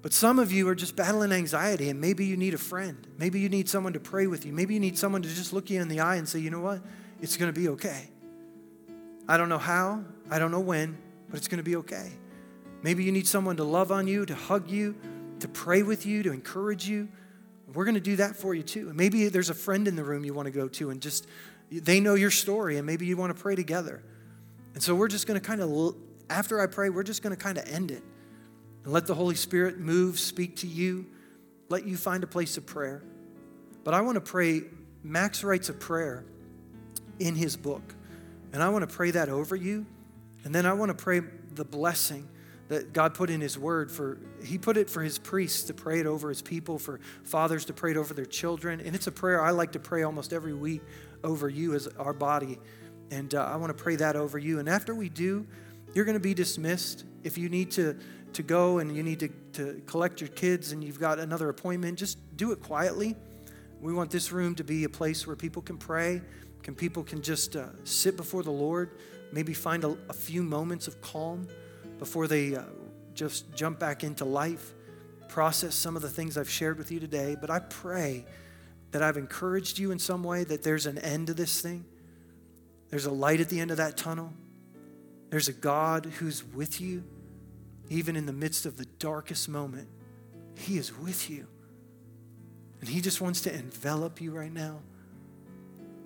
But 0.00 0.12
some 0.12 0.38
of 0.38 0.52
you 0.52 0.68
are 0.68 0.76
just 0.76 0.94
battling 0.94 1.32
anxiety, 1.32 1.88
and 1.88 2.00
maybe 2.00 2.24
you 2.24 2.36
need 2.36 2.54
a 2.54 2.58
friend. 2.58 3.04
Maybe 3.18 3.40
you 3.40 3.48
need 3.48 3.68
someone 3.68 3.92
to 3.94 4.00
pray 4.00 4.28
with 4.28 4.46
you. 4.46 4.52
Maybe 4.52 4.74
you 4.74 4.80
need 4.80 4.96
someone 4.96 5.22
to 5.22 5.28
just 5.28 5.52
look 5.52 5.70
you 5.70 5.80
in 5.80 5.88
the 5.88 6.00
eye 6.00 6.16
and 6.16 6.28
say, 6.28 6.38
you 6.38 6.50
know 6.50 6.60
what? 6.60 6.80
It's 7.20 7.36
going 7.36 7.52
to 7.52 7.60
be 7.60 7.68
okay. 7.70 8.08
I 9.28 9.36
don't 9.36 9.48
know 9.48 9.58
how, 9.58 10.04
I 10.30 10.38
don't 10.38 10.52
know 10.52 10.60
when, 10.60 10.96
but 11.28 11.36
it's 11.36 11.48
going 11.48 11.58
to 11.58 11.64
be 11.64 11.76
okay. 11.76 12.12
Maybe 12.82 13.02
you 13.02 13.10
need 13.10 13.26
someone 13.26 13.56
to 13.56 13.64
love 13.64 13.90
on 13.90 14.06
you, 14.06 14.24
to 14.26 14.34
hug 14.36 14.70
you, 14.70 14.94
to 15.40 15.48
pray 15.48 15.82
with 15.82 16.06
you, 16.06 16.22
to 16.22 16.32
encourage 16.32 16.88
you. 16.88 17.08
We're 17.74 17.84
going 17.84 17.96
to 17.96 18.00
do 18.00 18.16
that 18.16 18.36
for 18.36 18.54
you 18.54 18.62
too. 18.62 18.88
And 18.88 18.96
maybe 18.96 19.28
there's 19.28 19.50
a 19.50 19.54
friend 19.54 19.88
in 19.88 19.96
the 19.96 20.04
room 20.04 20.24
you 20.24 20.32
want 20.32 20.46
to 20.46 20.52
go 20.52 20.68
to 20.68 20.90
and 20.90 21.02
just, 21.02 21.26
they 21.70 21.98
know 21.98 22.14
your 22.14 22.30
story 22.30 22.76
and 22.78 22.86
maybe 22.86 23.04
you 23.04 23.16
want 23.16 23.36
to 23.36 23.42
pray 23.42 23.56
together. 23.56 24.02
And 24.74 24.82
so 24.82 24.94
we're 24.94 25.08
just 25.08 25.26
going 25.26 25.38
to 25.38 25.44
kind 25.44 25.60
of, 25.60 25.96
after 26.30 26.60
I 26.60 26.66
pray, 26.66 26.88
we're 26.88 27.02
just 27.02 27.22
going 27.22 27.36
to 27.36 27.42
kind 27.42 27.58
of 27.58 27.68
end 27.68 27.90
it 27.90 28.02
and 28.84 28.92
let 28.92 29.06
the 29.06 29.14
Holy 29.14 29.34
Spirit 29.34 29.78
move, 29.78 30.18
speak 30.18 30.56
to 30.56 30.66
you, 30.66 31.06
let 31.68 31.86
you 31.86 31.96
find 31.96 32.24
a 32.24 32.26
place 32.26 32.56
of 32.56 32.66
prayer. 32.66 33.02
But 33.84 33.94
I 33.94 34.00
want 34.00 34.16
to 34.16 34.20
pray, 34.20 34.62
Max 35.02 35.44
writes 35.44 35.68
a 35.68 35.74
prayer 35.74 36.24
in 37.18 37.34
his 37.34 37.56
book. 37.56 37.82
And 38.52 38.62
I 38.62 38.68
want 38.70 38.88
to 38.88 38.94
pray 38.94 39.10
that 39.10 39.28
over 39.28 39.56
you. 39.56 39.86
And 40.44 40.54
then 40.54 40.66
I 40.66 40.72
want 40.72 40.88
to 40.90 40.94
pray 40.94 41.20
the 41.52 41.64
blessing 41.64 42.28
that 42.68 42.92
God 42.92 43.14
put 43.14 43.30
in 43.30 43.40
His 43.40 43.58
Word 43.58 43.90
for, 43.90 44.18
He 44.44 44.58
put 44.58 44.76
it 44.76 44.88
for 44.88 45.02
His 45.02 45.18
priests 45.18 45.64
to 45.64 45.74
pray 45.74 46.00
it 46.00 46.06
over 46.06 46.28
His 46.28 46.42
people, 46.42 46.78
for 46.78 47.00
fathers 47.24 47.64
to 47.66 47.72
pray 47.72 47.92
it 47.92 47.96
over 47.96 48.14
their 48.14 48.26
children. 48.26 48.80
And 48.80 48.94
it's 48.94 49.06
a 49.06 49.12
prayer 49.12 49.42
I 49.42 49.50
like 49.50 49.72
to 49.72 49.78
pray 49.78 50.02
almost 50.02 50.32
every 50.32 50.54
week 50.54 50.82
over 51.24 51.48
you 51.48 51.74
as 51.74 51.88
our 51.98 52.12
body. 52.12 52.58
And 53.10 53.34
uh, 53.34 53.44
I 53.44 53.56
want 53.56 53.76
to 53.76 53.82
pray 53.82 53.96
that 53.96 54.16
over 54.16 54.38
you. 54.38 54.58
And 54.58 54.68
after 54.68 54.94
we 54.94 55.08
do, 55.08 55.46
you're 55.94 56.04
going 56.04 56.16
to 56.16 56.20
be 56.20 56.34
dismissed. 56.34 57.04
If 57.24 57.38
you 57.38 57.48
need 57.48 57.70
to, 57.72 57.98
to 58.34 58.42
go 58.42 58.78
and 58.78 58.94
you 58.96 59.02
need 59.02 59.20
to, 59.20 59.28
to 59.54 59.82
collect 59.86 60.20
your 60.20 60.28
kids 60.30 60.72
and 60.72 60.82
you've 60.82 61.00
got 61.00 61.18
another 61.18 61.48
appointment, 61.48 61.98
just 61.98 62.18
do 62.36 62.52
it 62.52 62.62
quietly. 62.62 63.16
We 63.80 63.92
want 63.92 64.10
this 64.10 64.32
room 64.32 64.54
to 64.56 64.64
be 64.64 64.84
a 64.84 64.88
place 64.88 65.26
where 65.26 65.36
people 65.36 65.62
can 65.62 65.76
pray, 65.76 66.20
can 66.62 66.74
people 66.74 67.02
can 67.02 67.22
just 67.22 67.56
uh, 67.56 67.66
sit 67.84 68.16
before 68.16 68.42
the 68.42 68.50
Lord, 68.50 68.90
maybe 69.32 69.54
find 69.54 69.84
a, 69.84 69.96
a 70.08 70.12
few 70.12 70.42
moments 70.42 70.88
of 70.88 71.00
calm 71.00 71.48
before 71.98 72.26
they 72.26 72.56
uh, 72.56 72.62
just 73.14 73.52
jump 73.54 73.78
back 73.78 74.04
into 74.04 74.24
life, 74.24 74.74
process 75.28 75.74
some 75.74 75.96
of 75.96 76.02
the 76.02 76.08
things 76.08 76.36
I've 76.36 76.50
shared 76.50 76.78
with 76.78 76.90
you 76.90 77.00
today. 77.00 77.36
But 77.40 77.50
I 77.50 77.60
pray 77.60 78.24
that 78.90 79.02
I've 79.02 79.16
encouraged 79.16 79.78
you 79.78 79.90
in 79.90 79.98
some 79.98 80.24
way 80.24 80.44
that 80.44 80.62
there's 80.62 80.86
an 80.86 80.98
end 80.98 81.26
to 81.26 81.34
this 81.34 81.60
thing. 81.60 81.84
There's 82.90 83.06
a 83.06 83.10
light 83.10 83.40
at 83.40 83.48
the 83.48 83.60
end 83.60 83.70
of 83.70 83.76
that 83.76 83.96
tunnel. 83.96 84.32
There's 85.30 85.48
a 85.48 85.52
God 85.52 86.06
who's 86.06 86.42
with 86.42 86.80
you, 86.80 87.04
even 87.88 88.16
in 88.16 88.26
the 88.26 88.32
midst 88.32 88.66
of 88.66 88.76
the 88.76 88.84
darkest 88.98 89.48
moment. 89.48 89.88
He 90.56 90.76
is 90.76 90.96
with 90.96 91.30
you. 91.30 91.46
And 92.80 92.88
He 92.88 93.00
just 93.00 93.20
wants 93.20 93.40
to 93.42 93.54
envelop 93.54 94.20
you 94.20 94.32
right 94.32 94.52
now. 94.52 94.80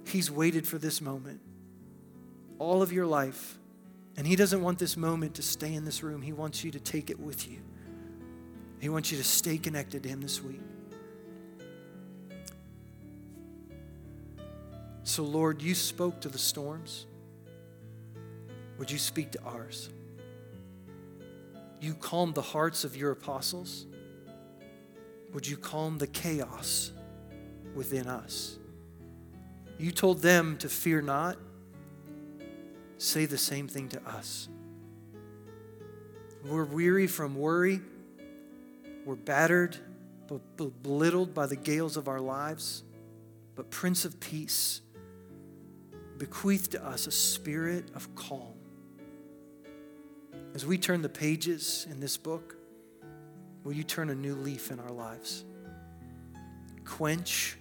He's 0.05 0.31
waited 0.31 0.67
for 0.67 0.79
this 0.79 1.01
moment 1.01 1.41
all 2.59 2.81
of 2.81 2.93
your 2.93 3.07
life. 3.07 3.59
And 4.17 4.27
He 4.27 4.37
doesn't 4.37 4.63
want 4.63 4.79
this 4.79 4.97
moment 4.97 5.35
to 5.35 5.43
stay 5.43 5.75
in 5.75 5.85
this 5.85 6.03
room. 6.03 6.23
He 6.23 6.33
wants 6.33 6.63
you 6.63 6.71
to 6.71 6.81
take 6.81 7.11
it 7.11 7.19
with 7.19 7.49
you. 7.49 7.59
He 8.81 8.89
wants 8.89 9.11
you 9.11 9.19
to 9.19 9.25
stay 9.25 9.59
connected 9.59 10.03
to 10.05 10.09
Him 10.09 10.21
this 10.21 10.43
week. 10.43 10.61
So, 15.05 15.25
Lord, 15.25 15.61
you 15.61 15.75
spoke 15.75 16.21
to 16.21 16.29
the 16.29 16.39
storms. 16.39 17.07
Would 18.79 18.91
you 18.91 18.99
speak 18.99 19.33
to 19.33 19.43
ours? 19.43 19.89
You 21.83 21.95
calmed 21.95 22.37
the 22.37 22.43
hearts 22.43 22.85
of 22.85 22.97
your 22.97 23.11
apostles. 23.11 23.87
Would 25.35 25.49
you 25.49 25.57
calm 25.57 25.99
the 25.99 26.07
chaos 26.07 26.93
within 27.75 28.07
us? 28.07 28.57
You 29.79 29.91
told 29.91 30.23
them 30.23 30.59
to 30.59 30.69
fear 30.69 31.03
not 31.03 31.39
say 32.99 33.27
the 33.27 33.37
same 33.37 33.67
thing 33.67 33.89
to 33.89 34.01
us. 34.09 34.49
We're 36.45 36.65
weary 36.65 37.09
from 37.09 37.35
worry. 37.35 37.81
We're 39.05 39.17
battered, 39.17 39.77
but 40.29 40.41
belittled 40.85 41.35
by 41.35 41.47
the 41.47 41.57
gales 41.57 41.97
of 41.97 42.07
our 42.07 42.21
lives. 42.21 42.85
But, 43.57 43.71
Prince 43.71 44.05
of 44.05 44.21
Peace, 44.21 44.83
bequeath 46.17 46.71
to 46.71 46.87
us 46.87 47.09
a 47.09 47.11
spirit 47.11 47.91
of 47.97 48.15
calm. 48.15 48.62
As 50.55 50.67
we 50.67 50.79
turn 50.79 51.03
the 51.03 51.09
pages 51.09 51.87
in 51.91 52.01
this 52.01 52.17
book, 52.17 52.57
will 53.65 53.73
you 53.73 53.85
turn 53.85 54.11
a 54.11 54.15
new 54.15 54.35
leaf 54.35 54.71
in 54.71 54.79
our 54.79 54.91
lives? 54.91 55.45
Quench 56.85 57.57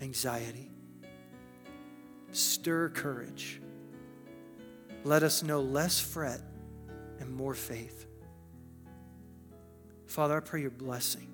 anxiety, 0.00 0.70
stir 2.32 2.88
courage 2.88 3.60
let 5.04 5.22
us 5.22 5.42
know 5.42 5.60
less 5.60 5.98
fret 5.98 6.40
and 7.20 7.34
more 7.34 7.54
faith. 7.54 8.06
Father, 10.06 10.36
I 10.36 10.40
pray 10.40 10.60
your 10.60 10.70
blessing 10.70 11.28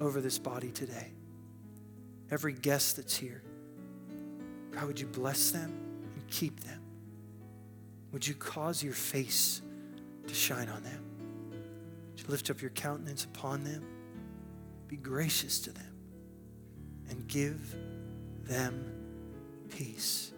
over 0.00 0.20
this 0.20 0.38
body 0.38 0.70
today. 0.70 1.12
Every 2.30 2.52
guest 2.52 2.96
that's 2.96 3.16
here, 3.16 3.42
God, 4.72 4.84
would 4.86 5.00
you 5.00 5.06
bless 5.06 5.50
them 5.50 5.72
and 6.14 6.26
keep 6.28 6.60
them? 6.60 6.79
Would 8.12 8.26
you 8.26 8.34
cause 8.34 8.82
your 8.82 8.92
face 8.92 9.62
to 10.26 10.34
shine 10.34 10.68
on 10.68 10.82
them? 10.82 11.04
Would 12.10 12.20
you 12.20 12.26
lift 12.28 12.50
up 12.50 12.60
your 12.60 12.70
countenance 12.70 13.24
upon 13.24 13.64
them? 13.64 13.84
Be 14.88 14.96
gracious 14.96 15.60
to 15.60 15.72
them 15.72 15.94
and 17.08 17.26
give 17.28 17.76
them 18.42 18.84
peace. 19.68 20.32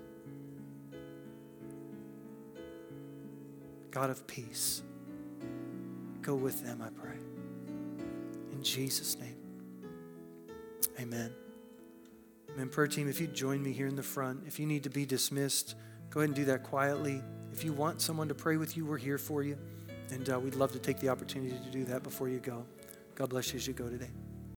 God 3.91 4.11
of 4.11 4.27
peace, 4.27 4.83
go 6.23 6.35
with 6.35 6.65
them, 6.65 6.83
I 6.83 6.89
pray. 6.89 7.19
In 8.53 8.63
Jesus' 8.63 9.19
name, 9.19 9.37
amen. 10.99 11.33
Amen. 12.55 12.69
Prayer 12.69 12.87
team, 12.87 13.09
if 13.09 13.21
you 13.21 13.27
join 13.27 13.63
me 13.63 13.73
here 13.73 13.87
in 13.87 13.97
the 13.97 14.03
front, 14.03 14.45
if 14.47 14.59
you 14.59 14.67
need 14.67 14.83
to 14.85 14.91
be 14.91 15.07
dismissed, 15.07 15.75
go 16.11 16.21
ahead 16.21 16.31
and 16.31 16.37
do 16.37 16.45
that 16.47 16.63
quietly. 16.63 17.23
If 17.53 17.65
you 17.65 17.73
want 17.73 18.01
someone 18.01 18.29
to 18.29 18.35
pray 18.35 18.57
with 18.57 18.77
you, 18.77 18.87
we're 18.87 18.99
here 18.99 19.19
for 19.19 19.43
you. 19.43 19.59
And 20.11 20.29
uh, 20.29 20.41
we'd 20.41 20.55
love 20.55 20.73
to 20.73 20.79
take 20.79 20.99
the 20.99 21.09
opportunity 21.11 21.57
to 21.57 21.71
do 21.71 21.85
that 21.85 22.03
before 22.03 22.29
you 22.29 22.39
go. 22.39 22.65
God 23.15 23.31
bless 23.31 23.53
you 23.53 23.59
as 23.59 23.67
you 23.67 23.73
go 23.75 23.89
today. 23.89 24.11